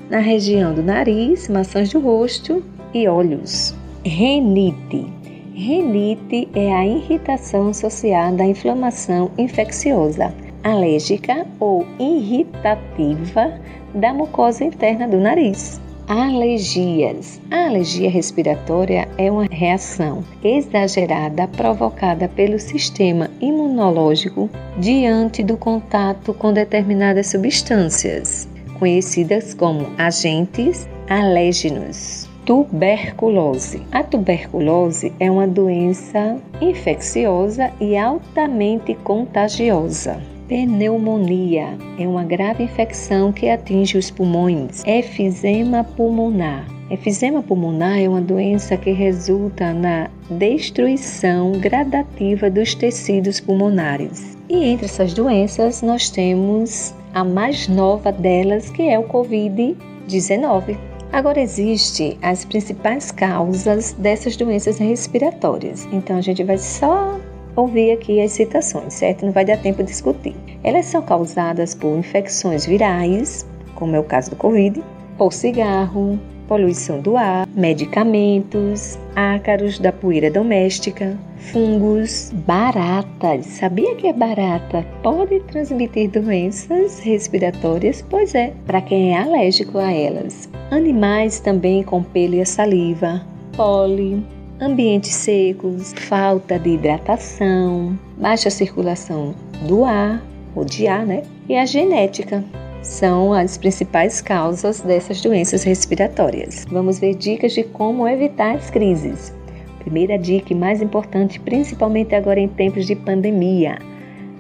na 0.09 0.21
região 0.21 0.73
do 0.73 0.83
nariz, 0.83 1.51
maçãs 1.51 1.93
do 1.93 2.01
rosto 2.01 2.65
e 2.95 3.07
olhos. 3.07 3.75
Renite. 4.03 5.05
Renite 5.53 6.49
é 6.55 6.73
a 6.73 6.87
irritação 6.87 7.69
associada 7.69 8.43
à 8.43 8.47
inflamação 8.47 9.31
infecciosa 9.37 10.33
alérgica 10.65 11.47
ou 11.61 11.87
irritativa 11.99 13.53
da 13.95 14.15
mucosa 14.15 14.65
interna 14.65 15.07
do 15.07 15.19
nariz. 15.19 15.79
Alergias. 16.09 17.39
A 17.51 17.67
alergia 17.67 18.09
respiratória 18.09 19.07
é 19.19 19.31
uma 19.31 19.45
reação 19.45 20.25
exagerada 20.43 21.47
provocada 21.47 22.27
pelo 22.27 22.59
sistema 22.59 23.29
imunológico 23.43 24.49
diante 24.79 25.43
do 25.43 25.59
contato 25.59 26.33
com 26.33 26.51
determinadas 26.51 27.27
substâncias, 27.27 28.49
conhecidas 28.79 29.53
como 29.53 29.87
agentes 29.99 30.89
alérgenos. 31.11 32.27
Tuberculose. 32.47 33.83
A 33.93 34.03
tuberculose 34.03 35.13
é 35.21 35.31
uma 35.31 35.47
doença 35.47 36.39
infecciosa 36.59 37.71
e 37.79 37.99
altamente 37.99 38.95
contagiosa. 38.95 40.38
Pneumonia 40.49 41.77
é 41.99 42.09
uma 42.09 42.25
grave 42.25 42.65
infecção 42.65 43.31
que 43.31 43.51
atinge 43.51 43.99
os 43.99 44.11
pulmões. 44.11 44.83
Efizema 44.87 45.85
pulmonar. 45.85 46.67
Efizema 46.91 47.43
pulmonar 47.43 47.99
é 47.99 48.09
uma 48.09 48.23
doença 48.23 48.75
que 48.79 48.91
resulta 48.93 49.75
na 49.75 50.09
destruição 50.31 51.53
gradativa 51.53 52.49
dos 52.49 52.75
tecidos 52.75 53.41
pulmonares. 53.41 54.39
E 54.49 54.65
entre 54.65 54.87
essas 54.87 55.13
doenças, 55.13 55.83
nós 55.83 56.09
temos 56.09 56.95
a 57.13 57.23
mais 57.23 57.69
nova 57.69 58.11
delas, 58.11 58.71
que 58.71 58.89
é 58.89 58.99
o 58.99 59.05
COVID-19. 59.05 60.79
Agora 61.13 61.41
existem 61.41 62.17
as 62.23 62.47
principais 62.47 63.11
causas 63.11 63.93
dessas 63.93 64.35
doenças 64.35 64.79
respiratórias. 64.79 65.87
Então 65.93 66.17
a 66.17 66.23
gente 66.23 66.43
vai 66.43 66.57
só 66.57 67.19
ouvir 67.59 67.93
aqui 67.93 68.21
as 68.21 68.33
citações, 68.33 68.95
certo? 68.95 69.27
Não 69.27 69.33
vai 69.33 69.45
dar 69.45 69.59
tempo 69.59 69.83
de 69.83 69.89
discutir. 69.91 70.35
Elas 70.63 70.87
são 70.87 71.03
causadas 71.03 71.75
por 71.75 71.97
infecções 71.99 72.65
virais, 72.65 73.47
como 73.75 73.97
é 73.97 73.99
o 73.99 74.05
caso 74.05 74.31
do 74.31 74.37
Covid, 74.37 74.83
por 75.17 75.33
cigarro, 75.33 76.19
poluição 76.47 77.01
do 77.01 77.17
ar, 77.17 77.47
medicamentos, 77.55 78.99
ácaros 79.15 79.79
da 79.79 79.93
poeira 79.93 80.31
doméstica, 80.31 81.19
fungos, 81.37 82.33
baratas. 82.47 83.47
Sabia 83.47 83.95
que 83.97 84.09
a 84.09 84.13
barata 84.13 84.85
pode 85.03 85.41
transmitir 85.41 86.11
doenças 86.11 87.01
respiratórias? 87.01 88.05
Pois 88.09 88.35
é, 88.35 88.53
para 88.67 88.81
quem 88.81 89.15
é 89.15 89.21
alérgico 89.21 89.79
a 89.79 89.93
elas. 89.93 90.49
Animais 90.71 91.39
também 91.41 91.83
com 91.83 92.03
pelo 92.03 92.37
e 92.37 92.47
saliva, 92.47 93.21
pólen, 93.55 94.25
ambientes 94.61 95.15
secos, 95.15 95.93
falta 95.97 96.59
de 96.59 96.71
hidratação, 96.71 97.99
baixa 98.17 98.51
circulação 98.51 99.35
do 99.67 99.85
ar, 99.85 100.23
ou 100.55 100.65
de 100.65 100.87
ar, 100.87 101.07
né? 101.07 101.23
E 101.49 101.57
a 101.57 101.65
genética 101.65 102.45
são 102.83 103.33
as 103.33 103.57
principais 103.57 104.21
causas 104.21 104.81
dessas 104.81 105.21
doenças 105.21 105.63
respiratórias. 105.63 106.65
Vamos 106.71 106.99
ver 106.99 107.15
dicas 107.15 107.53
de 107.53 107.63
como 107.63 108.09
evitar 108.09 108.57
as 108.57 108.71
crises. 108.71 109.35
Primeira 109.81 110.19
dica 110.19 110.53
e 110.53 110.57
mais 110.57 110.83
importante, 110.83 111.39
principalmente 111.41 112.15
agora 112.15 112.41
em 112.41 112.49
tempos 112.49 112.87
de 112.87 112.97
pandemia: 112.97 113.79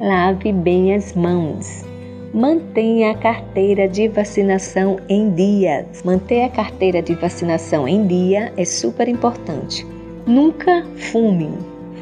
lave 0.01 0.53
bem 0.53 0.95
as 0.95 1.15
mãos. 1.15 1.85
Mantenha 2.35 3.13
a 3.13 3.15
carteira 3.15 3.89
de 3.89 4.07
vacinação 4.09 4.99
em 5.09 5.31
dia. 5.31 5.87
Manter 6.05 6.43
a 6.43 6.49
carteira 6.51 7.01
de 7.01 7.15
vacinação 7.15 7.89
em 7.89 8.07
dia 8.07 8.53
é 8.57 8.65
super 8.67 9.09
importante. 9.09 9.87
Nunca 10.29 10.85
fume. 11.11 11.49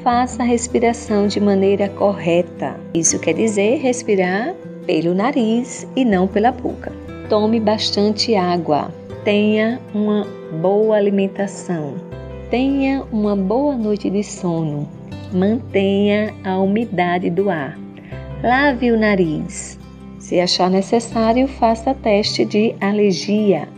Faça 0.03 0.43
a 0.43 0.47
respiração 0.47 1.29
de 1.29 1.39
maneira 1.39 1.89
correta. 1.89 2.75
Isso 2.93 3.21
quer 3.21 3.35
dizer 3.35 3.77
respirar 3.77 4.53
pelo 4.85 5.15
nariz 5.15 5.87
e 5.95 6.05
não 6.05 6.27
pela 6.27 6.51
boca. 6.51 6.91
Tome 7.29 7.61
bastante 7.61 8.35
água. 8.35 8.93
Tenha 9.23 9.81
uma 9.95 10.27
boa 10.61 10.97
alimentação. 10.97 11.95
Tenha 12.51 13.05
uma 13.13 13.37
boa 13.37 13.77
noite 13.77 14.11
de 14.11 14.25
sono. 14.25 14.89
Mantenha 15.33 16.35
a 16.43 16.59
umidade 16.59 17.31
do 17.31 17.49
ar. 17.49 17.79
Lave 18.43 18.91
o 18.91 18.99
nariz. 18.99 19.79
Se 20.19 20.41
achar 20.41 20.69
necessário, 20.69 21.47
faça 21.47 21.95
teste 21.95 22.45
de 22.45 22.75
alergia. 22.81 23.69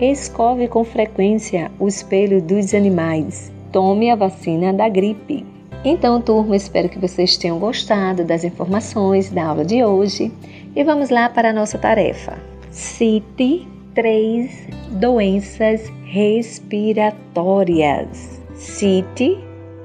Escove 0.00 0.66
com 0.66 0.82
frequência 0.82 1.70
os 1.78 2.02
pelos 2.02 2.42
dos 2.42 2.74
animais 2.74 3.54
tome 3.76 4.10
a 4.10 4.16
vacina 4.16 4.72
da 4.72 4.88
gripe. 4.88 5.44
Então, 5.84 6.18
turma, 6.18 6.56
espero 6.56 6.88
que 6.88 6.98
vocês 6.98 7.36
tenham 7.36 7.58
gostado 7.58 8.24
das 8.24 8.42
informações 8.42 9.28
da 9.28 9.48
aula 9.48 9.66
de 9.66 9.84
hoje 9.84 10.32
e 10.74 10.82
vamos 10.82 11.10
lá 11.10 11.28
para 11.28 11.50
a 11.50 11.52
nossa 11.52 11.76
tarefa. 11.76 12.38
Cite 12.70 13.68
três 13.94 14.66
doenças 14.92 15.92
respiratórias. 16.06 18.40
Cite 18.54 19.36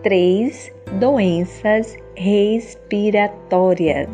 três 0.02 0.72
doenças 0.98 1.98
respiratórias. 2.16 4.08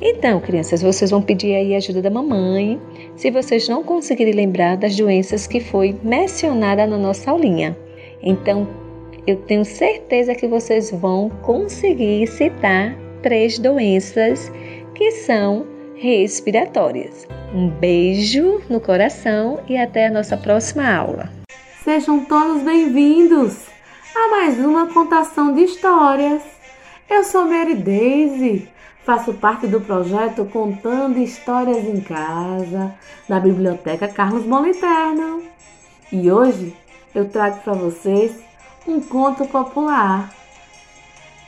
Então, 0.00 0.38
crianças, 0.38 0.80
vocês 0.80 1.10
vão 1.10 1.20
pedir 1.20 1.56
aí 1.56 1.74
a 1.74 1.78
ajuda 1.78 2.00
da 2.00 2.08
mamãe 2.08 2.80
se 3.16 3.32
vocês 3.32 3.68
não 3.68 3.82
conseguirem 3.82 4.32
lembrar 4.32 4.76
das 4.76 4.94
doenças 4.94 5.48
que 5.48 5.58
foi 5.58 5.98
mencionada 6.04 6.86
na 6.86 6.96
nossa 6.96 7.32
aulinha. 7.32 7.76
Então, 8.22 8.83
eu 9.26 9.36
tenho 9.36 9.64
certeza 9.64 10.34
que 10.34 10.46
vocês 10.46 10.90
vão 10.90 11.30
conseguir 11.42 12.26
citar 12.26 12.94
três 13.22 13.58
doenças 13.58 14.50
que 14.94 15.10
são 15.12 15.66
respiratórias. 15.96 17.26
Um 17.54 17.68
beijo 17.68 18.60
no 18.68 18.80
coração 18.80 19.60
e 19.68 19.76
até 19.76 20.06
a 20.06 20.10
nossa 20.10 20.36
próxima 20.36 20.92
aula. 20.92 21.30
Sejam 21.82 22.24
todos 22.24 22.62
bem-vindos! 22.62 23.74
a 24.16 24.30
mais 24.30 24.58
uma 24.60 24.86
contação 24.92 25.52
de 25.52 25.64
histórias. 25.64 26.40
Eu 27.10 27.24
sou 27.24 27.46
Mary 27.46 27.74
Daisy, 27.74 28.68
faço 29.04 29.34
parte 29.34 29.66
do 29.66 29.80
projeto 29.80 30.44
Contando 30.44 31.18
Histórias 31.18 31.84
em 31.84 32.00
Casa, 32.00 32.94
da 33.28 33.40
Biblioteca 33.40 34.06
Carlos 34.06 34.46
Moliterno. 34.46 35.42
E 36.12 36.30
hoje 36.30 36.72
eu 37.12 37.28
trago 37.28 37.58
para 37.64 37.72
vocês 37.72 38.40
um 38.86 39.00
conto 39.00 39.46
popular. 39.46 40.32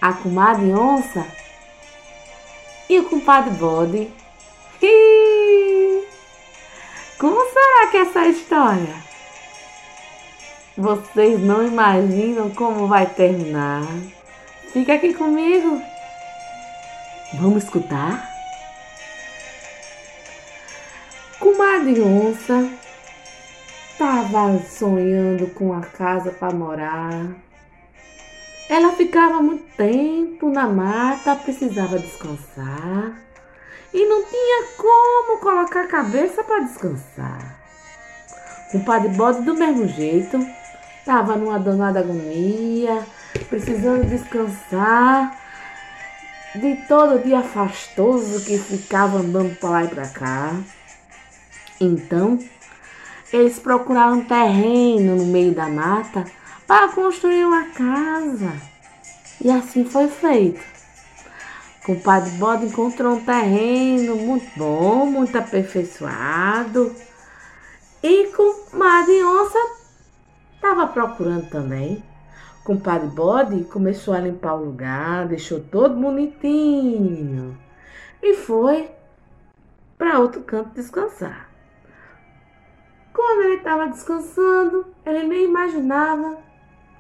A 0.01 0.12
comadre 0.12 0.72
onça 0.72 1.26
e 2.89 2.99
o 2.99 3.09
compadre 3.09 3.51
bode. 3.55 4.12
Como 7.18 7.41
será 7.51 7.91
que 7.91 7.97
é 7.97 8.01
essa 8.01 8.26
história? 8.26 8.95
Vocês 10.76 11.41
não 11.41 11.66
imaginam 11.66 12.51
como 12.51 12.87
vai 12.87 13.07
terminar. 13.07 13.82
Fica 14.72 14.95
aqui 14.95 15.14
comigo. 15.14 15.80
Vamos 17.34 17.64
escutar? 17.64 18.30
Comadre 21.41 22.01
Onça 22.03 22.68
estava 23.97 24.59
sonhando 24.59 25.47
com 25.49 25.73
a 25.73 25.81
casa 25.81 26.31
para 26.31 26.55
morar. 26.55 27.27
Ela 28.69 28.93
ficava 28.93 29.41
muito 29.41 29.65
tempo 29.77 30.51
na 30.51 30.67
mata, 30.67 31.37
precisava 31.37 31.99
descansar 31.99 33.23
e 33.95 34.07
não 34.07 34.25
tinha 34.25 34.65
como 34.77 35.41
colocar 35.41 35.83
a 35.83 35.89
cabeça 35.89 36.45
para 36.45 36.61
descansar. 36.61 37.59
O 38.75 38.81
padre 38.85 39.09
Bode, 39.11 39.43
do 39.43 39.55
mesmo 39.55 39.87
jeito, 39.89 40.39
Estava 41.07 41.37
numa 41.37 41.57
danada 41.57 42.01
agonia, 42.01 43.07
precisando 43.49 44.09
descansar 44.09 45.39
de 46.53 46.75
todo 46.89 47.23
dia 47.23 47.43
fastoso 47.43 48.45
que 48.45 48.59
ficava 48.59 49.19
andando 49.19 49.55
para 49.55 49.71
lá 49.71 49.85
e 49.85 49.89
para 49.89 50.09
cá. 50.09 50.61
Então, 51.81 52.41
eles 53.37 53.59
procuraram 53.59 54.24
terreno 54.24 55.16
no 55.16 55.26
meio 55.26 55.55
da 55.55 55.68
mata 55.68 56.24
para 56.66 56.89
construir 56.89 57.45
uma 57.45 57.66
casa. 57.66 58.53
E 59.41 59.51
assim 59.51 59.84
foi 59.84 60.09
feito. 60.09 60.61
O 61.89 61.97
padre 62.01 62.30
Bode 62.32 62.66
encontrou 62.66 63.14
um 63.14 63.24
terreno 63.24 64.16
muito 64.16 64.47
bom, 64.57 65.07
muito 65.07 65.37
aperfeiçoado. 65.39 66.95
E 68.03 68.26
com 68.28 68.76
Madre 68.76 69.22
Onça 69.22 69.76
Estava 70.57 70.89
procurando 70.89 71.49
também. 71.49 72.03
Com 72.64 72.76
Padre 72.76 73.07
Bode 73.07 73.62
começou 73.64 74.12
a 74.12 74.18
limpar 74.18 74.55
o 74.55 74.64
lugar, 74.64 75.28
deixou 75.28 75.61
todo 75.61 75.95
bonitinho 75.95 77.57
e 78.20 78.34
foi 78.34 78.91
para 79.97 80.18
outro 80.18 80.43
canto 80.43 80.74
descansar. 80.74 81.46
Quando 83.17 83.45
ele 83.45 83.55
estava 83.55 83.87
descansando, 83.87 84.95
ele 85.07 85.23
nem 85.23 85.45
imaginava 85.45 86.37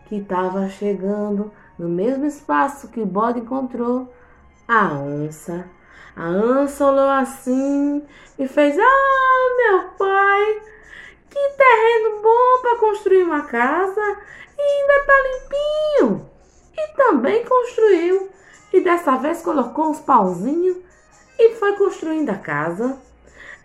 que 0.06 0.16
estava 0.16 0.66
chegando 0.66 1.52
no 1.78 1.90
mesmo 1.90 2.24
espaço 2.24 2.88
que 2.88 3.02
o 3.02 3.04
bode 3.04 3.40
encontrou 3.40 4.10
a 4.66 4.94
onça. 4.94 5.68
A 6.16 6.30
onça 6.30 6.86
olhou 6.86 7.10
assim 7.10 8.02
e 8.38 8.48
fez: 8.48 8.78
Ah, 8.78 9.56
meu 9.58 9.90
pai, 9.90 10.62
que 11.28 11.50
terreno 11.50 12.22
bom 12.22 12.62
para 12.62 12.78
construir 12.78 13.22
uma 13.22 13.42
casa 13.42 14.16
e 14.58 14.62
ainda 14.62 15.04
tá 15.04 15.12
limpinho. 15.28 16.30
E 16.78 16.96
também 16.96 17.44
construiu. 17.44 18.30
E 18.72 18.80
dessa 18.80 19.16
vez 19.16 19.42
colocou 19.42 19.90
uns 19.90 20.00
pauzinhos 20.00 20.78
e 21.38 21.54
foi 21.56 21.76
construindo 21.76 22.30
a 22.30 22.38
casa. 22.38 22.98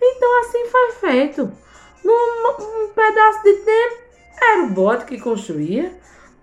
Então 0.02 0.40
assim 0.42 0.68
foi 0.68 0.92
feito. 0.92 1.71
Num 2.04 2.12
um 2.12 2.90
pedaço 2.90 3.44
de 3.44 3.54
tempo 3.54 3.98
era 4.42 4.64
o 4.64 4.70
bode 4.70 5.06
que 5.06 5.20
construía. 5.20 5.94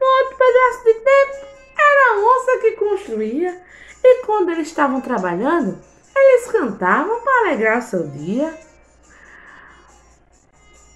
No 0.01 0.07
outro 0.07 0.37
pedaço 0.37 0.85
de 0.85 0.95
tempo 0.95 1.47
era 1.79 2.13
a 2.13 2.19
onça 2.19 2.59
que 2.61 2.73
construía. 2.73 3.63
E 4.03 4.25
quando 4.25 4.51
eles 4.51 4.69
estavam 4.69 5.01
trabalhando, 5.01 5.79
eles 6.15 6.51
cantavam 6.51 7.21
para 7.21 7.49
alegrar 7.49 7.83
seu 7.83 8.07
dia 8.09 8.69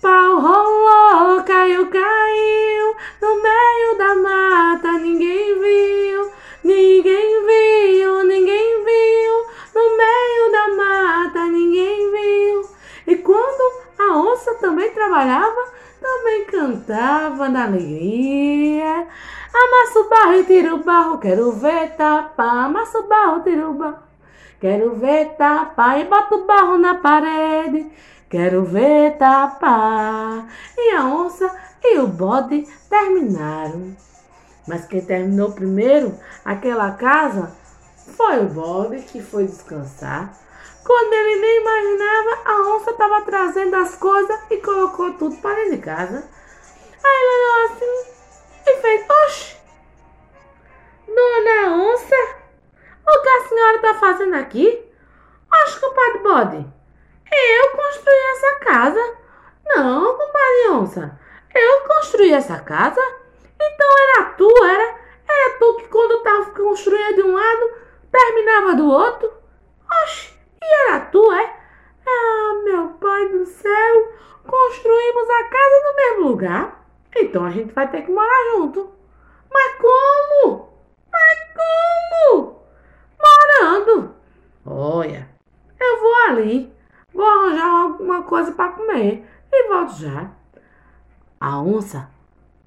pau 0.02 0.40
rolou, 0.40 1.44
caiu, 1.44 1.86
caiu 1.86 2.96
no 3.20 3.40
meio 3.40 3.96
da 3.96 4.14
mata, 4.16 4.92
ninguém 4.98 5.54
viu, 5.60 6.30
ninguém 6.64 7.46
viu, 7.46 8.24
ninguém 8.24 8.71
a 14.12 14.16
onça 14.16 14.54
também 14.56 14.90
trabalhava, 14.90 15.72
também 16.00 16.44
cantava 16.44 17.48
na 17.48 17.64
alegria. 17.64 19.06
Amassa 19.54 20.00
o 20.00 20.08
barro 20.08 20.34
e 20.34 20.44
tira 20.44 20.74
o 20.74 20.84
barro, 20.84 21.18
quero 21.18 21.52
ver 21.52 21.96
tapar. 21.96 22.66
Amassa 22.66 22.98
o 22.98 23.08
barro, 23.08 23.42
tira 23.42 23.68
o 23.68 23.74
barro, 23.74 23.98
quero 24.60 24.94
ver 24.96 25.34
tapar. 25.36 25.98
E 25.98 26.04
bota 26.04 26.34
o 26.34 26.46
barro 26.46 26.78
na 26.78 26.96
parede. 26.96 27.90
Quero 28.28 28.64
ver 28.64 29.16
tapar. 29.16 30.46
E 30.76 30.94
a 30.94 31.04
onça 31.04 31.50
e 31.82 31.98
o 31.98 32.06
bode 32.06 32.66
terminaram. 32.88 33.96
Mas 34.66 34.86
quem 34.86 35.00
terminou 35.00 35.52
primeiro 35.52 36.14
aquela 36.44 36.92
casa 36.92 37.52
foi 38.16 38.40
o 38.40 38.48
bode 38.48 39.02
que 39.02 39.22
foi 39.22 39.46
descansar. 39.46 40.41
Quando 40.84 41.12
ele 41.12 41.36
nem 41.36 41.60
imaginava, 41.60 42.42
a 42.44 42.74
onça 42.74 42.90
estava 42.90 43.22
trazendo 43.22 43.76
as 43.76 43.96
coisas 43.96 44.40
e 44.50 44.56
colocou 44.58 45.12
tudo 45.14 45.36
para 45.36 45.54
dentro 45.54 45.76
de 45.76 45.78
casa. 45.78 46.28
Aí 47.04 47.22
ele 47.22 47.34
olhou 47.36 47.66
assim 47.66 48.12
e 48.66 48.76
fez: 48.80 49.06
Oxe, 49.08 49.56
dona 51.06 51.76
onça, 51.76 52.16
o 53.06 53.22
que 53.22 53.28
a 53.28 53.48
senhora 53.48 53.76
está 53.76 53.94
fazendo 53.94 54.34
aqui? 54.34 54.92
Oxe, 55.62 55.80
compadre 55.80 56.18
bode. 56.18 56.66
Eu 57.32 57.70
construí 57.70 58.18
essa 58.32 58.54
casa. 58.56 59.16
Não, 59.64 60.16
compadre 60.16 60.70
onça. 60.70 61.20
Eu 61.54 61.88
construí 61.88 62.32
essa 62.32 62.58
casa? 62.58 63.00
Então 63.60 63.88
era 63.98 64.24
tu, 64.30 64.64
era? 64.64 64.98
Era 65.28 65.58
tu 65.58 65.76
que 65.76 65.88
quando 65.88 66.16
estava 66.16 66.50
construindo 66.50 67.14
de 67.16 67.22
um 67.22 67.34
lado, 67.34 67.74
terminava 68.10 68.74
do 68.74 68.88
outro? 68.88 69.32
Oxe, 70.02 70.32
e 70.62 70.88
era 70.88 71.00
tu, 71.00 71.32
é? 71.32 71.56
Ah, 72.06 72.62
meu 72.64 72.88
pai 72.94 73.28
do 73.28 73.44
céu, 73.44 74.12
construímos 74.46 75.30
a 75.30 75.44
casa 75.44 75.84
no 75.84 75.96
mesmo 75.96 76.28
lugar. 76.28 76.84
Então 77.16 77.44
a 77.44 77.50
gente 77.50 77.72
vai 77.74 77.90
ter 77.90 78.02
que 78.02 78.12
morar 78.12 78.52
junto. 78.54 78.90
Mas 79.52 79.76
como? 79.76 80.68
Mas 81.12 81.38
como? 81.54 82.60
Morando. 83.20 84.14
Olha, 84.64 85.28
eu 85.78 86.00
vou 86.00 86.14
ali 86.28 86.72
Vou 87.14 87.26
arranjar 87.26 87.82
alguma 87.82 88.22
coisa 88.22 88.52
para 88.52 88.72
comer 88.72 89.24
e 89.52 89.68
volto 89.68 89.96
já. 89.96 90.30
A 91.38 91.60
onça, 91.60 92.08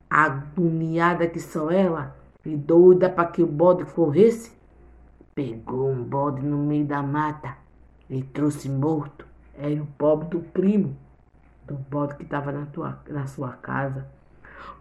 agoniada 0.10 1.28
que 1.28 1.40
sou 1.40 1.72
ela, 1.72 2.16
e 2.46 2.56
doida 2.56 3.10
para 3.10 3.30
que 3.30 3.42
o 3.42 3.48
bode 3.48 3.86
corresse, 3.86 4.56
pegou 5.34 5.90
um 5.90 6.04
bode 6.04 6.46
no 6.46 6.58
meio 6.58 6.86
da 6.86 7.02
mata 7.02 7.58
e 8.10 8.22
trouxe 8.24 8.70
morto. 8.70 9.26
Era 9.58 9.82
o 9.82 9.88
pobre 9.98 10.28
do 10.30 10.40
primo 10.40 10.96
do 11.66 11.76
bode 11.76 12.16
que 12.16 12.24
estava 12.24 12.52
na, 12.52 12.68
na 13.10 13.28
sua 13.28 13.54
casa. 13.54 14.08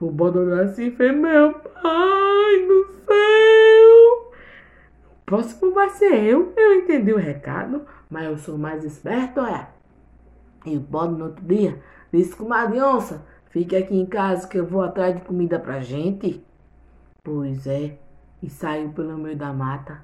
O 0.01 0.11
bode 0.11 0.39
olhou 0.39 0.61
assim 0.61 0.87
e 0.87 0.91
fez: 0.91 1.17
Meu 1.17 1.55
pai 1.55 2.67
do 2.67 2.87
céu! 3.07 4.33
O 5.11 5.25
próximo 5.25 5.73
vai 5.73 5.91
ser 5.91 6.25
eu. 6.25 6.53
Eu 6.57 6.75
entendi 6.75 7.13
o 7.13 7.19
recado 7.19 7.87
mas 8.15 8.27
eu 8.27 8.39
sou 8.39 8.57
mais 8.57 8.85
esperto, 8.85 9.41
é. 9.41 9.69
E 10.65 10.77
o 10.77 10.81
bode 10.81 11.15
no 11.15 11.25
outro 11.27 11.45
dia 11.45 11.83
disse 12.13 12.37
com 12.37 12.45
uma 12.45 12.65
onça, 12.65 13.27
fique 13.47 13.75
aqui 13.75 13.97
em 13.97 14.07
casa 14.07 14.47
que 14.47 14.57
eu 14.57 14.65
vou 14.65 14.83
atrás 14.83 15.17
de 15.17 15.23
comida 15.23 15.59
pra 15.59 15.81
gente. 15.81 16.45
Pois 17.25 17.67
é, 17.67 17.99
e 18.41 18.49
saiu 18.49 18.91
pelo 18.91 19.19
meio 19.19 19.37
da 19.37 19.53
mata. 19.53 20.01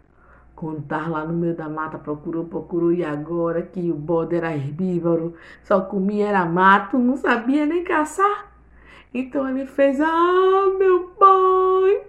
Quando 0.61 0.83
tava 0.83 1.09
lá 1.09 1.25
no 1.25 1.33
meio 1.33 1.57
da 1.57 1.71
mata, 1.71 1.97
procurou, 1.97 2.45
procurou, 2.45 2.93
e 2.93 3.03
agora 3.03 3.63
que 3.63 3.91
o 3.91 3.95
bode 3.95 4.37
era 4.37 4.55
herbívoro, 4.55 5.35
só 5.65 5.81
comia 5.81 6.29
era 6.29 6.45
mato, 6.45 6.99
não 6.99 7.17
sabia 7.17 7.65
nem 7.65 7.83
caçar. 7.83 8.53
Então 9.15 9.49
ele 9.49 9.65
fez, 9.65 9.99
ah, 9.99 10.75
meu 10.79 11.15
pai, 11.19 12.03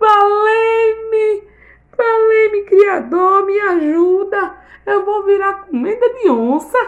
valei-me, 0.00 1.48
Valei-me, 1.96 2.62
Criador, 2.64 3.46
me 3.46 3.60
ajuda. 3.60 4.56
Eu 4.84 5.04
vou 5.04 5.22
virar 5.22 5.66
comida 5.66 6.14
de 6.14 6.28
onça. 6.28 6.78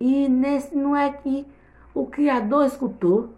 E 0.00 0.28
nesse 0.28 0.74
não 0.74 0.96
é 0.96 1.12
que 1.12 1.46
o 1.94 2.06
Criador 2.06 2.64
escutou. 2.64 3.28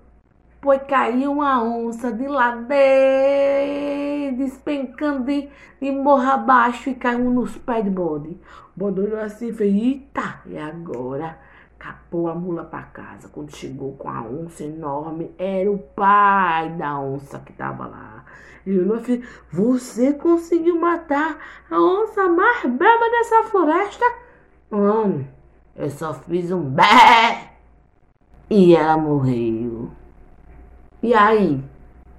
Pois 0.62 0.80
caiu 0.84 1.32
uma 1.32 1.60
onça 1.60 2.12
de 2.12 2.28
ladeira, 2.28 2.76
despencando 4.36 5.24
de, 5.24 5.48
de 5.80 5.90
morro 5.90 6.30
abaixo 6.30 6.88
e 6.88 6.94
caiu 6.94 7.32
nos 7.32 7.58
pés 7.58 7.82
de 7.82 7.90
bode. 7.90 8.28
O 8.28 8.38
bode 8.76 9.00
olhou 9.00 9.18
assim 9.18 9.48
e 9.48 9.52
fez, 9.52 9.74
eita, 9.74 10.40
e 10.46 10.56
agora? 10.56 11.36
Capou 11.76 12.28
a 12.28 12.34
mula 12.36 12.62
para 12.62 12.84
casa. 12.84 13.28
Quando 13.28 13.50
chegou 13.50 13.96
com 13.96 14.08
a 14.08 14.22
onça 14.22 14.62
enorme, 14.62 15.34
era 15.36 15.68
o 15.68 15.78
pai 15.78 16.70
da 16.74 16.96
onça 16.96 17.40
que 17.40 17.50
estava 17.50 17.88
lá. 17.88 18.24
Ele 18.64 18.82
olhou 18.82 18.98
e 18.98 19.00
fez, 19.00 19.28
você 19.50 20.12
conseguiu 20.12 20.78
matar 20.78 21.38
a 21.68 21.76
onça 21.76 22.28
mais 22.28 22.64
brava 22.66 23.10
dessa 23.10 23.42
floresta? 23.50 24.04
Homem, 24.70 25.28
eu 25.74 25.90
só 25.90 26.14
fiz 26.14 26.52
um 26.52 26.62
bé 26.62 27.50
e 28.48 28.76
ela 28.76 28.96
morreu. 28.96 29.90
E 31.02 31.14
aí? 31.14 31.60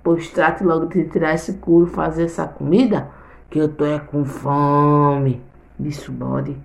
Pois 0.03 0.29
trate 0.29 0.61
logo 0.61 0.87
de 0.87 1.05
tirar 1.05 1.33
esse 1.33 1.53
couro, 1.53 1.87
fazer 1.87 2.23
essa 2.23 2.45
comida, 2.45 3.09
que 3.49 3.57
eu 3.57 3.69
tô 3.69 3.85
é 3.85 3.97
com 3.97 4.25
fome. 4.25 5.41
Disse 5.79 6.09
o 6.09 6.13
bode. 6.13 6.57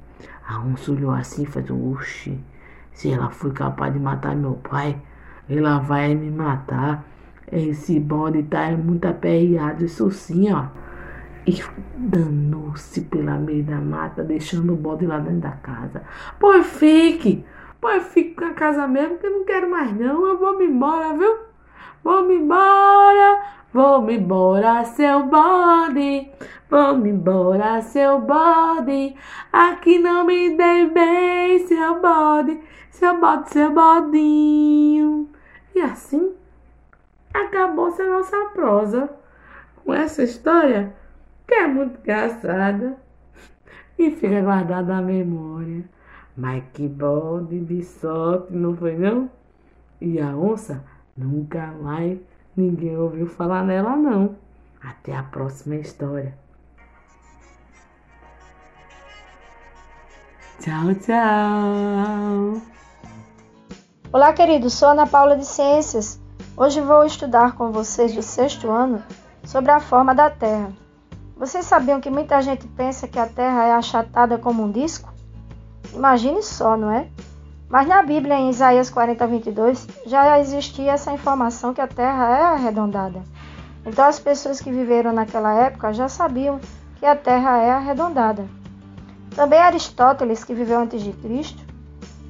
A 0.45 0.59
onça 0.59 0.91
olhou 0.91 1.12
assim 1.12 1.45
e 1.45 1.47
fez, 1.47 1.71
oxi, 1.71 2.41
se 2.93 3.12
ela 3.12 3.31
foi 3.31 3.53
capaz 3.53 3.93
de 3.93 4.01
matar 4.01 4.35
meu 4.35 4.55
pai, 4.55 5.01
ela 5.49 5.79
vai 5.79 6.12
me 6.16 6.29
matar. 6.29 7.05
Esse 7.53 8.01
bode 8.01 8.43
tá 8.43 8.69
muito 8.73 9.07
aperreado, 9.07 9.85
isso 9.85 10.11
sim, 10.11 10.53
ó. 10.53 10.64
E 11.47 11.62
danou-se 11.97 13.03
pela 13.03 13.39
meio 13.39 13.62
da 13.62 13.77
mata, 13.77 14.25
deixando 14.25 14.73
o 14.73 14.77
bode 14.77 15.07
lá 15.07 15.21
dentro 15.21 15.41
da 15.41 15.53
casa. 15.53 16.03
Pois 16.41 16.66
fique, 16.66 17.45
pois 17.81 18.03
fique 18.09 18.35
com 18.35 18.47
a 18.47 18.55
casa 18.55 18.89
mesmo, 18.89 19.19
que 19.19 19.27
eu 19.27 19.31
não 19.31 19.45
quero 19.45 19.71
mais 19.71 19.97
não, 19.97 20.27
eu 20.27 20.37
vou 20.37 20.59
me 20.59 20.66
embora, 20.66 21.16
viu? 21.16 21.48
Vou-me 22.03 22.37
embora, 22.37 23.43
vou-me 23.73 24.17
embora, 24.17 24.85
seu 24.85 25.25
bode. 25.25 26.31
Vou-me 26.71 27.11
embora, 27.11 27.81
seu 27.83 28.21
bode. 28.21 29.15
Aqui 29.53 29.99
não 29.99 30.25
me 30.25 30.57
dei 30.57 30.91
bem, 30.91 31.67
seu 31.67 32.01
bode. 32.01 32.61
Seu 32.91 33.21
bode, 33.21 33.51
seu 33.51 33.73
bodinho. 33.73 35.29
E 35.75 35.81
assim 35.81 36.33
acabou-se 37.33 38.03
a 38.03 38.09
nossa 38.09 38.37
prosa 38.47 39.11
com 39.85 39.95
essa 39.95 40.23
história 40.23 40.93
que 41.47 41.55
é 41.55 41.67
muito 41.67 42.01
engraçada 42.01 42.97
e 43.99 44.11
fica 44.11 44.41
guardada 44.43 44.95
na 44.95 45.03
memória. 45.03 45.85
Mas 46.37 46.63
que 46.73 46.87
bode 46.87 47.61
de 47.61 47.83
sorte, 47.83 48.53
não 48.53 48.77
foi 48.77 48.97
não? 48.97 49.31
E 50.01 50.21
a 50.21 50.37
onça 50.37 50.85
Nunca 51.19 51.66
mais 51.83 52.16
ninguém 52.57 52.97
ouviu 52.97 53.27
falar 53.27 53.64
nela, 53.64 53.97
não. 53.97 54.37
Até 54.81 55.16
a 55.16 55.23
próxima 55.25 55.75
história. 55.75 56.33
Tchau, 60.61 60.95
tchau. 60.95 62.62
Olá, 64.12 64.33
queridos. 64.33 64.75
Sou 64.75 64.91
Ana 64.91 65.09
Paula 65.09 65.37
de 65.37 65.45
Ciências. 65.45 66.21
Hoje 66.57 66.81
vou 66.81 67.05
estudar 67.05 67.57
com 67.57 67.73
vocês 67.73 68.14
do 68.14 68.23
sexto 68.23 68.71
ano 68.71 69.03
sobre 69.45 69.73
a 69.73 69.81
forma 69.81 70.14
da 70.14 70.31
Terra. 70.31 70.73
Vocês 71.37 71.64
sabiam 71.64 72.01
que 72.01 72.11
muita 72.11 72.41
gente 72.41 72.69
pensa 72.69 73.09
que 73.09 73.19
a 73.19 73.27
Terra 73.27 73.64
é 73.64 73.73
achatada 73.73 74.39
como 74.39 74.62
um 74.62 74.71
disco? 74.71 75.12
Imagine 75.93 76.45
só, 76.45 76.77
não 76.77 76.93
é? 76.93 77.09
Mas 77.69 77.87
na 77.87 78.03
Bíblia, 78.03 78.37
em 78.37 78.51
Isaías 78.51 78.89
40, 78.89 79.27
22, 79.27 79.87
já 80.07 80.39
existia 80.41 80.93
essa 80.93 81.12
informação 81.12 81.75
que 81.75 81.81
a 81.81 81.87
terra 81.87 82.39
é 82.39 82.43
arredondada. 82.45 83.23
Então 83.85 84.05
as 84.05 84.19
pessoas 84.19 84.61
que 84.61 84.71
viveram 84.71 85.12
naquela 85.12 85.53
época 85.53 85.93
já 85.93 86.09
sabiam 86.09 86.61
que 86.97 87.07
a 87.07 87.14
terra 87.14 87.59
é 87.59 87.71
arredondada. 87.71 88.47
Também 89.35 89.59
Aristóteles, 89.59 90.45
que 90.45 90.55
viveu 90.55 90.81
antes 90.81 91.03
de 91.03 91.12
Cristo, 91.12 91.62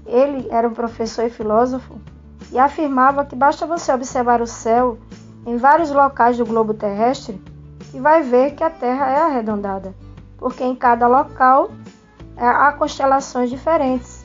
ele 0.04 0.48
era 0.50 0.68
um 0.68 0.74
professor 0.74 1.24
e 1.24 1.30
filósofo 1.30 2.00
e 2.50 2.58
afirmava 2.58 3.24
que 3.24 3.36
basta 3.36 3.66
você 3.66 3.92
observar 3.92 4.40
o 4.40 4.46
céu 4.46 4.98
em 5.46 5.56
vários 5.56 5.90
locais 5.90 6.36
do 6.36 6.44
globo 6.44 6.74
terrestre 6.74 7.40
e 7.94 8.00
vai 8.00 8.22
ver 8.22 8.54
que 8.54 8.64
a 8.64 8.70
Terra 8.70 9.10
é 9.10 9.22
arredondada, 9.22 9.94
porque 10.36 10.64
em 10.64 10.74
cada 10.74 11.06
local 11.06 11.70
é, 12.36 12.46
há 12.46 12.72
constelações 12.72 13.50
diferentes. 13.50 14.17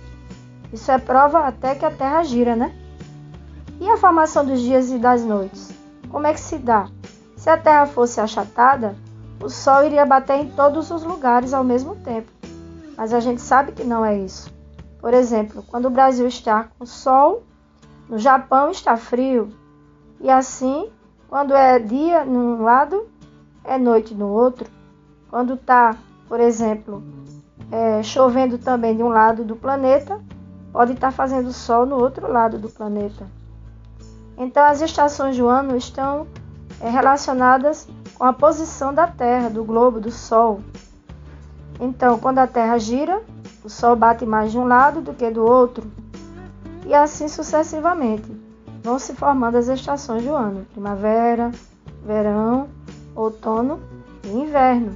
Isso 0.74 0.92
é 0.92 0.98
prova 0.98 1.48
até 1.48 1.76
que 1.76 1.86
a 1.86 1.92
Terra 1.92 2.24
gira, 2.24 2.56
né? 2.56 2.74
E 3.80 3.88
a 3.88 3.96
formação 3.96 4.44
dos 4.44 4.60
dias 4.60 4.90
e 4.90 4.98
das 4.98 5.24
noites? 5.24 5.72
Como 6.10 6.26
é 6.26 6.34
que 6.34 6.40
se 6.40 6.58
dá? 6.58 6.88
Se 7.38 7.48
a 7.48 7.58
Terra 7.58 7.86
fosse 7.86 8.20
achatada, 8.20 8.96
o 9.40 9.50
Sol 9.50 9.84
iria 9.84 10.04
bater 10.04 10.40
em 10.40 10.50
todos 10.50 10.90
os 10.90 11.04
lugares 11.04 11.54
ao 11.54 11.64
mesmo 11.64 11.96
tempo. 11.98 12.32
Mas 12.98 13.14
a 13.14 13.20
gente 13.20 13.40
sabe 13.40 13.72
que 13.72 13.84
não 13.84 14.04
é 14.04 14.18
isso. 14.18 14.52
Por 15.00 15.14
exemplo, 15.14 15.64
quando 15.68 15.86
o 15.86 15.92
Brasil 15.92 16.26
está 16.26 16.70
com 16.80 16.86
sol, 16.86 17.44
no 18.10 18.18
Japão 18.18 18.72
está 18.72 18.98
frio. 18.98 19.50
E 20.22 20.30
assim, 20.30 20.90
quando 21.28 21.54
é 21.54 21.78
dia 21.78 22.24
num 22.24 22.64
lado, 22.64 23.08
é 23.64 23.78
noite 23.78 24.16
no 24.16 24.30
outro. 24.30 24.70
Quando 25.30 25.56
está, 25.56 25.96
por 26.28 26.40
exemplo, 26.40 27.04
é, 27.72 28.02
chovendo 28.02 28.58
também 28.58 28.96
de 28.96 29.04
um 29.04 29.10
lado 29.10 29.44
do 29.44 29.56
planeta, 29.56 30.22
pode 30.74 30.94
estar 30.94 31.12
fazendo 31.12 31.54
sol 31.54 31.86
no 31.86 31.96
outro 31.96 32.30
lado 32.30 32.58
do 32.58 32.68
planeta. 32.68 33.28
Então, 34.36 34.66
as 34.66 34.82
estações 34.82 35.38
do 35.38 35.48
ano 35.48 35.78
estão 35.78 36.26
é, 36.82 36.90
relacionadas 36.90 37.88
com 38.16 38.24
a 38.24 38.34
posição 38.34 38.92
da 38.92 39.06
Terra, 39.06 39.50
do 39.50 39.64
globo, 39.64 40.02
do 40.02 40.10
Sol. 40.10 40.62
Então, 41.80 42.18
quando 42.18 42.40
a 42.40 42.48
Terra 42.48 42.80
gira, 42.80 43.22
o 43.64 43.70
Sol 43.70 43.96
bate 43.96 44.26
mais 44.26 44.52
de 44.52 44.58
um 44.58 44.66
lado 44.66 45.02
do 45.02 45.14
que 45.14 45.30
do 45.30 45.46
outro, 45.46 45.90
e 46.86 46.94
assim 46.94 47.28
sucessivamente. 47.28 48.42
Vão 48.82 48.98
se 48.98 49.14
formando 49.14 49.58
as 49.58 49.68
estações 49.68 50.24
do 50.24 50.34
ano: 50.34 50.66
primavera, 50.74 51.52
verão, 52.04 52.68
outono 53.16 53.80
e 54.26 54.30
inverno. 54.30 54.94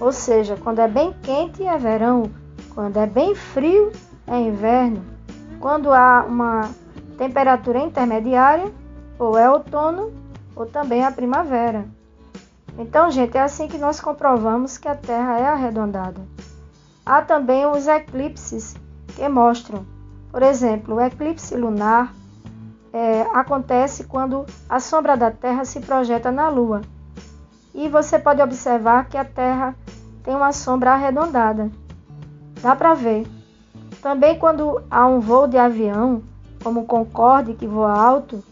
Ou 0.00 0.10
seja, 0.10 0.56
quando 0.56 0.80
é 0.80 0.88
bem 0.88 1.14
quente 1.22 1.62
é 1.62 1.78
verão, 1.78 2.30
quando 2.74 2.96
é 2.96 3.06
bem 3.06 3.34
frio 3.34 3.92
é 4.26 4.38
inverno. 4.38 5.04
Quando 5.60 5.92
há 5.92 6.24
uma 6.28 6.70
temperatura 7.16 7.78
intermediária, 7.78 8.70
ou 9.18 9.38
é 9.38 9.48
outono, 9.48 10.12
ou 10.54 10.66
também 10.66 11.04
a 11.04 11.10
primavera. 11.10 11.84
Então, 12.78 13.10
gente, 13.10 13.36
é 13.36 13.40
assim 13.40 13.68
que 13.68 13.78
nós 13.78 14.00
comprovamos 14.00 14.78
que 14.78 14.88
a 14.88 14.94
Terra 14.94 15.38
é 15.38 15.46
arredondada. 15.46 16.20
Há 17.06 17.22
também 17.22 17.66
os 17.66 17.86
eclipses 17.86 18.74
que 19.14 19.28
mostram, 19.28 19.86
por 20.30 20.42
exemplo, 20.42 20.96
o 20.96 21.00
eclipse 21.00 21.56
lunar 21.56 22.12
é, 22.92 23.22
acontece 23.32 24.04
quando 24.04 24.44
a 24.68 24.80
sombra 24.80 25.16
da 25.16 25.30
Terra 25.30 25.64
se 25.64 25.80
projeta 25.80 26.32
na 26.32 26.48
Lua. 26.48 26.80
E 27.74 27.88
você 27.88 28.18
pode 28.18 28.40
observar 28.40 29.08
que 29.08 29.16
a 29.16 29.24
Terra 29.24 29.74
tem 30.22 30.34
uma 30.34 30.52
sombra 30.52 30.92
arredondada. 30.92 31.70
Dá 32.62 32.74
para 32.74 32.94
ver. 32.94 33.26
Também 34.04 34.38
quando 34.38 34.82
há 34.90 35.06
um 35.06 35.18
voo 35.18 35.48
de 35.48 35.56
avião, 35.56 36.22
como 36.62 36.80
o 36.80 36.84
Concorde 36.84 37.54
que 37.54 37.66
voa 37.66 37.90
alto, 37.90 38.44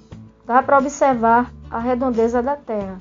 dá 0.46 0.62
para 0.62 0.78
observar 0.78 1.52
a 1.70 1.78
redondeza 1.78 2.42
da 2.42 2.56
Terra. 2.56 2.98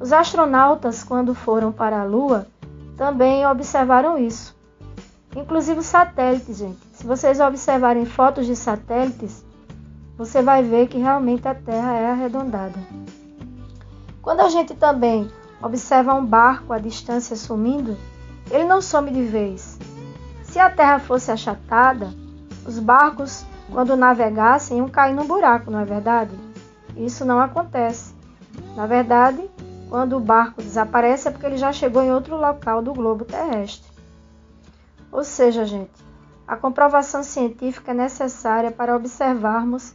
Os 0.00 0.12
astronautas, 0.12 1.04
quando 1.04 1.36
foram 1.36 1.70
para 1.70 2.00
a 2.00 2.04
Lua, 2.04 2.48
também 2.96 3.46
observaram 3.46 4.18
isso. 4.18 4.56
Inclusive 5.36 5.78
os 5.78 5.86
satélites, 5.86 6.58
gente. 6.58 6.80
Se 6.94 7.06
vocês 7.06 7.38
observarem 7.38 8.06
fotos 8.06 8.44
de 8.44 8.56
satélites, 8.56 9.44
você 10.18 10.42
vai 10.42 10.64
ver 10.64 10.88
que 10.88 10.98
realmente 10.98 11.46
a 11.46 11.54
Terra 11.54 11.94
é 11.94 12.10
arredondada. 12.10 12.80
Quando 14.20 14.40
a 14.40 14.48
gente 14.48 14.74
também 14.74 15.30
observa 15.62 16.12
um 16.12 16.26
barco 16.26 16.72
à 16.72 16.80
distância 16.80 17.36
sumindo, 17.36 17.96
ele 18.50 18.64
não 18.64 18.82
some 18.82 19.12
de 19.12 19.22
vez. 19.22 19.78
Se 20.52 20.58
a 20.58 20.68
terra 20.68 20.98
fosse 20.98 21.30
achatada, 21.30 22.10
os 22.66 22.78
barcos, 22.78 23.42
quando 23.70 23.96
navegassem, 23.96 24.76
iam 24.76 24.86
cair 24.86 25.14
num 25.14 25.26
buraco, 25.26 25.70
não 25.70 25.80
é 25.80 25.84
verdade? 25.86 26.38
Isso 26.94 27.24
não 27.24 27.40
acontece. 27.40 28.14
Na 28.76 28.86
verdade, 28.86 29.48
quando 29.88 30.14
o 30.14 30.20
barco 30.20 30.60
desaparece 30.60 31.26
é 31.26 31.30
porque 31.30 31.46
ele 31.46 31.56
já 31.56 31.72
chegou 31.72 32.02
em 32.02 32.12
outro 32.12 32.36
local 32.36 32.82
do 32.82 32.92
globo 32.92 33.24
terrestre. 33.24 33.90
Ou 35.10 35.24
seja, 35.24 35.64
gente, 35.64 35.90
a 36.46 36.54
comprovação 36.54 37.22
científica 37.22 37.92
é 37.92 37.94
necessária 37.94 38.70
para 38.70 38.94
observarmos 38.94 39.94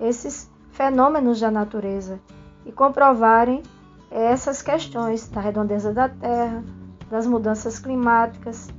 esses 0.00 0.50
fenômenos 0.72 1.38
da 1.38 1.50
natureza 1.50 2.18
e 2.64 2.72
comprovarem 2.72 3.62
essas 4.10 4.62
questões 4.62 5.28
da 5.28 5.42
redondeza 5.42 5.92
da 5.92 6.08
Terra, 6.08 6.64
das 7.10 7.26
mudanças 7.26 7.78
climáticas 7.78 8.70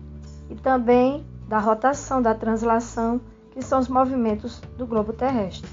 e 0.50 0.56
também 0.56 1.26
da 1.48 1.60
rotação, 1.60 2.22
da 2.22 2.34
translação, 2.34 3.20
que 3.52 3.62
são 3.62 3.80
os 3.80 3.88
movimentos 3.88 4.62
do 4.78 4.86
globo 4.86 5.14
terrestre. 5.14 5.68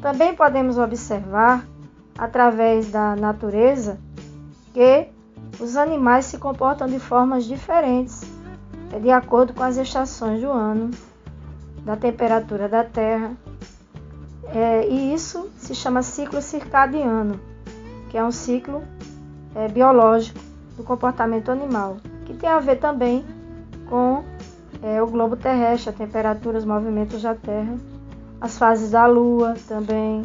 também 0.00 0.34
podemos 0.34 0.76
observar, 0.76 1.66
através 2.18 2.90
da 2.90 3.16
natureza, 3.16 3.98
que 4.72 5.08
os 5.60 5.76
animais 5.76 6.26
se 6.26 6.38
comportam 6.38 6.86
de 6.86 6.98
formas 6.98 7.44
diferentes, 7.44 8.22
é 8.92 8.98
de 8.98 9.10
acordo 9.10 9.54
com 9.54 9.62
as 9.62 9.76
estações 9.76 10.40
do 10.40 10.50
ano, 10.50 10.90
da 11.84 11.96
temperatura 11.96 12.68
da 12.68 12.84
Terra. 12.84 13.32
É, 14.46 14.86
e 14.88 15.14
isso 15.14 15.50
se 15.56 15.74
chama 15.74 16.02
ciclo 16.02 16.40
circadiano, 16.40 17.40
que 18.10 18.18
é 18.18 18.24
um 18.24 18.30
ciclo 18.30 18.82
é, 19.54 19.68
biológico 19.68 20.38
do 20.76 20.82
comportamento 20.82 21.50
animal, 21.50 21.96
que 22.24 22.34
tem 22.34 22.48
a 22.48 22.60
ver 22.60 22.76
também 22.76 23.24
com 23.88 24.24
é, 24.82 25.02
o 25.02 25.06
globo 25.06 25.36
terrestre, 25.36 25.90
a 25.90 25.92
temperatura, 25.92 26.58
os 26.58 26.64
movimentos 26.64 27.22
da 27.22 27.34
Terra, 27.34 27.76
as 28.40 28.58
fases 28.58 28.90
da 28.90 29.06
Lua 29.06 29.54
também. 29.66 30.22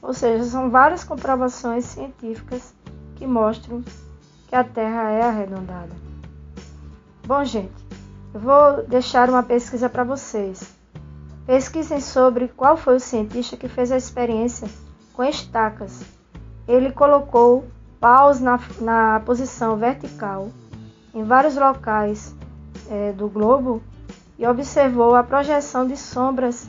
Ou 0.00 0.14
seja, 0.14 0.44
são 0.44 0.70
várias 0.70 1.04
comprovações 1.04 1.84
científicas 1.84 2.74
que 3.16 3.26
mostram 3.26 3.82
que 4.48 4.54
a 4.54 4.64
Terra 4.64 5.10
é 5.10 5.22
arredondada. 5.22 5.90
Bom, 7.26 7.44
gente, 7.44 7.74
eu 8.32 8.40
vou 8.40 8.84
deixar 8.86 9.28
uma 9.28 9.42
pesquisa 9.42 9.88
para 9.88 10.04
vocês. 10.04 10.74
Pesquisem 11.46 12.00
sobre 12.00 12.48
qual 12.48 12.76
foi 12.76 12.96
o 12.96 13.00
cientista 13.00 13.56
que 13.56 13.68
fez 13.68 13.90
a 13.90 13.96
experiência 13.96 14.68
com 15.12 15.24
estacas. 15.24 16.02
Ele 16.68 16.92
colocou 16.92 17.64
paus 18.00 18.40
na, 18.40 18.60
na 18.80 19.20
posição 19.20 19.76
vertical 19.76 20.50
em 21.14 21.24
vários 21.24 21.56
locais 21.56 22.34
é, 22.90 23.12
do 23.12 23.28
globo 23.28 23.82
e 24.38 24.46
observou 24.46 25.14
a 25.14 25.22
projeção 25.22 25.86
de 25.86 25.96
sombras 25.96 26.68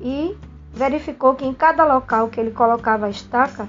e 0.00 0.36
verificou 0.72 1.34
que 1.34 1.44
em 1.44 1.54
cada 1.54 1.84
local 1.84 2.28
que 2.28 2.40
ele 2.40 2.50
colocava 2.50 3.06
a 3.06 3.10
estaca, 3.10 3.68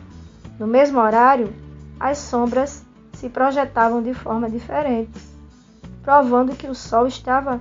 no 0.59 0.67
mesmo 0.67 0.99
horário, 0.99 1.53
as 1.99 2.17
sombras 2.17 2.85
se 3.13 3.29
projetavam 3.29 4.01
de 4.01 4.13
forma 4.13 4.49
diferente, 4.49 5.11
provando 6.03 6.55
que 6.55 6.67
o 6.67 6.75
Sol 6.75 7.07
estava, 7.07 7.59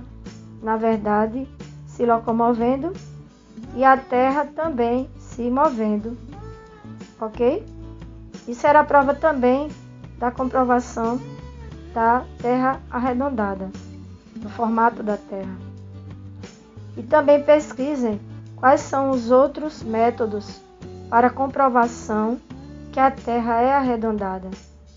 na 0.61 0.77
verdade, 0.77 1.47
se 1.85 2.05
locomovendo 2.05 2.93
e 3.75 3.83
a 3.83 3.97
Terra 3.97 4.45
também 4.45 5.09
se 5.17 5.49
movendo. 5.49 6.17
Ok? 7.19 7.65
Isso 8.47 8.65
era 8.65 8.83
prova 8.83 9.13
também 9.13 9.69
da 10.17 10.31
comprovação 10.31 11.19
da 11.93 12.23
Terra 12.41 12.79
arredondada, 12.89 13.69
do 14.39 14.49
formato 14.49 15.03
da 15.03 15.17
Terra. 15.17 15.55
E 16.97 17.03
também 17.03 17.43
pesquisem 17.43 18.19
quais 18.55 18.81
são 18.81 19.11
os 19.11 19.31
outros 19.31 19.83
métodos 19.83 20.61
para 21.09 21.29
comprovação 21.29 22.39
que 22.91 22.99
a 22.99 23.11
Terra 23.11 23.61
é 23.61 23.73
arredondada. 23.73 24.49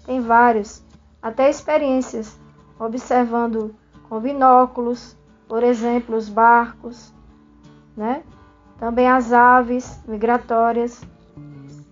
Tem 0.04 0.20
vários, 0.20 0.82
até 1.20 1.48
experiências, 1.48 2.38
observando 2.78 3.74
com 4.08 4.20
binóculos, 4.20 5.16
por 5.48 5.62
exemplo, 5.62 6.16
os 6.16 6.28
barcos, 6.28 7.12
né? 7.96 8.22
Também 8.78 9.08
as 9.08 9.32
aves 9.32 10.00
migratórias. 10.06 11.02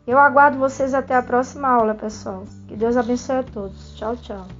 Eu 0.06 0.18
aguardo 0.18 0.58
vocês 0.58 0.92
até 0.92 1.14
a 1.14 1.22
próxima 1.22 1.68
aula, 1.68 1.94
pessoal. 1.94 2.44
Que 2.66 2.74
Deus 2.74 2.96
abençoe 2.96 3.36
a 3.36 3.42
todos. 3.42 3.94
Tchau, 3.96 4.16
tchau. 4.16 4.59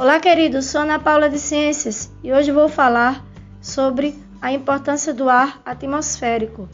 Olá, 0.00 0.20
queridos. 0.20 0.66
Sou 0.66 0.82
Ana 0.82 0.96
Paula 1.00 1.28
de 1.28 1.40
Ciências 1.40 2.08
e 2.22 2.32
hoje 2.32 2.52
vou 2.52 2.68
falar 2.68 3.20
sobre 3.60 4.14
a 4.40 4.52
importância 4.52 5.12
do 5.12 5.28
ar 5.28 5.60
atmosférico. 5.66 6.68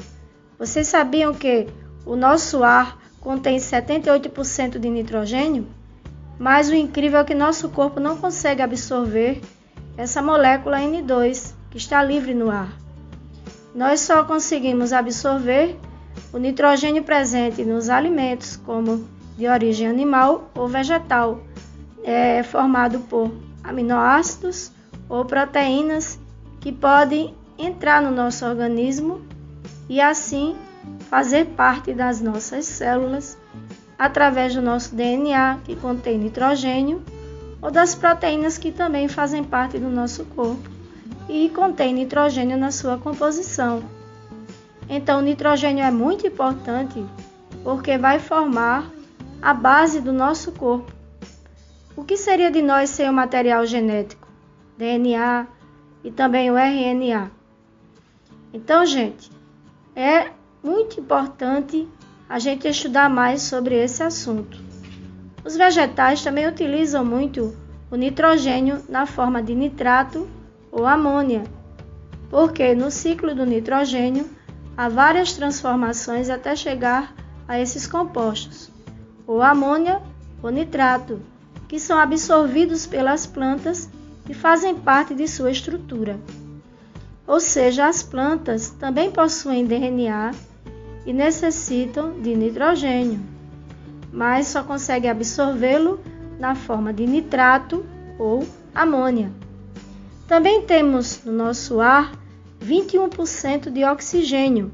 Vocês 0.59 0.89
sabiam 0.89 1.33
que 1.33 1.67
o 2.05 2.17
nosso 2.17 2.63
ar 2.63 2.99
contém 3.23 3.57
78% 3.57 4.79
de 4.79 4.91
nitrogênio, 4.91 5.67
mas 6.39 6.69
o 6.69 6.75
incrível 6.75 7.21
é 7.21 7.25
que 7.25 7.35
nosso 7.35 7.71
corpo 7.71 7.99
não 7.99 8.19
consegue 8.19 8.61
absorver 8.61 9.41
essa 9.97 10.21
molécula 10.21 10.77
N2 10.81 11.55
que 11.71 11.79
está 11.79 12.03
livre 12.03 12.35
no 12.35 12.51
ar. 12.51 12.77
Nós 13.75 14.01
só 14.01 14.23
conseguimos 14.25 14.93
absorver 14.93 15.79
o 16.31 16.37
nitrogênio 16.37 17.03
presente 17.03 17.65
nos 17.65 17.89
alimentos, 17.89 18.55
como 18.55 19.09
de 19.35 19.49
origem 19.49 19.89
animal 19.89 20.51
ou 20.55 20.69
vegetal, 20.69 21.41
é 22.05 22.43
formado 22.43 23.01
por 23.01 23.33
aminoácidos 23.63 24.71
ou 25.09 25.25
proteínas 25.25 26.19
que 26.61 26.71
podem 26.71 27.35
entrar 27.59 28.03
no 28.03 28.11
nosso 28.11 28.45
organismo 28.45 29.23
e 29.89 30.01
assim 30.01 30.55
fazer 31.09 31.47
parte 31.47 31.93
das 31.93 32.21
nossas 32.21 32.67
células 32.67 33.39
através 33.99 34.55
do 34.55 34.63
nosso 34.63 34.95
DNA, 34.95 35.59
que 35.65 35.77
contém 35.77 36.19
nitrogênio, 36.19 37.03
ou 37.63 37.71
das 37.71 37.95
proteínas 37.95 38.59
que 38.59 38.71
também 38.71 39.09
fazem 39.09 39.43
parte 39.43 39.79
do 39.79 39.89
nosso 39.89 40.25
corpo 40.27 40.69
e 41.29 41.49
contém 41.49 41.95
nitrogênio 41.95 42.57
na 42.57 42.71
sua 42.71 42.99
composição. 42.99 43.83
Então, 44.89 45.21
o 45.21 45.23
nitrogênio 45.23 45.83
é 45.83 45.91
muito 45.91 46.27
importante 46.27 47.05
porque 47.63 47.97
vai 47.97 48.19
formar 48.19 48.91
a 49.41 49.55
base 49.55 50.01
do 50.01 50.13
nosso 50.13 50.53
corpo. 50.53 50.93
O 51.97 52.03
que 52.03 52.17
seria 52.17 52.51
de 52.51 52.61
nós 52.61 52.91
sem 52.91 53.09
o 53.09 53.13
material 53.13 53.65
genético, 53.65 54.27
DNA 54.77 55.47
e 56.03 56.11
também 56.11 56.51
o 56.51 56.57
RNA? 56.59 57.31
Então, 58.53 58.85
gente, 58.85 59.31
é 59.95 60.31
muito 60.63 60.99
importante 60.99 61.89
a 62.29 62.41
gente 62.41 62.67
estudar 62.67 63.09
mais 63.09 63.43
sobre 63.43 63.77
esse 63.77 64.03
assunto. 64.03 64.59
Os 65.45 65.57
vegetais 65.57 66.23
também 66.23 66.49
utilizam 66.49 67.05
muito 67.05 67.57
o 67.91 67.97
nitrogênio 67.97 68.83
na 68.89 69.07
forma 69.07 69.41
de 69.41 69.55
nitrato 69.55 70.29
ou 70.73 70.87
amônia, 70.87 71.45
porque 72.29 72.75
no 72.75 72.91
ciclo 72.91 73.37
do 73.37 73.47
nitrogênio 73.47 74.29
há 74.77 74.89
várias 74.89 75.35
transformações 75.35 76.29
até 76.29 76.57
chegar 76.57 77.15
a 77.47 77.61
esses 77.61 77.87
compostos, 77.87 78.69
ou 79.29 79.41
amônia 79.41 80.03
ou 80.43 80.51
nitrato, 80.51 81.21
que 81.69 81.79
são 81.79 81.99
absorvidos 81.99 82.87
pelas 82.87 83.27
plantas 83.27 83.89
e 84.29 84.35
fazem 84.35 84.75
parte 84.75 85.15
de 85.15 85.27
sua 85.29 85.51
estrutura. 85.51 86.19
Ou 87.27 87.41
seja, 87.41 87.87
as 87.87 88.03
plantas 88.03 88.71
também 88.71 89.11
possuem 89.11 89.65
DNA 89.65 90.33
e 91.07 91.13
necessitam 91.13 92.21
de 92.21 92.35
nitrogênio, 92.35 93.21
mas 94.13 94.49
só 94.49 94.63
conseguem 94.63 95.11
absorvê-lo 95.11 96.01
na 96.39 96.55
forma 96.55 96.93
de 96.93 97.07
nitrato 97.07 97.85
ou 98.19 98.47
amônia. 98.75 99.31
Também 100.27 100.63
temos 100.63 101.23
no 101.25 101.33
nosso 101.33 101.81
ar 101.81 102.13
21% 102.63 103.71
de 103.71 103.85
oxigênio. 103.85 104.73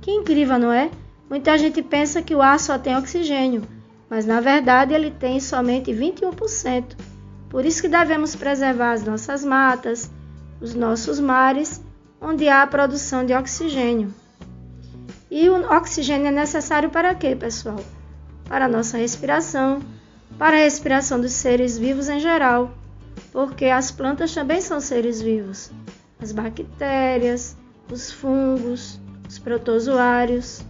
Que 0.00 0.10
incrível, 0.10 0.58
não 0.58 0.72
é? 0.72 0.90
Muita 1.28 1.56
gente 1.58 1.82
pensa 1.82 2.22
que 2.22 2.34
o 2.34 2.42
ar 2.42 2.58
só 2.60 2.78
tem 2.78 2.96
oxigênio, 2.96 3.62
mas 4.12 4.26
na 4.26 4.40
verdade 4.40 4.92
ele 4.92 5.10
tem 5.10 5.40
somente 5.40 5.90
21%. 5.90 6.98
Por 7.48 7.64
isso 7.64 7.80
que 7.80 7.88
devemos 7.88 8.36
preservar 8.36 8.92
as 8.92 9.02
nossas 9.02 9.42
matas, 9.42 10.10
os 10.60 10.74
nossos 10.74 11.18
mares, 11.18 11.82
onde 12.20 12.46
há 12.46 12.62
a 12.62 12.66
produção 12.66 13.24
de 13.24 13.32
oxigênio. 13.32 14.12
E 15.30 15.48
o 15.48 15.54
oxigênio 15.74 16.26
é 16.26 16.30
necessário 16.30 16.90
para 16.90 17.14
quê, 17.14 17.34
pessoal? 17.34 17.80
Para 18.44 18.66
a 18.66 18.68
nossa 18.68 18.98
respiração, 18.98 19.80
para 20.38 20.58
a 20.58 20.60
respiração 20.60 21.18
dos 21.18 21.32
seres 21.32 21.78
vivos 21.78 22.10
em 22.10 22.20
geral, 22.20 22.70
porque 23.32 23.64
as 23.64 23.90
plantas 23.90 24.34
também 24.34 24.60
são 24.60 24.78
seres 24.78 25.22
vivos. 25.22 25.70
As 26.20 26.32
bactérias, 26.32 27.56
os 27.90 28.12
fungos, 28.12 29.00
os 29.26 29.38
protozoários. 29.38 30.62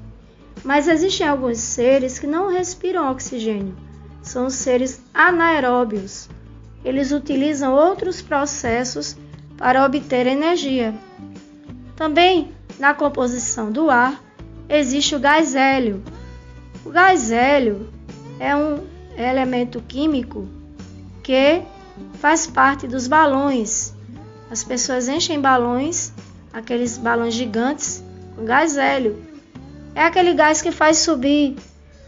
Mas 0.64 0.86
existem 0.86 1.26
alguns 1.26 1.58
seres 1.58 2.18
que 2.18 2.26
não 2.26 2.50
respiram 2.50 3.10
oxigênio. 3.10 3.74
São 4.22 4.48
seres 4.48 5.02
anaeróbios. 5.12 6.28
Eles 6.84 7.10
utilizam 7.10 7.74
outros 7.74 8.22
processos 8.22 9.16
para 9.56 9.84
obter 9.84 10.26
energia. 10.26 10.94
Também 11.96 12.52
na 12.78 12.94
composição 12.94 13.70
do 13.70 13.90
ar 13.90 14.20
existe 14.68 15.14
o 15.14 15.20
gás 15.20 15.54
hélio. 15.54 16.02
O 16.84 16.90
gás 16.90 17.30
hélio 17.30 17.88
é 18.38 18.56
um 18.56 18.80
elemento 19.16 19.80
químico 19.80 20.48
que 21.22 21.62
faz 22.14 22.46
parte 22.46 22.86
dos 22.86 23.06
balões. 23.06 23.94
As 24.50 24.64
pessoas 24.64 25.08
enchem 25.08 25.40
balões, 25.40 26.12
aqueles 26.52 26.98
balões 26.98 27.34
gigantes, 27.34 28.02
com 28.34 28.44
gás 28.44 28.76
hélio. 28.76 29.31
É 29.94 30.04
aquele 30.04 30.34
gás 30.34 30.62
que 30.62 30.72
faz 30.72 30.98
subir, 30.98 31.56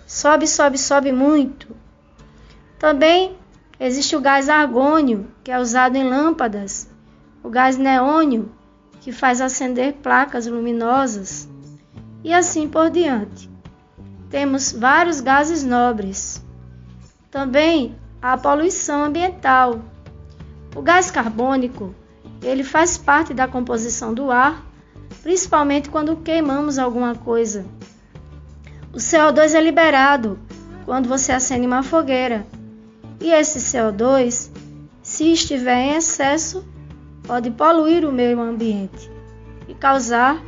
sobe, 0.07 0.47
sobe, 0.47 0.79
sobe 0.79 1.13
muito. 1.13 1.77
Também 2.79 3.37
existe 3.79 4.17
o 4.17 4.21
gás 4.21 4.49
argônio, 4.49 5.29
que 5.43 5.51
é 5.51 5.59
usado 5.59 5.97
em 5.97 6.05
lâmpadas, 6.05 6.89
o 7.43 7.51
gás 7.51 7.77
neônio, 7.77 8.51
que 9.01 9.13
faz 9.13 9.41
acender 9.41 9.95
placas 9.95 10.47
luminosas. 10.47 11.49
e 12.25 12.33
assim 12.33 12.67
por 12.67 12.89
diante. 12.89 13.51
Temos 14.31 14.73
vários 14.73 15.21
gases 15.21 15.63
nobres. 15.63 16.43
Também 17.31 17.95
a 18.23 18.39
poluição 18.39 19.05
ambiental. 19.05 19.83
O 20.75 20.81
gás 20.81 21.11
carbônico, 21.11 21.95
ele 22.43 22.65
faz 22.65 22.97
parte 22.97 23.35
da 23.35 23.47
composição 23.47 24.15
do 24.15 24.31
ar, 24.31 24.65
principalmente 25.23 25.89
quando 25.89 26.17
queimamos 26.17 26.79
alguma 26.79 27.15
coisa. 27.15 27.65
O 28.93 28.97
CO2 28.97 29.55
é 29.55 29.61
liberado 29.61 30.39
quando 30.85 31.09
você 31.09 31.33
acende 31.33 31.67
uma 31.67 31.83
fogueira. 31.83 32.47
E 33.21 33.31
esse 33.31 33.59
CO2, 33.59 34.51
se 35.03 35.33
estiver 35.33 35.77
em 35.77 35.97
excesso, 35.97 36.65
pode 37.27 37.51
poluir 37.51 38.05
o 38.05 38.13
meio 38.13 38.41
ambiente 38.41 39.11
e 39.67 39.75
causar 39.75 40.43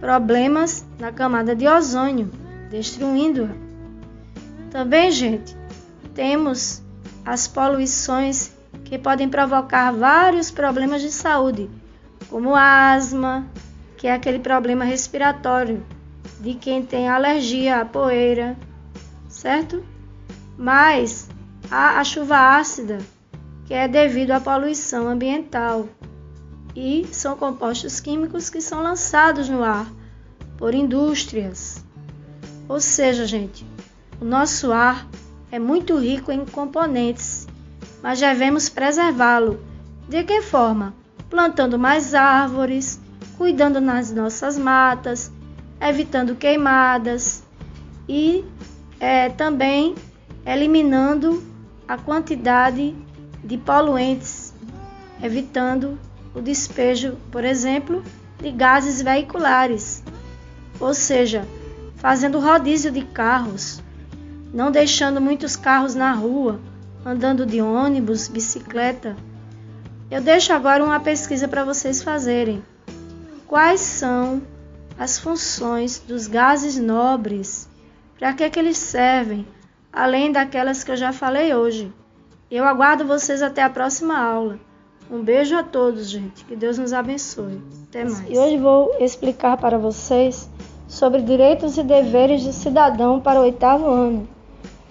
problemas 0.00 0.84
na 0.98 1.12
camada 1.12 1.54
de 1.54 1.66
ozônio, 1.66 2.30
destruindo-a. 2.70 3.48
Também, 4.70 5.10
gente, 5.10 5.56
temos 6.14 6.82
as 7.24 7.48
poluições 7.48 8.52
que 8.84 8.98
podem 8.98 9.28
provocar 9.28 9.92
vários 9.92 10.50
problemas 10.50 11.02
de 11.02 11.10
saúde, 11.10 11.70
como 12.28 12.54
asma, 12.54 13.46
que 13.96 14.06
é 14.06 14.14
aquele 14.14 14.38
problema 14.38 14.84
respiratório 14.84 15.82
de 16.40 16.54
quem 16.54 16.82
tem 16.82 17.08
alergia 17.08 17.80
à 17.80 17.84
poeira, 17.84 18.56
certo? 19.28 19.82
Mas 20.56 21.28
há 21.70 21.98
a 21.98 22.04
chuva 22.04 22.56
ácida, 22.58 22.98
que 23.64 23.74
é 23.74 23.88
devido 23.88 24.32
à 24.32 24.40
poluição 24.40 25.08
ambiental, 25.08 25.88
e 26.74 27.06
são 27.10 27.36
compostos 27.36 28.00
químicos 28.00 28.50
que 28.50 28.60
são 28.60 28.82
lançados 28.82 29.48
no 29.48 29.64
ar 29.64 29.86
por 30.58 30.74
indústrias. 30.74 31.84
Ou 32.68 32.80
seja, 32.80 33.26
gente, 33.26 33.66
o 34.20 34.24
nosso 34.24 34.72
ar 34.72 35.06
é 35.50 35.58
muito 35.58 35.98
rico 35.98 36.30
em 36.30 36.44
componentes, 36.44 37.46
mas 38.02 38.20
devemos 38.20 38.68
preservá-lo. 38.68 39.60
De 40.08 40.22
que 40.22 40.42
forma? 40.42 40.94
Plantando 41.30 41.78
mais 41.78 42.14
árvores, 42.14 43.00
cuidando 43.36 43.80
nas 43.80 44.10
nossas 44.12 44.58
matas, 44.58 45.30
evitando 45.80 46.34
queimadas 46.34 47.42
e 48.08 48.44
é, 48.98 49.28
também 49.28 49.94
eliminando 50.44 51.42
a 51.86 51.98
quantidade 51.98 52.94
de 53.44 53.58
poluentes, 53.58 54.54
evitando 55.22 55.98
o 56.34 56.40
despejo, 56.40 57.16
por 57.30 57.44
exemplo, 57.44 58.02
de 58.40 58.50
gases 58.50 59.00
veiculares, 59.02 60.02
ou 60.78 60.92
seja, 60.92 61.46
fazendo 61.96 62.38
rodízio 62.38 62.90
de 62.90 63.02
carros, 63.02 63.82
não 64.52 64.70
deixando 64.70 65.20
muitos 65.20 65.56
carros 65.56 65.94
na 65.94 66.12
rua, 66.12 66.60
andando 67.04 67.46
de 67.46 67.60
ônibus, 67.60 68.28
bicicleta. 68.28 69.16
Eu 70.10 70.20
deixo 70.20 70.52
agora 70.52 70.84
uma 70.84 71.00
pesquisa 71.00 71.48
para 71.48 71.64
vocês 71.64 72.02
fazerem. 72.02 72.62
Quais 73.46 73.80
são 73.80 74.42
as 74.98 75.18
funções 75.18 76.00
dos 76.00 76.26
gases 76.26 76.76
nobres? 76.76 77.68
Para 78.18 78.32
que, 78.32 78.50
que 78.50 78.58
eles 78.58 78.76
servem? 78.76 79.46
Além 79.92 80.32
daquelas 80.32 80.82
que 80.82 80.90
eu 80.90 80.96
já 80.96 81.12
falei 81.12 81.54
hoje. 81.54 81.92
Eu 82.50 82.64
aguardo 82.64 83.06
vocês 83.06 83.42
até 83.42 83.62
a 83.62 83.70
próxima 83.70 84.18
aula. 84.18 84.58
Um 85.08 85.22
beijo 85.22 85.56
a 85.56 85.62
todos, 85.62 86.10
gente. 86.10 86.44
Que 86.44 86.56
Deus 86.56 86.76
nos 86.76 86.92
abençoe. 86.92 87.60
Até 87.88 88.04
mais. 88.04 88.28
E 88.28 88.36
hoje 88.36 88.58
vou 88.58 88.96
explicar 88.98 89.56
para 89.56 89.78
vocês 89.78 90.50
sobre 90.88 91.22
direitos 91.22 91.78
e 91.78 91.84
deveres 91.84 92.42
de 92.42 92.52
cidadão 92.52 93.20
para 93.20 93.38
o 93.38 93.44
oitavo 93.44 93.86
ano. 93.88 94.28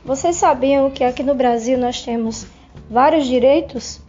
Vocês 0.06 0.38
sabiam 0.38 0.90
que 0.91 1.03
aqui 1.03 1.23
no 1.23 1.36
Brasil 1.36 1.77
nós 1.77 2.02
temos 2.02 2.48
vários 2.90 3.26
direitos? 3.26 3.99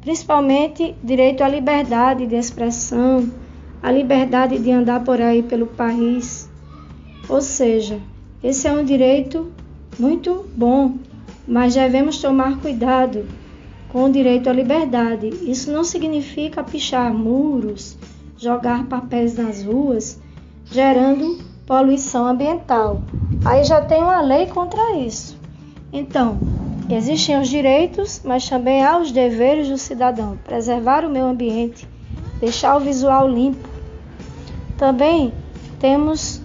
Principalmente 0.00 0.96
direito 1.02 1.44
à 1.44 1.48
liberdade 1.48 2.26
de 2.26 2.36
expressão, 2.36 3.30
a 3.82 3.90
liberdade 3.90 4.58
de 4.58 4.70
andar 4.70 5.02
por 5.02 5.20
aí 5.20 5.42
pelo 5.42 5.66
país. 5.66 6.48
Ou 7.28 7.40
seja, 7.40 7.98
esse 8.42 8.68
é 8.68 8.72
um 8.72 8.84
direito 8.84 9.50
muito 9.98 10.46
bom, 10.56 10.94
mas 11.46 11.74
devemos 11.74 12.18
tomar 12.20 12.58
cuidado 12.60 13.26
com 13.88 14.04
o 14.04 14.12
direito 14.12 14.48
à 14.48 14.52
liberdade. 14.52 15.28
Isso 15.42 15.70
não 15.70 15.84
significa 15.84 16.62
pichar 16.62 17.12
muros, 17.12 17.98
jogar 18.38 18.86
papéis 18.86 19.36
nas 19.36 19.62
ruas, 19.62 20.20
gerando 20.64 21.38
poluição 21.66 22.26
ambiental. 22.26 23.02
Aí 23.44 23.64
já 23.64 23.80
tem 23.80 24.02
uma 24.02 24.20
lei 24.20 24.46
contra 24.46 24.96
isso. 24.96 25.36
Então, 25.92 26.38
existem 26.88 27.38
os 27.38 27.48
direitos, 27.48 28.22
mas 28.24 28.48
também 28.48 28.84
há 28.84 28.96
os 28.98 29.12
deveres 29.12 29.68
do 29.68 29.76
cidadão: 29.76 30.38
preservar 30.44 31.04
o 31.04 31.10
meio 31.10 31.26
ambiente, 31.26 31.86
deixar 32.40 32.76
o 32.76 32.80
visual 32.80 33.28
limpo. 33.28 33.71
Também 34.82 35.32
temos 35.78 36.42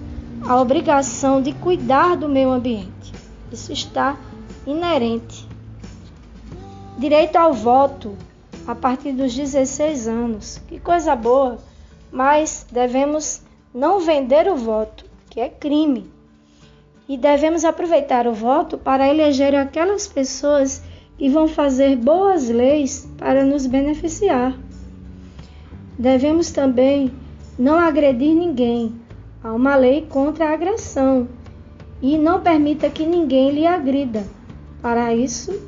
a 0.48 0.62
obrigação 0.62 1.42
de 1.42 1.54
cuidar 1.54 2.16
do 2.16 2.30
meio 2.30 2.52
ambiente. 2.52 3.12
Isso 3.52 3.74
está 3.74 4.16
inerente 4.64 5.48
direito 7.00 7.36
ao 7.36 7.52
voto 7.52 8.16
a 8.68 8.76
partir 8.76 9.14
dos 9.14 9.34
16 9.34 10.08
anos. 10.08 10.62
Que 10.68 10.80
coisa 10.80 11.16
boa! 11.16 11.58
Mas 12.12 12.64
devemos 12.72 13.42
não 13.74 14.02
vender 14.02 14.48
o 14.48 14.56
voto, 14.56 15.04
que 15.32 15.40
é 15.40 15.50
crime. 15.50 16.08
E 17.10 17.18
devemos 17.18 17.66
aproveitar 17.66 18.28
o 18.28 18.36
voto 18.36 18.78
para 18.78 19.10
eleger 19.10 19.56
aquelas 19.56 20.06
pessoas 20.06 20.84
que 21.18 21.28
vão 21.28 21.48
fazer 21.48 21.96
boas 21.96 22.48
leis 22.50 23.10
para 23.18 23.44
nos 23.44 23.66
beneficiar. 23.66 24.56
Devemos 25.98 26.52
também 26.52 27.12
não 27.58 27.78
agredir 27.78 28.36
ninguém. 28.36 28.94
Há 29.44 29.54
uma 29.54 29.76
lei 29.76 30.06
contra 30.08 30.50
a 30.50 30.54
agressão 30.54 31.28
e 32.02 32.18
não 32.18 32.42
permita 32.42 32.90
que 32.90 33.06
ninguém 33.06 33.52
lhe 33.52 33.66
agrida. 33.66 34.24
Para 34.82 35.14
isso, 35.16 35.60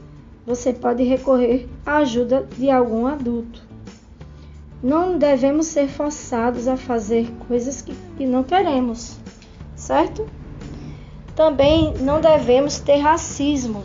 você 0.45 0.71
pode 0.73 1.03
recorrer 1.03 1.67
à 1.85 1.97
ajuda 1.97 2.47
de 2.57 2.69
algum 2.69 3.07
adulto. 3.07 3.67
Não 4.81 5.17
devemos 5.17 5.67
ser 5.67 5.87
forçados 5.87 6.67
a 6.67 6.77
fazer 6.77 7.29
coisas 7.47 7.81
que, 7.81 7.93
que 8.17 8.25
não 8.25 8.43
queremos, 8.43 9.17
certo? 9.75 10.25
Também 11.35 11.93
não 11.99 12.21
devemos 12.21 12.79
ter 12.79 12.97
racismo 12.97 13.83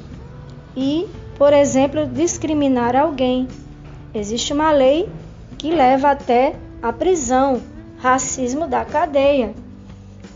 e, 0.76 1.06
por 1.36 1.52
exemplo, 1.52 2.06
discriminar 2.06 2.94
alguém. 2.94 3.48
Existe 4.14 4.52
uma 4.52 4.70
lei 4.70 5.08
que 5.58 5.70
leva 5.70 6.10
até 6.10 6.54
a 6.80 6.92
prisão, 6.92 7.60
racismo 8.04 8.68
da 8.68 8.84
cadeia. 8.84 9.54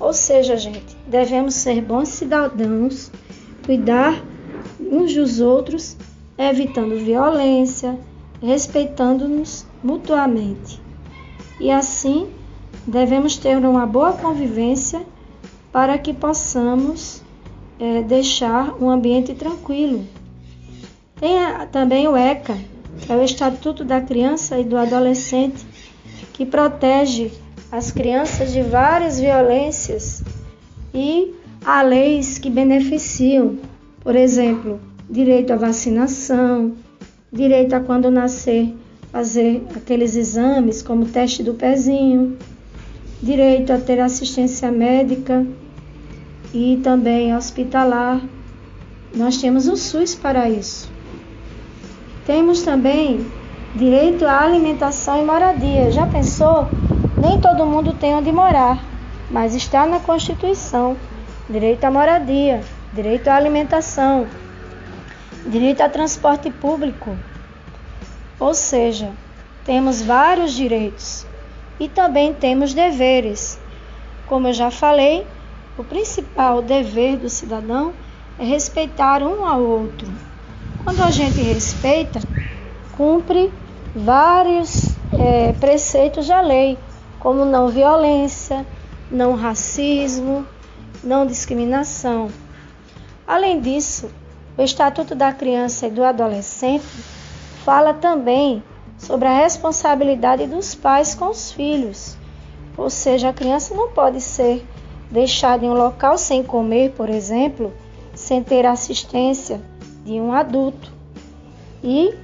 Ou 0.00 0.14
seja, 0.14 0.56
gente, 0.56 0.96
devemos 1.06 1.52
ser 1.52 1.82
bons 1.82 2.08
cidadãos, 2.08 3.12
cuidar 3.66 4.24
uns 4.80 5.14
dos 5.14 5.38
outros 5.38 5.94
evitando 6.38 6.96
violência, 7.04 7.98
respeitando-nos 8.42 9.66
mutuamente. 9.84 10.80
E 11.60 11.70
assim, 11.70 12.30
devemos 12.86 13.36
ter 13.36 13.58
uma 13.58 13.84
boa 13.84 14.14
convivência 14.14 15.04
para 15.70 15.98
que 15.98 16.14
possamos 16.14 17.22
é, 17.78 18.02
deixar 18.02 18.82
um 18.82 18.88
ambiente 18.88 19.34
tranquilo. 19.34 20.06
Tem 21.16 21.36
também 21.70 22.08
o 22.08 22.16
ECA, 22.16 22.56
que 23.02 23.12
é 23.12 23.16
o 23.16 23.22
Estatuto 23.22 23.84
da 23.84 24.00
Criança 24.00 24.58
e 24.58 24.64
do 24.64 24.78
Adolescente, 24.78 25.66
que 26.32 26.46
protege 26.46 27.30
as 27.70 27.90
crianças 27.90 28.52
de 28.52 28.62
várias 28.62 29.20
violências 29.20 30.22
e 30.94 31.34
há 31.64 31.82
leis 31.82 32.38
que 32.38 32.48
beneficiam, 32.48 33.58
por 34.00 34.16
exemplo, 34.16 34.80
direito 35.08 35.52
à 35.52 35.56
vacinação, 35.56 36.72
direito 37.32 37.74
a 37.74 37.80
quando 37.80 38.10
nascer 38.10 38.74
fazer 39.12 39.62
aqueles 39.74 40.16
exames 40.16 40.82
como 40.82 41.06
teste 41.06 41.42
do 41.42 41.54
pezinho, 41.54 42.36
direito 43.22 43.72
a 43.72 43.78
ter 43.78 44.00
assistência 44.00 44.70
médica 44.70 45.46
e 46.52 46.78
também 46.82 47.34
hospitalar. 47.34 48.20
Nós 49.14 49.38
temos 49.38 49.66
o 49.66 49.76
SUS 49.76 50.14
para 50.14 50.48
isso. 50.48 50.90
Temos 52.26 52.62
também 52.62 53.26
direito 53.74 54.26
à 54.26 54.42
alimentação 54.42 55.20
e 55.20 55.24
moradia. 55.24 55.90
Já 55.90 56.06
pensou? 56.06 56.68
Nem 57.20 57.40
todo 57.40 57.66
mundo 57.66 57.92
tem 57.92 58.14
onde 58.14 58.30
morar, 58.30 58.78
mas 59.30 59.54
está 59.54 59.84
na 59.84 59.98
Constituição. 59.98 60.96
Direito 61.50 61.84
à 61.84 61.90
moradia, 61.90 62.62
direito 62.92 63.28
à 63.28 63.34
alimentação, 63.34 64.26
direito 65.46 65.80
a 65.80 65.88
transporte 65.88 66.50
público. 66.50 67.16
Ou 68.38 68.54
seja, 68.54 69.10
temos 69.64 70.00
vários 70.00 70.52
direitos 70.52 71.26
e 71.80 71.88
também 71.88 72.32
temos 72.32 72.72
deveres. 72.72 73.58
Como 74.26 74.48
eu 74.48 74.52
já 74.52 74.70
falei, 74.70 75.26
o 75.76 75.82
principal 75.82 76.62
dever 76.62 77.16
do 77.16 77.28
cidadão 77.28 77.92
é 78.38 78.44
respeitar 78.44 79.22
um 79.22 79.44
ao 79.44 79.60
outro. 79.60 80.06
Quando 80.84 81.02
a 81.02 81.10
gente 81.10 81.40
respeita, 81.40 82.20
cumpre 82.96 83.52
vários 83.94 84.96
é, 85.18 85.52
preceitos 85.54 86.28
da 86.28 86.40
lei, 86.40 86.78
como 87.20 87.44
não 87.44 87.68
violência, 87.68 88.66
não 89.10 89.34
racismo, 89.34 90.46
não 91.02 91.26
discriminação. 91.26 92.28
Além 93.26 93.60
disso, 93.60 94.10
o 94.56 94.62
Estatuto 94.62 95.14
da 95.14 95.32
Criança 95.32 95.86
e 95.86 95.90
do 95.90 96.02
Adolescente 96.02 96.86
fala 97.64 97.94
também 97.94 98.62
sobre 98.96 99.28
a 99.28 99.36
responsabilidade 99.36 100.46
dos 100.46 100.74
pais 100.74 101.14
com 101.14 101.30
os 101.30 101.52
filhos. 101.52 102.16
Ou 102.76 102.90
seja, 102.90 103.28
a 103.28 103.32
criança 103.32 103.74
não 103.74 103.90
pode 103.90 104.20
ser 104.20 104.66
deixada 105.10 105.64
em 105.64 105.70
um 105.70 105.74
local 105.74 106.18
sem 106.18 106.42
comer, 106.42 106.92
por 106.92 107.08
exemplo, 107.08 107.72
sem 108.14 108.42
ter 108.42 108.66
assistência 108.66 109.60
de 110.04 110.20
um 110.20 110.32
adulto. 110.32 110.92
E 111.82 112.14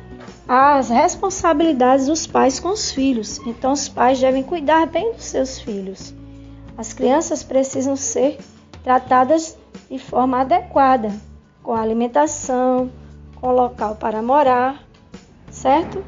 as 0.47 0.91
responsabilidades 0.91 2.07
dos 2.07 2.27
pais 2.27 2.61
com 2.61 2.69
os 2.69 2.91
filhos. 2.91 3.39
Então, 3.47 3.73
os 3.73 3.89
pais 3.89 4.21
devem 4.21 4.43
cuidar 4.43 4.87
bem 4.87 5.13
dos 5.13 5.25
seus 5.25 5.59
filhos. 5.59 6.15
As 6.77 6.93
crianças 6.93 7.43
precisam 7.43 7.97
ser 7.97 8.39
tratadas 8.83 9.57
de 9.91 9.99
forma 9.99 10.41
adequada, 10.41 11.13
com 11.63 11.73
alimentação, 11.73 12.91
com 13.41 13.53
local 13.53 13.97
para 13.97 14.23
morar, 14.23 14.85
certo? 15.51 16.05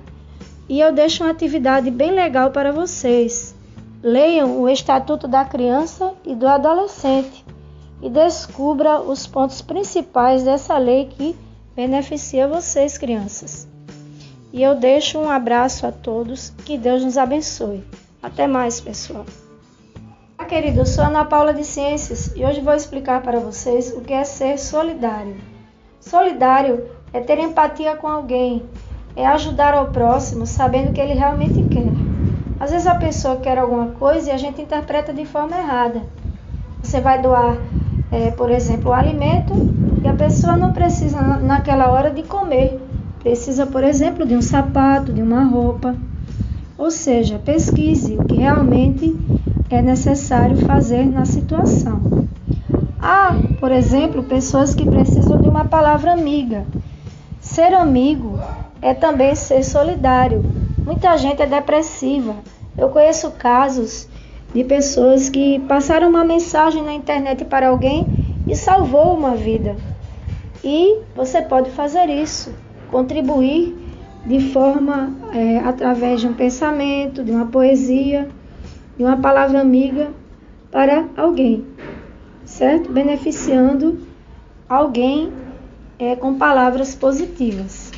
E 0.69 0.81
eu 0.81 0.93
deixo 0.93 1.25
uma 1.25 1.31
atividade 1.31 1.91
bem 1.91 2.11
legal 2.11 2.51
para 2.51 2.73
vocês. 2.73 3.55
Leiam 4.03 4.61
o 4.61 4.69
Estatuto 4.69 5.27
da 5.27 5.45
Criança 5.45 6.13
e 6.25 6.35
do 6.35 6.47
Adolescente 6.47 7.45
e 8.03 8.11
descubra 8.11 9.01
os 9.01 9.27
pontos 9.27 9.63
principais 9.63 10.43
dessa 10.43 10.77
lei 10.77 11.07
que 11.07 11.35
beneficia 11.75 12.47
vocês, 12.47 12.99
crianças. 12.99 13.76
E 14.57 14.63
eu 14.63 14.75
deixo 14.75 15.19
um 15.19 15.29
abraço 15.29 15.87
a 15.87 15.93
todos, 15.93 16.49
que 16.65 16.79
Deus 16.79 17.05
nos 17.05 17.19
abençoe. 17.19 17.85
Até 18.23 18.47
mais, 18.47 18.81
pessoal. 18.81 19.27
Olá, 20.39 20.49
querido, 20.49 20.81
eu 20.81 20.87
sou 20.87 21.05
Ana 21.05 21.27
Paula 21.27 21.53
de 21.53 21.63
Ciências 21.63 22.33
e 22.35 22.43
hoje 22.43 22.63
vou 22.63 22.73
explicar 22.73 23.21
para 23.21 23.39
vocês 23.39 23.93
o 23.93 24.01
que 24.01 24.15
é 24.15 24.25
ser 24.25 24.59
solidário. 24.59 25.37
Solidário 26.01 26.89
é 27.13 27.21
ter 27.21 27.39
empatia 27.39 27.97
com 27.97 28.07
alguém, 28.09 28.65
é 29.15 29.27
ajudar 29.27 29.75
ao 29.75 29.89
próximo 29.89 30.47
sabendo 30.47 30.89
o 30.89 30.93
que 30.95 31.03
ele 31.03 31.13
realmente 31.13 31.63
quer. 31.65 31.93
Às 32.59 32.71
vezes 32.71 32.87
a 32.87 32.95
pessoa 32.95 33.37
quer 33.37 33.59
alguma 33.59 33.89
coisa 33.89 34.31
e 34.31 34.33
a 34.33 34.39
gente 34.39 34.63
interpreta 34.63 35.13
de 35.13 35.27
forma 35.27 35.55
errada. 35.55 36.03
Você 36.83 36.99
vai 36.99 37.21
doar, 37.21 37.59
é, 38.11 38.31
por 38.31 38.51
exemplo, 38.51 38.91
o 38.91 38.95
alimento 38.95 39.53
e 40.03 40.09
a 40.09 40.15
pessoa 40.15 40.57
não 40.57 40.73
precisa 40.73 41.21
naquela 41.21 41.91
hora 41.91 42.11
de 42.11 42.23
comer. 42.23 42.86
Precisa, 43.27 43.67
por 43.67 43.83
exemplo, 43.83 44.25
de 44.25 44.37
um 44.37 44.41
sapato, 44.41 45.13
de 45.13 45.21
uma 45.21 45.43
roupa. 45.43 45.97
Ou 46.79 46.93
seja, 46.93 47.41
pesquise 47.45 48.17
o 48.17 48.25
que 48.25 48.37
realmente 48.37 49.17
é 49.69 49.83
necessário 49.83 50.59
fazer 50.59 51.05
na 51.05 51.25
situação. 51.25 52.29
Há, 53.01 53.35
por 53.59 53.73
exemplo, 53.73 54.23
pessoas 54.23 54.77
que 54.77 54.89
precisam 54.89 55.43
de 55.43 55.49
uma 55.49 55.65
palavra 55.65 56.13
amiga. 56.13 56.65
Ser 57.41 57.75
amigo 57.75 58.39
é 58.81 58.95
também 58.95 59.35
ser 59.35 59.65
solidário. 59.65 60.45
Muita 60.79 61.17
gente 61.17 61.43
é 61.43 61.47
depressiva. 61.47 62.37
Eu 62.79 62.91
conheço 62.91 63.33
casos 63.33 64.09
de 64.55 64.63
pessoas 64.63 65.29
que 65.29 65.59
passaram 65.67 66.09
uma 66.09 66.25
mensagem 66.25 66.81
na 66.81 66.93
internet 66.93 67.45
para 67.45 67.71
alguém 67.71 68.07
e 68.47 68.55
salvou 68.55 69.13
uma 69.13 69.35
vida. 69.35 69.75
E 70.63 71.01
você 71.17 71.43
pode 71.43 71.71
fazer 71.71 72.09
isso, 72.09 72.55
contribuir 72.91 73.77
de 74.25 74.41
forma 74.53 75.13
é, 75.33 75.59
através 75.59 76.21
de 76.21 76.27
um 76.27 76.35
pensamento, 76.35 77.23
de 77.23 77.31
uma 77.31 77.47
poesia, 77.47 78.29
de 78.97 79.05
uma 79.05 79.17
palavra 79.17 79.61
amiga 79.61 80.11
para 80.71 81.07
alguém, 81.17 81.65
certo? 82.45 82.91
Beneficiando 82.91 83.99
alguém 84.69 85.33
é, 85.99 86.17
com 86.17 86.35
palavras 86.35 86.95
positivas. 86.95 87.93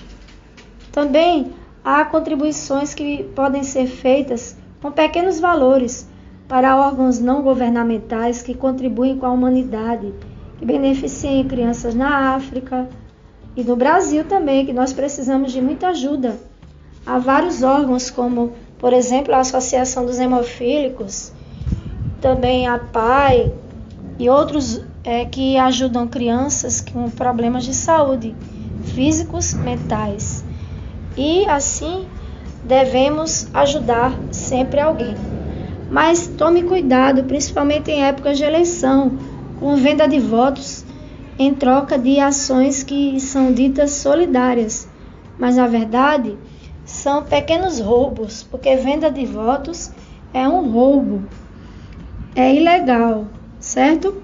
Também 0.92 1.52
há 1.82 2.04
contribuições 2.04 2.94
que 2.94 3.24
podem 3.34 3.62
ser 3.62 3.86
feitas 3.86 4.56
com 4.82 4.92
pequenos 4.92 5.40
valores 5.40 6.08
para 6.46 6.76
órgãos 6.76 7.18
não 7.18 7.42
governamentais 7.42 8.42
que 8.42 8.54
contribuem 8.54 9.16
com 9.16 9.26
a 9.26 9.30
humanidade, 9.30 10.12
que 10.58 10.64
beneficiem 10.64 11.46
crianças 11.46 11.94
na 11.94 12.34
África 12.34 12.88
e 13.58 13.64
no 13.64 13.74
Brasil 13.74 14.24
também, 14.24 14.64
que 14.64 14.72
nós 14.72 14.92
precisamos 14.92 15.50
de 15.50 15.60
muita 15.60 15.88
ajuda. 15.88 16.38
Há 17.04 17.18
vários 17.18 17.64
órgãos, 17.64 18.08
como, 18.08 18.52
por 18.78 18.92
exemplo, 18.92 19.34
a 19.34 19.40
Associação 19.40 20.06
dos 20.06 20.20
Hemofílicos, 20.20 21.32
também 22.20 22.68
a 22.68 22.78
PAI 22.78 23.52
e 24.16 24.30
outros 24.30 24.80
é, 25.02 25.24
que 25.24 25.58
ajudam 25.58 26.06
crianças 26.06 26.80
com 26.80 27.10
problemas 27.10 27.64
de 27.64 27.74
saúde 27.74 28.32
físicos, 28.94 29.54
mentais. 29.54 30.44
E 31.16 31.44
assim 31.46 32.06
devemos 32.62 33.48
ajudar 33.52 34.16
sempre 34.30 34.78
alguém. 34.78 35.16
Mas 35.90 36.28
tome 36.28 36.62
cuidado, 36.62 37.24
principalmente 37.24 37.90
em 37.90 38.04
épocas 38.04 38.38
de 38.38 38.44
eleição, 38.44 39.18
com 39.58 39.74
venda 39.74 40.06
de 40.06 40.20
votos 40.20 40.84
em 41.38 41.54
troca 41.54 41.96
de 41.96 42.18
ações 42.18 42.82
que 42.82 43.20
são 43.20 43.52
ditas 43.52 43.92
solidárias, 43.92 44.88
mas 45.38 45.56
na 45.56 45.66
verdade 45.66 46.36
são 46.84 47.22
pequenos 47.22 47.78
roubos, 47.78 48.42
porque 48.42 48.74
venda 48.76 49.10
de 49.10 49.24
votos 49.24 49.92
é 50.34 50.48
um 50.48 50.70
roubo, 50.70 51.22
é 52.34 52.54
ilegal, 52.54 53.26
certo? 53.60 54.22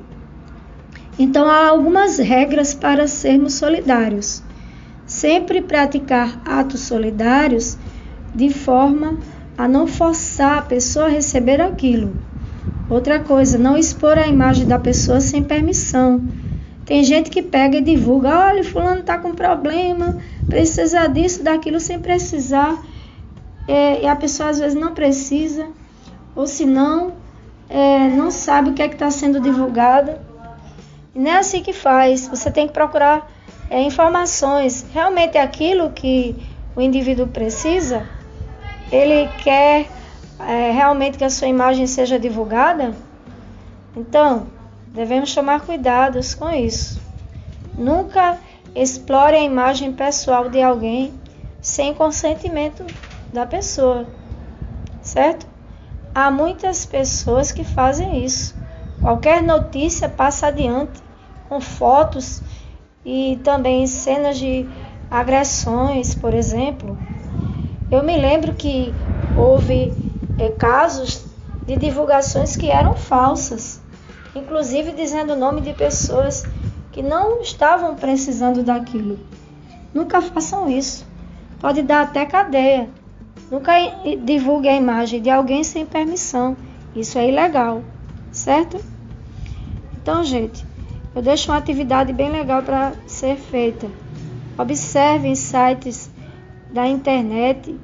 Então 1.18 1.46
há 1.46 1.68
algumas 1.68 2.18
regras 2.18 2.74
para 2.74 3.06
sermos 3.06 3.54
solidários. 3.54 4.42
Sempre 5.06 5.62
praticar 5.62 6.40
atos 6.44 6.80
solidários 6.80 7.78
de 8.34 8.50
forma 8.50 9.18
a 9.56 9.68
não 9.68 9.86
forçar 9.86 10.58
a 10.58 10.62
pessoa 10.62 11.06
a 11.06 11.10
receber 11.10 11.60
aquilo. 11.60 12.16
Outra 12.90 13.20
coisa, 13.20 13.56
não 13.56 13.76
expor 13.76 14.18
a 14.18 14.26
imagem 14.26 14.66
da 14.66 14.78
pessoa 14.78 15.20
sem 15.20 15.42
permissão. 15.42 16.22
Tem 16.84 17.02
gente 17.02 17.30
que 17.30 17.42
pega 17.42 17.78
e 17.78 17.80
divulga, 17.80 18.28
olha, 18.28 18.62
fulano 18.62 19.00
está 19.00 19.16
com 19.16 19.34
problema, 19.34 20.18
precisa 20.48 21.06
disso, 21.06 21.42
daquilo, 21.42 21.80
sem 21.80 21.98
precisar. 21.98 22.82
É, 23.66 24.02
e 24.02 24.06
a 24.06 24.14
pessoa 24.14 24.50
às 24.50 24.58
vezes 24.58 24.78
não 24.78 24.92
precisa, 24.92 25.68
ou 26.36 26.46
se 26.46 26.66
não, 26.66 27.12
é, 27.68 28.08
não 28.08 28.30
sabe 28.30 28.70
o 28.70 28.74
que 28.74 28.82
é 28.82 28.88
que 28.88 28.94
está 28.94 29.10
sendo 29.10 29.40
divulgado. 29.40 30.12
E 31.14 31.18
não 31.18 31.30
é 31.30 31.38
assim 31.38 31.62
que 31.62 31.72
faz. 31.72 32.28
Você 32.28 32.50
tem 32.50 32.66
que 32.66 32.74
procurar 32.74 33.30
é, 33.70 33.80
informações. 33.80 34.84
Realmente 34.92 35.38
é 35.38 35.42
aquilo 35.42 35.90
que 35.90 36.36
o 36.76 36.80
indivíduo 36.80 37.26
precisa? 37.26 38.06
Ele 38.92 39.28
quer 39.42 39.86
é, 40.40 40.70
realmente 40.72 41.16
que 41.16 41.24
a 41.24 41.30
sua 41.30 41.48
imagem 41.48 41.86
seja 41.86 42.18
divulgada? 42.18 42.94
Então, 43.96 44.46
devemos 44.94 45.34
tomar 45.34 45.60
cuidados 45.60 46.34
com 46.34 46.48
isso. 46.50 47.00
Nunca 47.76 48.38
explore 48.74 49.34
a 49.34 49.42
imagem 49.42 49.92
pessoal 49.92 50.48
de 50.48 50.62
alguém 50.62 51.12
sem 51.60 51.92
consentimento 51.92 52.86
da 53.32 53.44
pessoa, 53.44 54.06
certo? 55.02 55.46
Há 56.14 56.30
muitas 56.30 56.86
pessoas 56.86 57.50
que 57.50 57.64
fazem 57.64 58.24
isso. 58.24 58.54
Qualquer 59.00 59.42
notícia 59.42 60.08
passa 60.08 60.46
adiante 60.46 61.02
com 61.48 61.60
fotos 61.60 62.40
e 63.04 63.38
também 63.42 63.86
cenas 63.88 64.38
de 64.38 64.68
agressões, 65.10 66.14
por 66.14 66.32
exemplo. 66.32 66.96
Eu 67.90 68.04
me 68.04 68.16
lembro 68.16 68.54
que 68.54 68.94
houve 69.36 69.92
é, 70.38 70.50
casos 70.50 71.26
de 71.66 71.76
divulgações 71.76 72.56
que 72.56 72.70
eram 72.70 72.94
falsas, 72.94 73.80
inclusive 74.34 74.92
dizendo 74.92 75.32
o 75.32 75.38
nome 75.38 75.60
de 75.60 75.72
pessoas 75.72 76.44
que 76.92 77.02
não 77.02 77.40
estavam 77.40 77.94
precisando 77.94 78.62
daquilo. 78.62 79.18
Nunca 79.92 80.20
façam 80.20 80.68
isso. 80.68 81.06
Pode 81.60 81.82
dar 81.82 82.02
até 82.02 82.26
cadeia. 82.26 82.88
Nunca 83.50 83.72
divulgue 84.24 84.68
a 84.68 84.76
imagem 84.76 85.20
de 85.20 85.30
alguém 85.30 85.62
sem 85.62 85.86
permissão. 85.86 86.56
Isso 86.94 87.18
é 87.18 87.28
ilegal, 87.28 87.82
certo? 88.30 88.80
Então, 90.00 90.22
gente, 90.22 90.64
eu 91.14 91.22
deixo 91.22 91.50
uma 91.50 91.58
atividade 91.58 92.12
bem 92.12 92.30
legal 92.30 92.62
para 92.62 92.92
ser 93.06 93.36
feita. 93.36 93.88
Observe 94.58 95.28
em 95.28 95.34
sites 95.34 96.10
da 96.70 96.86
internet 96.86 97.78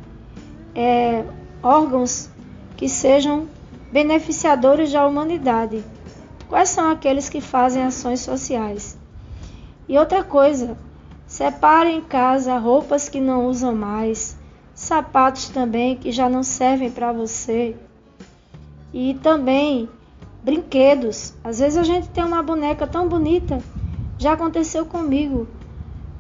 é, 0.75 1.25
órgãos 1.63 2.29
que 2.77 2.89
sejam 2.89 3.49
beneficiadores 3.93 4.93
da 4.93 5.07
humanidade. 5.07 5.85
Quais 6.51 6.71
são 6.71 6.91
aqueles 6.91 7.29
que 7.29 7.41
fazem 7.41 7.85
ações 7.85 8.19
sociais? 8.23 8.99
E 9.89 9.97
outra 9.97 10.25
coisa, 10.25 10.77
separe 11.25 11.91
em 11.91 12.01
casa 12.01 12.59
roupas 12.59 13.09
que 13.09 13.21
não 13.21 13.47
usam 13.47 13.73
mais, 13.73 14.37
sapatos 14.75 15.49
também 15.49 15.95
que 15.95 16.11
já 16.11 16.29
não 16.29 16.43
servem 16.43 16.91
para 16.91 17.13
você. 17.13 17.77
E 18.93 19.15
também 19.23 19.89
brinquedos. 20.43 21.35
Às 21.45 21.61
vezes 21.61 21.79
a 21.79 21.85
gente 21.85 22.09
tem 22.09 22.25
uma 22.25 22.43
boneca 22.43 22.85
tão 22.85 23.09
bonita. 23.09 23.61
Já 24.19 24.33
aconteceu 24.33 24.85
comigo. 24.85 25.47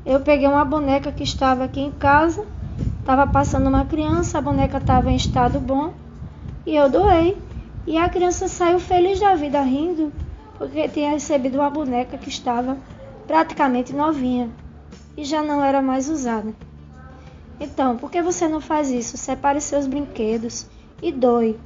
Eu 0.07 0.20
peguei 0.20 0.47
uma 0.47 0.65
boneca 0.65 1.11
que 1.11 1.24
estava 1.24 1.65
aqui 1.65 1.81
em 1.81 1.90
casa, 1.90 2.47
estava 3.01 3.27
passando 3.27 3.69
uma 3.69 3.85
criança, 3.85 4.39
a 4.39 4.40
boneca 4.40 4.78
estava 4.78 5.11
em 5.11 5.16
estado 5.16 5.59
bom 5.59 5.93
e 6.65 6.77
eu 6.77 6.89
doei. 6.89 7.36
E 7.86 7.97
a 7.97 8.09
criança 8.09 8.48
saiu 8.48 8.78
feliz 8.78 9.19
da 9.19 9.35
vida 9.35 9.61
rindo, 9.62 10.12
porque 10.59 10.89
tinha 10.89 11.11
recebido 11.11 11.57
uma 11.57 11.70
boneca 11.70 12.19
que 12.19 12.28
estava 12.28 12.77
praticamente 13.27 13.93
novinha 13.94 14.51
e 15.16 15.24
já 15.24 15.43
não 15.43 15.65
era 15.65 15.81
mais 15.81 16.09
usada. 16.09 16.52
Então, 17.59 17.97
por 17.97 18.11
que 18.11 18.23
você 18.23 18.48
não 18.48 18.61
faz 18.61 18.90
isso? 18.90 19.16
Separe 19.16 19.61
seus 19.61 19.86
brinquedos 19.86 20.66
e 21.02 21.12
doe. 21.12 21.59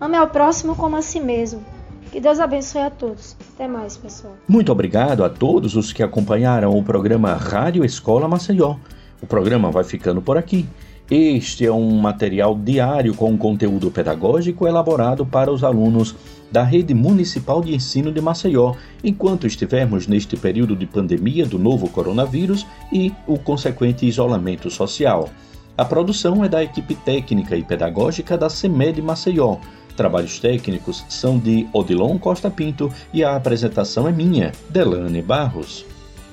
Ame 0.00 0.16
ao 0.16 0.28
próximo 0.28 0.74
como 0.74 0.96
a 0.96 1.02
si 1.02 1.20
mesmo. 1.20 1.62
Que 2.10 2.20
Deus 2.20 2.40
abençoe 2.40 2.82
a 2.82 2.90
todos. 2.90 3.36
Até 3.54 3.68
mais, 3.68 3.96
pessoal. 3.96 4.34
Muito 4.48 4.72
obrigado 4.72 5.22
a 5.22 5.30
todos 5.30 5.76
os 5.76 5.92
que 5.92 6.02
acompanharam 6.02 6.76
o 6.76 6.82
programa 6.82 7.34
Rádio 7.34 7.84
Escola 7.84 8.26
Maceió. 8.26 8.76
O 9.22 9.26
programa 9.26 9.70
vai 9.70 9.84
ficando 9.84 10.20
por 10.20 10.36
aqui. 10.36 10.66
Este 11.10 11.66
é 11.66 11.72
um 11.72 11.90
material 11.98 12.56
diário 12.56 13.12
com 13.14 13.36
conteúdo 13.36 13.90
pedagógico 13.90 14.64
elaborado 14.64 15.26
para 15.26 15.50
os 15.50 15.64
alunos 15.64 16.14
da 16.52 16.62
Rede 16.62 16.94
Municipal 16.94 17.60
de 17.60 17.74
Ensino 17.74 18.12
de 18.12 18.20
Maceió, 18.20 18.74
enquanto 19.02 19.44
estivermos 19.44 20.06
neste 20.06 20.36
período 20.36 20.76
de 20.76 20.86
pandemia 20.86 21.44
do 21.44 21.58
novo 21.58 21.88
coronavírus 21.88 22.64
e 22.92 23.12
o 23.26 23.36
consequente 23.36 24.06
isolamento 24.06 24.70
social. 24.70 25.28
A 25.76 25.84
produção 25.84 26.44
é 26.44 26.48
da 26.48 26.62
equipe 26.62 26.94
técnica 26.94 27.56
e 27.56 27.64
pedagógica 27.64 28.38
da 28.38 28.48
CEMED 28.48 29.02
Maceió. 29.02 29.56
Trabalhos 29.96 30.38
técnicos 30.38 31.04
são 31.08 31.40
de 31.40 31.66
Odilon 31.72 32.18
Costa 32.18 32.48
Pinto 32.48 32.88
e 33.12 33.24
a 33.24 33.34
apresentação 33.34 34.06
é 34.06 34.12
minha, 34.12 34.52
Delane 34.68 35.22
Barros. 35.22 35.84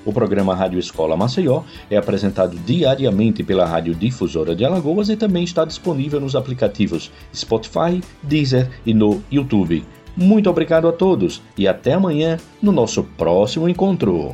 O 0.07 0.13
programa 0.13 0.55
Rádio 0.55 0.79
Escola 0.79 1.17
Maceió 1.17 1.63
é 1.91 1.97
apresentado 1.97 2.57
diariamente 2.59 3.43
pela 3.43 3.65
Rádio 3.65 3.93
Difusora 3.93 4.55
de 4.55 4.63
Alagoas 4.63 5.09
e 5.09 5.17
também 5.17 5.43
está 5.43 5.65
disponível 5.65 6.21
nos 6.21 6.33
aplicativos 6.33 7.11
Spotify, 7.35 8.01
Deezer 8.23 8.69
e 8.85 8.93
no 8.93 9.21
YouTube. 9.29 9.83
Muito 10.15 10.49
obrigado 10.49 10.87
a 10.87 10.93
todos 10.93 11.41
e 11.57 11.67
até 11.67 11.91
amanhã 11.91 12.37
no 12.61 12.71
nosso 12.71 13.03
próximo 13.03 13.67
encontro. 13.67 14.33